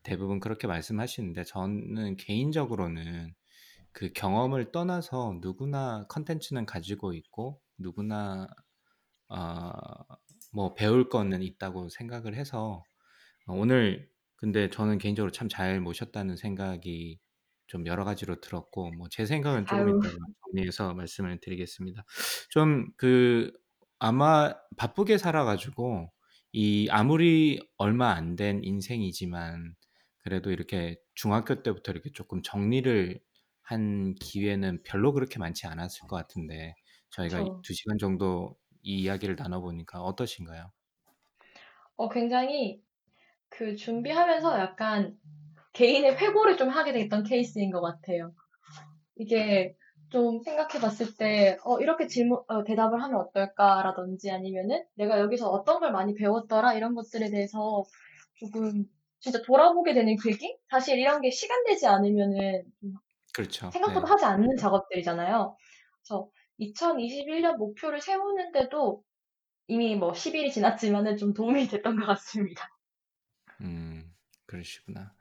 대부분 0.05 0.41
그렇게 0.41 0.67
말씀하시는데, 0.69 1.45
저는 1.45 2.17
개인적으로는 2.19 3.35
그 3.97 4.11
경험을 4.15 4.73
떠나서 4.73 5.39
누구나 5.43 6.07
컨텐츠는 6.11 6.67
가지고 6.67 7.15
있고, 7.15 7.61
누구나, 7.79 8.49
어, 9.29 9.73
뭐 10.53 10.75
배울 10.75 11.09
거는 11.09 11.43
있다고 11.43 11.89
생각을 11.91 12.35
해서, 12.37 12.83
어, 13.47 13.55
오늘 13.55 14.09
근데 14.37 14.71
저는 14.71 14.99
개인적으로 14.99 15.33
참 15.33 15.49
잘 15.49 15.81
모셨다는 15.81 16.37
생각이 16.37 17.21
좀 17.69 17.87
여러 17.87 18.05
가지로 18.05 18.41
들었고, 18.41 18.93
뭐 18.93 19.09
제 19.11 19.27
생각은 19.27 19.67
조금 19.67 19.89
아유. 19.89 19.91
이따가 19.91 20.15
정리해서 20.47 20.95
말씀을 20.95 21.41
드리겠습니다. 21.41 22.05
좀 22.51 22.93
그 22.99 23.53
아마 24.01 24.55
바쁘게 24.79 25.19
살아가지고 25.19 26.13
이 26.53 26.89
아무리 26.91 27.61
얼마 27.79 28.13
안 28.13 28.37
된 28.37 28.63
인생이지만 28.65 29.75
그래도 30.19 30.51
이렇게 30.53 30.99
중학교 31.15 31.63
때부터 31.63 31.93
이렇게 31.93 32.11
조금 32.13 32.43
정리를 32.43 33.21
한 33.67 34.15
기회는 34.15 34.83
별로 34.85 35.13
그렇게 35.13 35.39
많지 35.39 35.67
않았을 35.67 36.07
것 36.09 36.17
같은데 36.17 36.75
저희가 37.11 37.41
그쵸. 37.41 37.61
두 37.63 37.75
시간 37.75 37.99
정도 37.99 38.57
이 38.83 39.03
이야기를 39.03 39.37
나눠보니까 39.37 40.01
어떠신가요? 40.03 40.71
어, 41.97 42.09
굉장히 42.09 42.81
그 43.49 43.77
준비하면서 43.77 44.59
약간 44.61 45.19
개인의 45.73 46.17
회고를 46.17 46.57
좀 46.57 46.69
하게 46.69 46.93
됐던 46.93 47.25
케이스인 47.25 47.71
것 47.71 47.81
같아요. 47.81 48.33
이게 49.17 49.77
좀 50.11 50.41
생각해 50.43 50.81
봤을 50.81 51.17
때, 51.17 51.59
어, 51.65 51.81
이렇게 51.81 52.07
질문, 52.07 52.39
어, 52.49 52.65
대답을 52.65 53.03
하면 53.03 53.21
어떨까라든지 53.21 54.31
아니면은 54.31 54.85
내가 54.95 55.19
여기서 55.21 55.49
어떤 55.51 55.81
걸 55.81 55.93
많이 55.93 56.15
배웠더라 56.15 56.75
이런 56.75 56.95
것들에 56.95 57.31
대해서 57.31 57.85
조금 58.37 58.85
진짜 59.21 59.43
돌아보게 59.43 59.95
되는 59.95 60.17
계기? 60.17 60.57
사실 60.71 60.99
이런 60.99 61.21
게 61.21 61.31
시간 61.31 61.65
되지 61.65 61.87
않으면은 61.87 62.65
좀 62.81 62.93
그렇죠. 63.37 63.77
네. 63.85 64.01
생각보다 64.01 64.11
하지 64.13 64.25
않는 64.27 64.57
작업들이잖아요. 64.59 65.57
그래서 66.03 66.31
2021년 66.59 67.59
목표를 67.59 68.01
세우는데도 68.01 69.05
이미 69.69 69.97
뭐 69.97 70.15
10일이 70.15 70.53
지났지만은 70.53 71.17
좀 71.19 71.35
도움이 71.35 71.69
됐던 71.69 71.97
것 71.99 72.07
같습니다. 72.07 72.69
음, 73.61 74.15
그러시구나. 74.47 75.15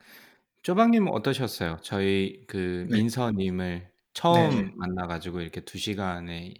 쪼박님 0.63 1.07
어떠셨어요? 1.09 1.79
저희 1.83 2.45
그 2.47 2.87
네. 2.87 2.95
민서님을 2.95 3.93
처음 4.13 4.61
네. 4.61 4.75
만나가지고 4.75 5.41
이렇게 5.41 5.61
두 5.65 5.77
시간에 5.79 6.53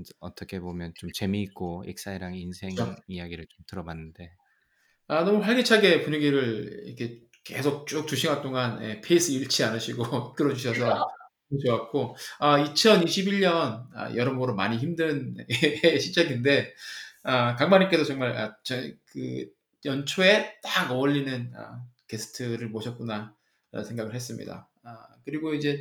이제 0.00 0.14
어떻게 0.20 0.60
보면 0.60 0.94
좀 0.96 1.10
재미있고 1.12 1.84
엑사이랑 1.88 2.36
인생 2.36 2.72
그렇죠. 2.74 3.02
이야기를 3.08 3.46
좀 3.50 3.64
들어봤는데, 3.68 4.30
아, 5.06 5.24
너무 5.24 5.40
활기차게 5.42 6.02
분위기를 6.02 6.82
이렇게 6.86 7.22
계속 7.48 7.86
쭉 7.86 8.06
두 8.06 8.14
시간 8.14 8.42
동안 8.42 8.82
예, 8.82 9.00
페이스 9.00 9.30
잃지 9.30 9.64
않으시고 9.64 10.34
끌어주셔서 10.34 11.08
좋았고, 11.64 12.14
아, 12.40 12.58
2021년 12.58 13.86
아, 13.94 14.14
여러모로 14.14 14.54
많이 14.54 14.76
힘든 14.76 15.34
시작인데, 15.98 16.74
아, 17.22 17.56
강마님께서 17.56 18.04
정말 18.04 18.36
아, 18.36 18.54
저, 18.62 18.76
그 19.06 19.46
연초에 19.86 20.60
딱 20.62 20.90
어울리는 20.90 21.52
아, 21.56 21.82
게스트를 22.06 22.68
모셨구나 22.68 23.34
생각을 23.86 24.14
했습니다. 24.14 24.68
아, 24.84 25.08
그리고 25.24 25.54
이제 25.54 25.78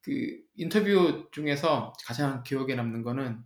그 0.00 0.38
인터뷰 0.56 1.28
중에서 1.32 1.92
가장 2.06 2.42
기억에 2.44 2.74
남는 2.74 3.02
거는 3.02 3.44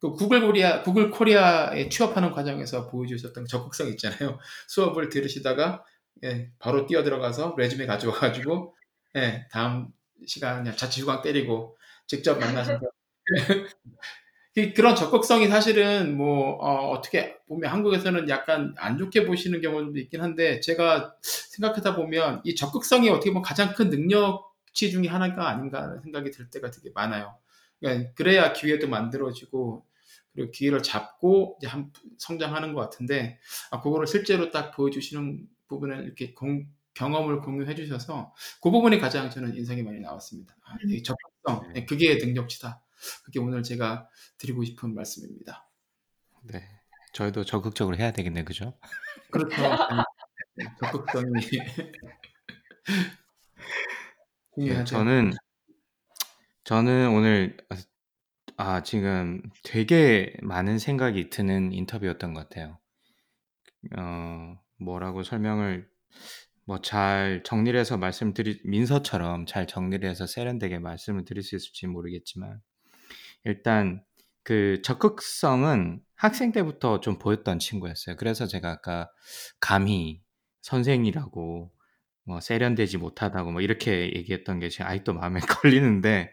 그 0.00 0.12
구글 0.12 0.40
코리아, 0.40 0.82
구글 0.82 1.10
코리아에 1.10 1.88
취업하는 1.88 2.30
과정에서 2.30 2.86
보여주셨던 2.88 3.46
적극성 3.46 3.88
있잖아요. 3.88 4.38
수업을 4.68 5.08
들으시다가, 5.08 5.84
예, 6.24 6.50
바로 6.58 6.86
뛰어 6.86 7.02
들어가서 7.04 7.54
레주메 7.58 7.86
가져와가지고, 7.86 8.76
예, 9.16 9.46
다음 9.52 9.88
시간 10.26 10.62
그냥 10.64 10.76
자취 10.76 11.02
휴강 11.02 11.22
때리고 11.22 11.76
직접 12.06 12.38
만나셔서. 12.38 12.80
그- 14.54 14.72
그런 14.72 14.96
적극성이 14.96 15.48
사실은 15.48 16.16
뭐, 16.16 16.56
어, 16.60 17.00
떻게 17.02 17.36
보면 17.46 17.70
한국에서는 17.70 18.28
약간 18.28 18.74
안 18.78 18.98
좋게 18.98 19.26
보시는 19.26 19.60
경우도 19.60 19.98
있긴 19.98 20.20
한데, 20.22 20.60
제가 20.60 21.14
생각하다 21.22 21.96
보면 21.96 22.40
이 22.44 22.54
적극성이 22.54 23.10
어떻게 23.10 23.30
보면 23.30 23.42
가장 23.42 23.74
큰 23.74 23.90
능력치 23.90 24.90
중에 24.90 25.06
하나가 25.08 25.48
아닌가 25.48 25.98
생각이 26.02 26.30
들 26.30 26.50
때가 26.50 26.70
되게 26.70 26.90
많아요. 26.94 27.36
그러니까 27.80 28.12
그래야 28.14 28.52
기회도 28.52 28.88
만들어지고 28.88 29.84
그리고 30.34 30.50
기회를 30.50 30.82
잡고 30.82 31.56
이제 31.58 31.68
한 31.68 31.92
성장하는 32.18 32.74
것 32.74 32.80
같은데 32.82 33.38
아, 33.70 33.80
그거를 33.80 34.06
실제로 34.06 34.50
딱 34.50 34.72
보여주시는 34.72 35.46
부분을 35.68 36.04
이렇게 36.04 36.32
공- 36.34 36.66
경험을 36.94 37.40
공유해 37.42 37.74
주셔서 37.74 38.34
그 38.60 38.70
부분이 38.70 38.98
가장 38.98 39.30
저는 39.30 39.56
인상이 39.56 39.82
많이 39.82 40.00
나왔습니다. 40.00 40.56
아, 40.64 40.74
이 40.88 41.02
적극성, 41.02 41.72
네. 41.74 41.84
그게 41.86 42.16
능력치다. 42.16 42.82
그게 43.24 43.38
오늘 43.38 43.62
제가 43.62 44.08
드리고 44.38 44.64
싶은 44.64 44.94
말씀입니다. 44.94 45.68
네. 46.42 46.64
저희도 47.12 47.44
적극적으로 47.44 47.96
해야 47.96 48.10
되겠네, 48.12 48.42
그죠? 48.44 48.76
그렇죠. 49.30 49.56
네, 50.56 50.64
적극성이 50.80 51.26
네. 54.56 54.84
저는 54.84 55.32
저는 56.64 57.10
오늘 57.10 57.56
아 58.56 58.82
지금 58.82 59.40
되게 59.62 60.34
많은 60.42 60.78
생각이 60.78 61.30
드는 61.30 61.72
인터뷰였던 61.72 62.34
것 62.34 62.48
같아요. 62.48 62.78
어 63.96 64.58
뭐라고 64.78 65.22
설명을 65.22 65.88
뭐 66.64 66.78
잘 66.82 67.42
정리를 67.44 67.78
해서 67.80 67.96
말씀드리 67.96 68.60
민서처럼 68.64 69.46
잘 69.46 69.66
정리를 69.66 70.08
해서 70.08 70.26
세련되게 70.26 70.78
말씀을 70.78 71.24
드릴 71.24 71.42
수 71.42 71.56
있을지 71.56 71.86
모르겠지만 71.86 72.60
일단 73.44 74.02
그 74.42 74.80
적극성은 74.82 76.00
학생 76.14 76.52
때부터 76.52 77.00
좀 77.00 77.18
보였던 77.18 77.58
친구였어요. 77.58 78.16
그래서 78.16 78.46
제가 78.46 78.70
아까 78.70 79.10
감히 79.60 80.22
선생이라고 80.62 81.72
뭐 82.24 82.40
세련되지 82.40 82.98
못하다고 82.98 83.52
뭐 83.52 83.60
이렇게 83.62 84.12
얘기했던 84.14 84.58
게 84.58 84.68
지금 84.68 84.86
아직도 84.86 85.14
마음에 85.14 85.40
걸리는데 85.62 86.32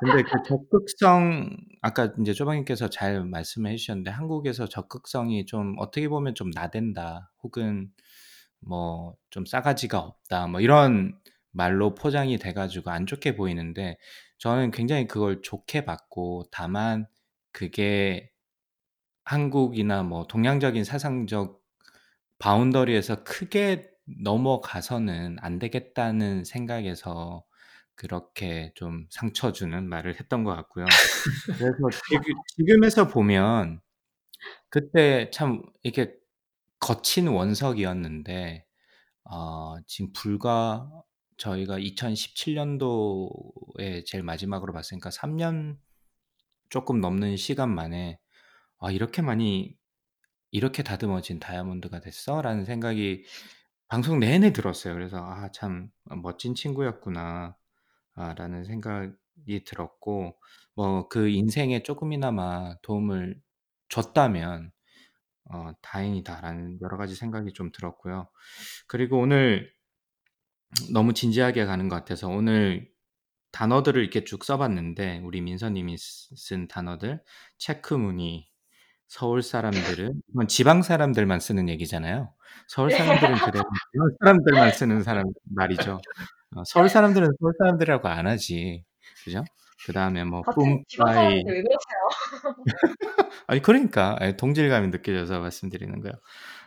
근데 0.00 0.22
그 0.22 0.42
적극성 0.48 1.56
아까 1.82 2.12
인제 2.18 2.32
쪼방님께서 2.34 2.90
잘 2.90 3.24
말씀해 3.24 3.76
주셨는데 3.76 4.10
한국에서 4.10 4.66
적극성이 4.68 5.46
좀 5.46 5.74
어떻게 5.78 6.08
보면 6.08 6.34
좀 6.34 6.50
나댄다 6.50 7.32
혹은 7.42 7.90
뭐 8.60 9.16
좀 9.30 9.46
싸가지가 9.46 9.98
없다 10.00 10.48
뭐 10.48 10.60
이런 10.60 11.16
말로 11.52 11.94
포장이 11.94 12.38
돼 12.38 12.52
가지고 12.52 12.90
안 12.90 13.06
좋게 13.06 13.36
보이는데 13.36 13.96
저는 14.38 14.70
굉장히 14.72 15.06
그걸 15.06 15.42
좋게 15.42 15.84
봤고 15.84 16.44
다만 16.52 17.06
그게 17.52 18.30
한국이나 19.24 20.02
뭐 20.02 20.26
동양적인 20.26 20.84
사상적 20.84 21.60
바운더리에서 22.38 23.24
크게 23.24 23.90
넘어가서는 24.22 25.36
안 25.40 25.58
되겠다는 25.58 26.44
생각에서 26.44 27.44
그렇게 28.00 28.72
좀 28.76 29.06
상처 29.10 29.52
주는 29.52 29.86
말을 29.86 30.18
했던 30.18 30.42
것 30.42 30.56
같고요. 30.56 30.86
그래서 31.60 31.76
지금 32.08 32.22
지금 32.56 32.82
에서 32.84 33.08
보면 33.08 33.82
그때 34.70 35.30
참 35.32 35.62
이렇게 35.82 36.14
거친 36.80 37.28
원석이었는데 37.28 38.66
어 39.30 39.76
지금 39.86 40.12
불과 40.14 40.90
저희가 41.38 41.78
2017년도에 41.78 44.04
제일 44.06 44.24
마지막으로 44.24 44.72
봤으니까 44.74 45.10
3년 45.10 45.78
쪼끔 46.70 47.00
넘는 47.00 47.38
시간 47.38 47.74
만에 47.74 48.20
'아 48.80 48.92
이렇게 48.92 49.22
많이 49.22 49.76
이렇게 50.52 50.84
다듬어진 50.84 51.40
다이아몬드가 51.40 52.00
됐어?'라는 52.00 52.66
생각이 52.66 53.24
방송 53.88 54.20
내내 54.20 54.52
들었어요. 54.54 54.94
그래서 54.94 55.18
'아 55.18 55.50
참 55.52 55.90
멋진 56.22 56.54
친구였구나.' 56.56 57.56
아 58.20 58.34
라는 58.34 58.64
생각이 58.64 59.64
들었고 59.66 60.38
뭐 60.76 61.08
그 61.08 61.28
인생에 61.28 61.82
쪼금이나마 61.82 62.76
도움을 62.82 63.40
줬다면 63.88 64.72
어 65.52 65.72
'다행이다.'라는 65.82 66.78
여러 66.82 66.96
가지 66.98 67.14
생각이 67.16 67.52
좀 67.54 67.72
들었고요. 67.72 68.28
그리고 68.88 69.20
오늘 69.20 69.72
너무 70.92 71.12
진지하게 71.14 71.64
가는 71.66 71.88
것 71.88 71.96
같아서 71.96 72.28
오늘 72.28 72.90
단어들을 73.52 74.00
이렇게 74.02 74.24
쭉 74.24 74.44
써 74.44 74.58
봤는데 74.58 75.20
우리 75.24 75.40
민서 75.40 75.70
님이 75.70 75.96
쓰 75.98 76.34
쓴 76.36 76.68
단어들 76.68 77.22
체크 77.58 77.94
무늬, 77.94 78.48
서울 79.08 79.42
사람들은 79.42 80.22
이건 80.30 80.48
지방 80.48 80.82
사람들만 80.82 81.40
쓰는 81.40 81.68
얘기잖아요. 81.70 82.34
서울 82.68 82.90
사람들은 82.92 83.40
그래도 83.40 83.64
지방 83.92 84.10
사람들만 84.20 84.72
쓰는 84.72 85.02
사람 85.04 85.26
말이죠. 85.44 86.04
어 86.56 86.62
서울 86.66 86.88
사람들은 86.88 87.28
서울 87.40 87.52
사람들이라고 87.58 88.08
안 88.08 88.26
하지. 88.26 88.84
그죠? 89.24 89.44
그 89.86 89.92
다음에 89.92 90.24
뭐 90.24 90.44
지방 90.88 91.12
뿜빠이 91.12 91.14
사람인데 91.14 91.50
왜 91.52 91.62
그러세요? 91.62 92.00
아니 93.46 93.62
그러니까 93.62 94.18
예 94.22 94.36
동질감이 94.36 94.88
느껴져서 94.88 95.40
말씀드리는 95.40 96.00
거예요. 96.00 96.14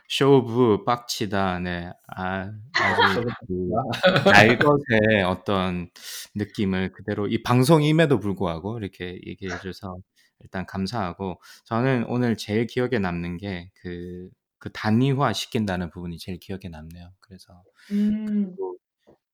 쇼부, 0.10 0.84
빡치다. 0.86 1.60
네. 1.60 1.92
아 2.16 2.52
아주 2.80 3.24
그 3.48 4.30
날것의 4.32 5.24
어떤 5.26 5.90
느낌을 6.36 6.92
그대로 6.94 7.28
이 7.28 7.42
방송임에도 7.44 8.20
불구하고 8.20 8.78
이렇게 8.80 9.20
얘기해 9.26 9.60
줘서 9.60 9.98
일단 10.42 10.66
감사하고 10.66 11.42
저는 11.66 12.06
오늘 12.10 12.36
제일 12.38 12.68
기억에 12.68 13.00
남는 13.00 13.38
게 13.38 13.70
그 13.82 14.30
그 14.64 14.72
단위화 14.72 15.34
시킨다는 15.34 15.90
부분이 15.90 16.18
제일 16.20 16.40
기억에 16.40 16.70
남네요. 16.72 17.12
그래서 17.20 17.62
음. 17.92 18.56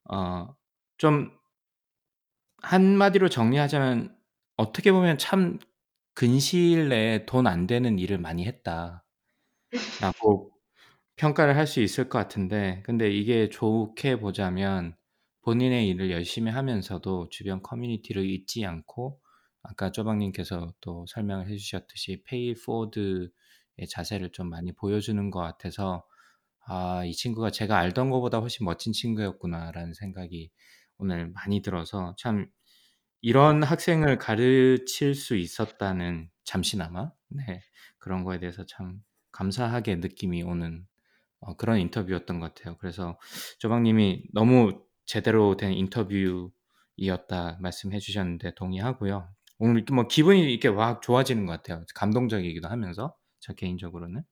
어 0.09 0.55
좀 0.97 1.31
한마디로 2.61 3.29
정리하자면 3.29 4.15
어떻게 4.57 4.91
보면 4.91 5.17
참 5.17 5.59
'근시일 6.15 6.89
내에 6.89 7.25
돈 7.25 7.47
안 7.47 7.67
되는 7.67 7.99
일을 7.99 8.17
많이 8.19 8.45
했다.'라고 8.45 9.03
평가를 11.17 11.55
할 11.57 11.67
수 11.67 11.81
있을 11.81 12.09
것 12.09 12.19
같은데 12.19 12.81
근데 12.85 13.09
이게 13.11 13.49
좋게 13.49 14.19
보자면 14.19 14.95
본인의 15.43 15.87
일을 15.89 16.11
열심히 16.11 16.51
하면서도 16.51 17.29
주변 17.29 17.61
커뮤니티를 17.63 18.29
잊지 18.29 18.65
않고 18.65 19.19
아까 19.63 19.91
쪼방님께서 19.91 20.73
또 20.81 21.05
설명을 21.09 21.49
해 21.49 21.57
주셨듯이 21.57 22.23
페이 22.25 22.53
포워드의 22.55 23.29
자세를 23.89 24.31
좀 24.31 24.49
많이 24.49 24.73
보여주는 24.73 25.31
것 25.31 25.39
같아서' 25.41 26.05
아 26.69 27.03
이 27.05 27.13
친구가 27.13 27.51
제가 27.51 27.77
알던 27.77 28.09
것보다 28.11 28.39
훨씬 28.39 28.65
멋진 28.65 28.93
친구였구나.'라는 28.93 29.93
생각이 29.95 30.51
오늘 30.97 31.31
많이 31.31 31.61
들어서 31.61 32.15
참 32.17 32.47
이런 33.21 33.63
학생을 33.63 34.17
가르칠 34.17 35.15
수 35.15 35.35
있었다는 35.35 36.29
잠시나마 36.43 37.11
네 37.29 37.61
그런 37.97 38.23
거에 38.23 38.39
대해서 38.39 38.65
참 38.65 39.01
감사하게 39.31 39.97
느낌이 39.97 40.43
오는 40.43 40.85
어 41.41 41.55
그런 41.57 41.79
인터뷰였던 41.79 42.39
것 42.39 42.53
같아요. 42.55 42.77
그래서 42.79 43.19
조방님이 43.59 44.25
너무 44.33 44.83
제대로 45.05 45.57
된 45.57 45.73
인터뷰이었다 45.73 47.57
말씀해 47.61 47.99
주셨는데 47.99 48.55
동의하고요. 48.55 49.29
오늘 49.59 49.85
뭐 49.91 50.07
기분이 50.07 50.51
이렇게 50.51 50.69
막 50.69 51.01
좋아지는 51.01 51.45
것 51.45 51.53
같아요. 51.53 51.83
감동적이기도 51.95 52.67
하면서 52.69 53.15
저 53.39 53.53
개인적으로는. 53.53 54.23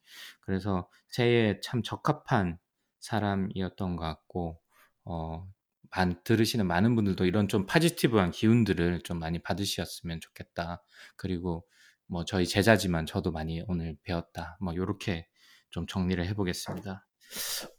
그래서 0.42 0.90
새해에 1.10 1.60
참 1.62 1.82
적합한 1.84 2.60
사람이었던 3.00 3.96
것 3.96 4.04
같고 4.04 4.60
어 5.06 5.48
만 5.92 6.20
들으시는 6.24 6.68
많은 6.68 6.96
분들도 6.96 7.26
이런 7.26 7.48
좀 7.48 7.66
포지티브한 7.66 8.32
기운들을 8.32 9.02
좀 9.04 9.20
많이 9.20 9.40
받으셨으면 9.40 10.20
좋겠다. 10.22 10.82
그리고 11.16 11.66
뭐 12.08 12.26
저희 12.26 12.46
제자지만 12.46 13.06
저도 13.06 13.32
많이 13.32 13.64
오늘 13.68 13.96
배웠다. 14.04 14.58
뭐 14.62 14.76
요렇게 14.76 15.28
좀 15.70 15.88
정리를 15.88 16.26
해 16.26 16.34
보겠습니다. 16.34 17.06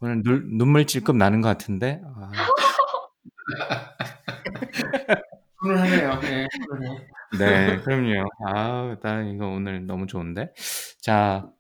오늘 0.01 0.23
눈 0.23 0.59
눈물 0.59 0.87
찔끔 0.87 1.19
나는 1.19 1.41
것 1.41 1.49
같은데 1.49 2.03
아 2.05 2.31
훈훈하네요. 5.61 6.21
예. 6.25 6.47
훈훈해. 6.71 7.09
네 7.31 7.81
그럼요. 7.85 8.29
아우 8.47 8.99
나 9.01 9.23
이거 9.23 9.49
오늘 9.49 9.87
너무 9.87 10.07
좋은데. 10.07 10.53
자 11.01 11.51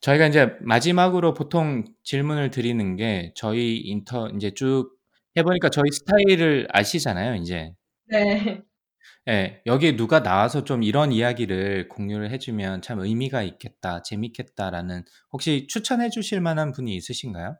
저희가 0.00 0.26
인제 0.26 0.56
마지막으로 0.62 1.34
보통 1.34 1.84
질문을 2.04 2.50
드리는 2.50 2.96
게 2.96 3.32
저희 3.36 3.78
인터 3.78 4.28
인제 4.30 4.52
쭉 4.54 4.96
해 5.36 5.42
보니까 5.44 5.68
저희 5.70 5.88
스타일을 5.92 6.66
아시잖아요 6.72 7.36
인제. 7.36 7.72
네. 8.06 8.62
예. 9.28 9.62
여기에 9.66 9.96
누가 9.96 10.22
나와서 10.22 10.64
좀 10.64 10.82
이런 10.82 11.12
이야기를 11.12 11.88
공유를 11.88 12.30
해 12.30 12.38
주면 12.38 12.82
참 12.82 12.98
의미가 13.00 13.42
있겠다, 13.42 14.02
재밌겠다라는 14.02 15.04
혹시 15.32 15.66
추천해 15.68 16.08
주실 16.10 16.40
만한 16.40 16.72
분이 16.72 16.94
있으신가요? 16.96 17.56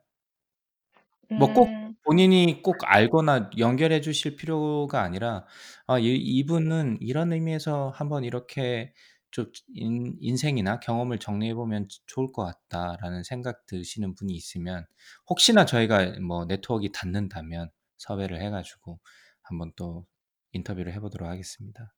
뭐 1.35 1.53
꼭 1.53 1.69
음. 1.71 1.88
본인이 2.09 2.61
꼭 2.63 2.77
알거나 2.85 3.51
연결해 3.57 4.01
주실 4.01 4.35
필요가 4.35 5.01
아니라 5.03 5.45
'아 5.87 5.99
이 5.99 6.15
이분은 6.15 6.99
이런 7.01 7.33
의미에서 7.33 7.89
한번 7.95 8.23
이렇게 8.23 8.93
좀 9.31 9.51
인 9.75 10.17
인생이나 10.19 10.79
경험을 10.79 11.19
정리해 11.19 11.53
보면 11.53 11.87
조 11.89 11.99
좋을 12.07 12.31
것 12.31 12.43
같다.'라는 12.45 13.23
생각 13.23 13.65
드시는 13.67 14.15
분이 14.15 14.33
있으면 14.33 14.85
혹시나 15.29 15.65
저희가 15.65 16.19
뭐 16.21 16.45
네트워크가 16.45 16.91
닿는다면 16.93 17.69
섭외를 17.97 18.41
해 18.41 18.49
가지고 18.49 18.99
한번 19.43 19.71
또 19.75 20.07
인터뷰를 20.53 20.93
해 20.93 20.99
보도록 20.99 21.29
하겠습니다. 21.29 21.93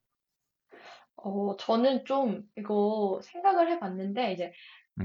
어 1.16 1.56
저는 1.56 2.04
좀 2.04 2.42
이거 2.56 3.20
생각을 3.22 3.70
해 3.70 3.78
봤는데 3.78 4.32
이제 4.32 4.52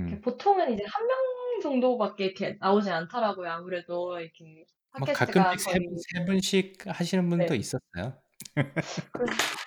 이렇게 0.08 0.22
음. 0.22 0.22
보통은 0.22 0.74
이제 0.74 0.84
한명 0.88 1.18
정도밖에 1.64 2.26
이렇게 2.26 2.58
나오지 2.60 2.89
않더라고요. 2.91 3.49
아무래도 3.51 4.20
이렇게 4.20 4.66
뭐 4.98 5.06
팟캐스트가 5.06 5.44
가끔씩 5.44 5.66
세 5.66 5.72
거의 5.72 5.88
분세 5.88 6.26
분씩 6.26 6.84
하시는 6.88 7.30
분도 7.30 7.48
네. 7.48 7.56
있었어요. 7.56 8.20
그 8.56 9.26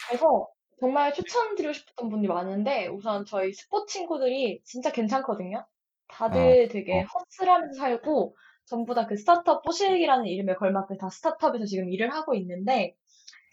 그래서 0.09 0.49
정말 0.81 1.13
추천드리고 1.13 1.73
싶었던 1.73 2.09
분이 2.09 2.27
많은데 2.27 2.89
우선 2.89 3.25
저희 3.25 3.53
스포 3.53 3.85
친구들이 3.87 4.63
진짜 4.65 4.91
괜찮거든요. 4.91 5.67
다들 6.09 6.69
되게 6.69 7.03
어. 7.03 7.05
허슬하면서 7.05 7.79
살고 7.79 8.37
전부 8.71 8.95
다 8.95 9.07
그 9.07 9.17
스타트업 9.17 9.63
뽀실기라는 9.65 10.27
이름에 10.27 10.55
걸맞게 10.55 10.97
다 10.97 11.11
스타트업에서 11.11 11.65
지금 11.67 11.91
일을 11.91 12.13
하고 12.15 12.35
있는데 12.35 12.95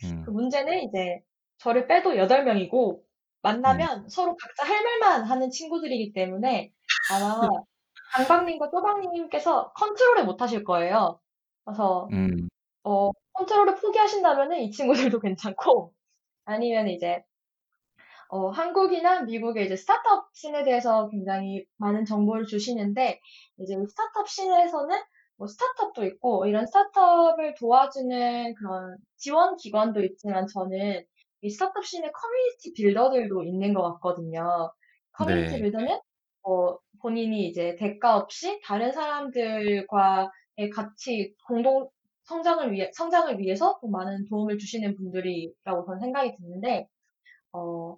음. 0.04 0.24
그 0.24 0.30
문제는 0.30 0.84
이제 0.84 1.22
저를 1.58 1.88
빼도 1.88 2.12
8명이고 2.12 3.02
만나면 3.42 4.10
서로 4.10 4.36
각자 4.36 4.72
할 4.72 4.84
말만 4.84 5.24
하는 5.24 5.50
친구들이기 5.50 6.14
때문에 6.14 6.72
아마 7.12 7.42
강박님과 8.14 8.70
또박님께서 8.70 9.74
컨트롤을 9.74 10.26
못 10.26 10.42
하실 10.42 10.64
거예요. 10.64 11.20
그래서 11.68 12.08
음. 12.14 12.48
어, 12.84 13.12
컨트롤을 13.34 13.76
포기하신다면은 13.76 14.60
이 14.62 14.72
친구들도 14.72 15.20
괜찮고 15.22 15.94
아니면 16.46 16.88
이제 16.88 17.24
어, 18.30 18.50
한국이나 18.50 19.24
미국의 19.24 19.66
이제 19.66 19.76
스타트업 19.76 20.30
씬에 20.34 20.64
대해서 20.64 21.10
굉장히 21.10 21.66
많은 21.78 22.06
정보를 22.06 22.46
주시는데 22.46 23.20
이제 23.60 23.74
이 23.74 23.86
스타트업 23.86 24.30
scene에서는 24.30 24.98
뭐 25.36 25.48
스타트업도 25.48 26.06
있고 26.06 26.46
이런 26.46 26.66
스타트업을 26.66 27.56
도와주는 27.56 28.56
그런 28.56 28.98
지원 29.18 29.58
기관도 29.58 30.02
있지만 30.04 30.48
저는 30.48 31.04
이 31.42 31.50
스타트업 31.50 31.86
scene에 31.86 32.10
community 32.12 32.74
builder들도 32.74 33.44
있는 33.44 33.74
것 33.74 33.84
같거든요. 33.94 34.72
커뮤니티 35.12 35.52
네. 35.56 35.62
builder는 35.64 36.00
어, 36.44 36.78
본인이 37.02 37.48
이제 37.48 37.76
대가 37.78 38.18
없이 38.18 38.60
다른 38.64 38.92
사람들과의 38.92 40.30
같이 40.74 41.34
공동 41.46 41.90
성장을 42.24 42.72
위해 42.72 42.92
성장을 42.94 43.40
위해서 43.40 43.80
더 43.80 43.88
많은 43.88 44.26
도움을 44.30 44.58
주시는 44.58 44.96
분들이라고 44.98 45.86
저는 45.86 46.00
생각이 46.00 46.36
드는데 46.36 46.88
어, 47.54 47.96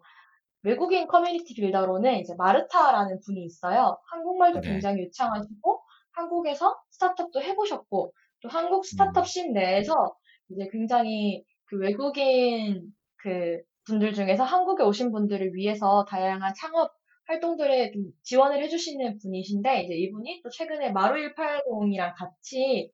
외국인 0.61 1.07
community 1.07 1.53
builder로는 1.55 2.19
이제 2.19 2.35
마르타라는 2.37 3.21
분이 3.25 3.43
있어요. 3.43 3.97
한국말도 4.11 4.61
네. 4.61 4.69
굉장히 4.69 5.03
유창하시고 5.03 5.81
한국에서 6.11 6.77
스타트업도 6.89 7.41
해보셨고 7.41 8.13
또 8.41 8.49
한국 8.49 8.85
스타트업 8.85 9.23
음. 9.23 9.25
씬 9.25 9.53
내에서 9.53 10.15
이제 10.49 10.67
굉장히 10.71 11.43
그 11.65 11.77
외국인 11.77 12.93
그 13.17 13.61
분들 13.85 14.13
중에서 14.13 14.43
한국에 14.43 14.83
오신 14.83 15.11
분들을 15.11 15.55
위해서 15.55 16.05
다양한 16.07 16.53
창업 16.55 16.91
활동들에 17.29 17.91
좀 17.91 18.11
지원을 18.23 18.61
해주시는 18.63 19.19
분이신데 19.19 19.83
이제 19.83 19.93
이분이 19.95 20.41
또 20.43 20.49
최근에 20.49 20.91
마루 20.91 21.15
180이랑 21.35 22.15
같이 22.17 22.91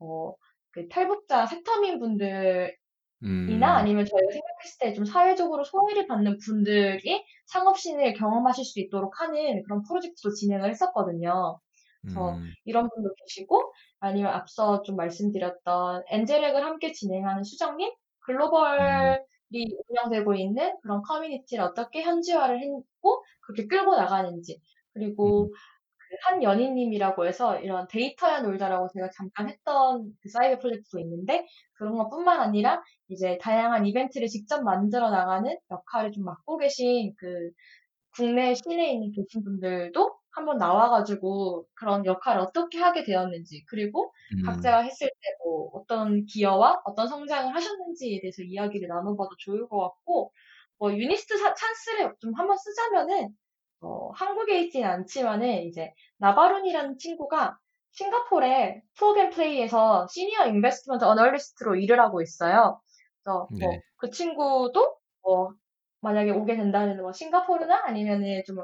어, 0.00 0.34
그 0.70 0.88
탈북자 0.88 1.46
세터민 1.46 1.98
분들 2.00 2.74
이나 3.22 3.72
음. 3.74 3.78
아니면 3.78 4.04
저희가 4.04 4.32
생각했을 4.32 4.78
때 4.80 4.94
좀 4.94 5.04
사회적으로 5.04 5.64
소외를 5.64 6.06
받는 6.06 6.38
분들이 6.38 7.24
창업신을 7.46 8.14
경험하실 8.14 8.64
수 8.64 8.80
있도록 8.80 9.20
하는 9.20 9.62
그런 9.64 9.82
프로젝트도 9.82 10.32
진행을 10.32 10.70
했었거든요. 10.70 11.58
그래서 12.02 12.34
음. 12.34 12.52
이런 12.64 12.88
분도 12.90 13.14
계시고 13.14 13.72
아니면 14.00 14.32
앞서 14.34 14.82
좀 14.82 14.96
말씀드렸던 14.96 16.04
AngelHack을 16.08 16.64
함께 16.64 16.92
진행하는 16.92 17.44
수정님 17.44 17.88
음. 17.88 17.94
글로벌이 18.20 19.66
운영되고 19.88 20.34
있는 20.34 20.74
그런 20.82 21.02
커뮤니티를 21.02 21.64
어떻게 21.64 22.02
현지화를 22.02 22.60
했고 22.60 23.24
그렇게 23.46 23.66
끌고 23.66 23.96
나가는지 23.96 24.60
그리고 24.92 25.46
음. 25.46 25.50
그한 26.22 26.42
연희님이라고 26.42 27.26
해서 27.26 27.58
이런 27.60 27.88
데이터야 27.88 28.40
놀자라고 28.42 28.88
제가 28.94 29.10
잠깐 29.16 29.48
했던 29.48 30.12
그 30.22 30.28
사이드 30.28 30.60
프로젝트도 30.60 31.00
있는데 31.00 31.46
그런 31.74 31.96
것뿐만 31.96 32.40
아니라 32.40 32.82
이제 33.08 33.38
다양한 33.40 33.86
이벤트를 33.86 34.28
직접 34.28 34.62
만들어 34.62 35.10
나가는 35.10 35.56
역할을 35.70 36.12
좀 36.12 36.24
맡고 36.24 36.58
계신 36.58 37.14
그 37.18 37.50
국내 38.16 38.54
시내에 38.54 38.92
있는 38.92 39.10
계신 39.12 39.42
분들도 39.42 40.14
한번 40.30 40.58
나와가지고 40.58 41.66
그런 41.74 42.06
역할을 42.06 42.40
어떻게 42.42 42.78
하게 42.78 43.02
되었는지 43.04 43.64
그리고 43.68 44.12
음. 44.36 44.42
각자가 44.44 44.82
했을 44.82 45.08
때 45.08 45.34
뭐 45.44 45.70
어떤 45.74 46.24
기여와 46.26 46.82
어떤 46.84 47.06
성장을 47.08 47.54
하셨는지에 47.54 48.20
대해서 48.20 48.42
이야기를 48.42 48.88
나눠봐도 48.88 49.30
좋을 49.38 49.68
것 49.68 49.78
같고 49.78 50.32
뭐 50.84 50.92
유니스트 50.94 51.38
사- 51.38 51.54
찬스를 51.54 52.14
좀 52.20 52.34
한번 52.34 52.58
쓰자면은 52.58 53.30
어, 53.80 54.10
한국에 54.10 54.60
있진 54.60 54.84
않지만은 54.84 55.62
이제 55.62 55.94
나바룬이라는 56.18 56.98
친구가 56.98 57.56
싱가포르의 57.92 58.82
프로그램플레이에서 58.98 60.06
senior 60.10 60.46
investment 60.48 61.04
analyst로 61.06 61.76
일을 61.76 61.98
하고 62.00 62.20
있어요. 62.20 62.82
그래서 63.22 63.48
네. 63.52 63.64
뭐그 63.64 64.10
친구도 64.14 64.98
뭐 65.22 65.54
만약에 66.02 66.32
오게 66.32 66.54
된다면 66.56 67.00
뭐 67.00 67.12
싱가포르나 67.12 67.84
아니면은 67.86 68.42
좀 68.46 68.58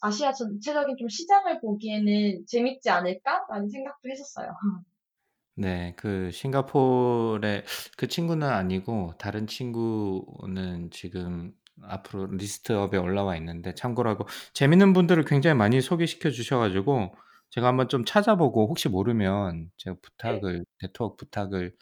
아시아 0.00 0.32
전체적인 0.32 0.96
좀 0.96 1.06
시장을 1.10 1.60
보기에는 1.60 2.46
재밌지 2.46 2.88
않을까라는 2.88 3.68
생각도 3.68 4.08
했었어요. 4.08 4.48
네. 5.60 5.92
그 5.96 6.30
싱가포르의 6.30 7.64
그 7.96 8.06
친구는 8.06 8.46
아니고 8.48 9.14
다른 9.18 9.48
친구는 9.48 10.90
지금 10.92 11.52
앞으로 11.82 12.26
리스트업에 12.26 12.96
올라와 12.96 13.36
있는데 13.38 13.74
참고로 13.74 14.16
재밌는 14.52 14.92
분들을 14.92 15.24
굉장히 15.24 15.56
많이 15.56 15.80
소개시켜 15.80 16.30
주셔 16.30 16.58
가지고 16.58 17.12
제가 17.50 17.66
한번 17.66 17.88
좀 17.88 18.04
찾아보고 18.04 18.68
혹시 18.68 18.88
모르면 18.88 19.70
제가 19.78 19.96
네. 20.22 20.40
부탁을 20.40 20.64
네트워크 20.80 21.16
부탁을 21.16 21.74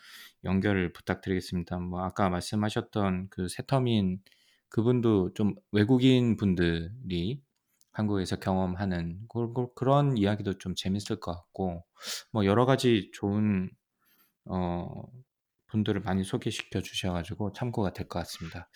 연결을 0.45 0.93
부탁드리겠습니다. 0.95 1.79
뭐 1.79 2.03
아까 2.03 2.31
말씀하셨던 2.31 3.29
그 3.31 3.49
세터민 3.49 4.21
그분도 4.71 5.35
좀 5.35 5.55
외국인 5.73 6.37
분들이 6.37 7.43
한국에서 7.97 8.37
경험하는 8.37 9.21
그, 9.29 9.73
그런 9.75 10.19
이야기도 10.19 10.59
좀 10.59 10.75
재밌을 10.75 11.19
것 11.19 11.33
같고 11.33 11.83
뭐 12.31 12.45
여러 12.45 12.67
가지 12.67 13.11
좋은 13.15 13.71
어, 14.45 14.87
분들을 15.69 16.03
많이 16.03 16.23
소개시켜 16.23 16.83
주셔가지고 16.83 17.53
참고가 17.55 17.93
될 17.93 18.07
것 18.09 18.19
같습니다. 18.21 18.69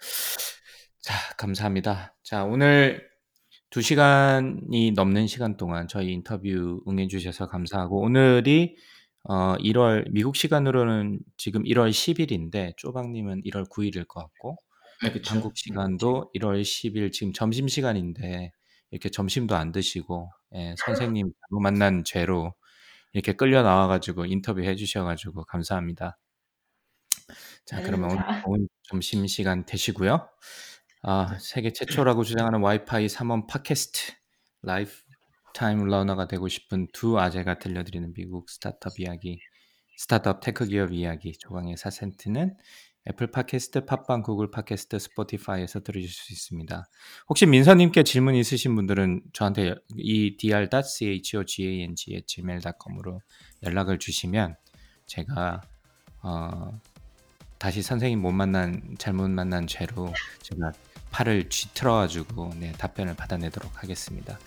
자, 1.03 1.15
감사합니다. 1.37 2.17
자, 2.23 2.45
오늘 2.45 3.09
두 3.69 3.83
시간이 3.83 4.93
넘는 4.93 5.27
시간 5.27 5.57
동안 5.59 5.87
저희 5.87 6.13
인터뷰 6.13 6.83
응해주셔서 6.89 7.49
감사하고 7.49 8.01
오늘이 8.01 8.77
어, 9.25 9.55
1월 9.59 10.11
미국 10.11 10.35
시간으로는 10.35 11.21
지금 11.37 11.63
1월 11.65 11.91
10일인데 11.91 12.75
쪼박님은 12.79 13.43
1월 13.43 13.69
9일일 13.71 14.09
것 14.09 14.21
같고 14.21 14.57
네. 15.03 15.13
한국 15.27 15.57
시간도 15.59 16.31
1월 16.35 16.63
10일 16.63 17.13
지금 17.13 17.33
점심 17.35 17.69
시간인데 17.69 18.53
이렇게 18.91 19.09
점심도 19.09 19.57
안 19.57 19.73
드시고 19.73 20.31
예, 20.55 20.75
선생님 21.17 21.33
잘못 21.49 21.61
만난 21.61 22.05
죄로 22.05 22.55
이렇게 23.13 23.33
끌려 23.33 23.63
나와가지고 23.63 24.27
인터뷰 24.27 24.63
해주셔가지고 24.63 25.45
감사합니다. 25.45 26.19
자, 27.65 27.83
그러면 27.83 28.11
오늘. 28.11 28.43
좋은 28.43 28.69
점심 28.83 29.27
시간 29.27 29.65
되시고요. 29.65 30.29
아, 31.03 31.39
세계 31.41 31.73
최초라고 31.73 32.25
주장하는 32.25 32.61
와이파이 32.61 33.07
3원 33.07 33.47
팟캐스트 33.47 34.13
lifetime 34.63 35.85
learner가 35.85 36.27
되고 36.29 36.49
싶은 36.49 36.89
두 36.93 37.19
아재가 37.19 37.59
들려드리는 37.59 38.13
미국 38.15 38.51
스타트업 38.51 39.01
이야기, 39.01 39.41
스타트업 39.97 40.41
tech 40.41 40.67
기업 40.67 40.93
이야기 40.93 41.33
조강의 41.39 41.77
4센트는 41.77 42.55
애플 43.09 43.31
팟캐스트, 43.31 43.87
팟빵, 43.87 44.23
구글 44.23 44.51
팟캐스트, 44.51 44.99
스포티파이에서 44.99 45.81
들으실 45.81 46.11
수 46.11 46.33
있습니다. 46.33 46.85
혹시 47.29 47.47
민서님께 47.47 48.03
질문 48.03 48.35
있으신 48.35 48.75
분들은 48.75 49.23
저한테 49.33 49.77
이 49.97 50.37
dr.chogang@gmail.com으로 50.37 53.23
연락을 53.63 53.99
주시면 53.99 54.57
제가 55.07 55.63
어, 56.23 56.79
다시 57.59 57.81
선생님 57.83 58.21
못 58.21 58.33
만난 58.33 58.97
잘못 58.99 59.31
만난 59.31 59.67
죄로 59.67 60.13
제가 60.43 60.73
팔을 61.11 61.49
쥐틀어 61.49 61.95
가지고 61.95 62.51
네, 62.59 62.73
답변을 62.73 63.17
받아내도록 63.17 63.83
하겠습니다. 63.83 64.39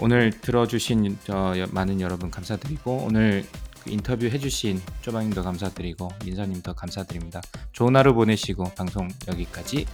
오늘 0.00 0.30
들어주신 0.30 1.18
어, 1.30 1.52
많은 1.70 2.00
여러분 2.00 2.30
감사드리고 2.30 3.04
오늘 3.04 3.44
그 3.52 3.67
인터뷰 3.90 4.26
해주신 4.26 4.80
쪼방님도 5.02 5.42
감사드리고 5.42 6.08
민서님도 6.24 6.74
감사드립니다. 6.74 7.40
좋은 7.72 7.96
하루 7.96 8.14
보내시고 8.14 8.64
방송 8.76 9.08
여기까지 9.28 9.86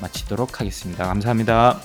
마치도록 0.00 0.60
하겠습니다. 0.60 1.06
감사합니다. 1.06 1.80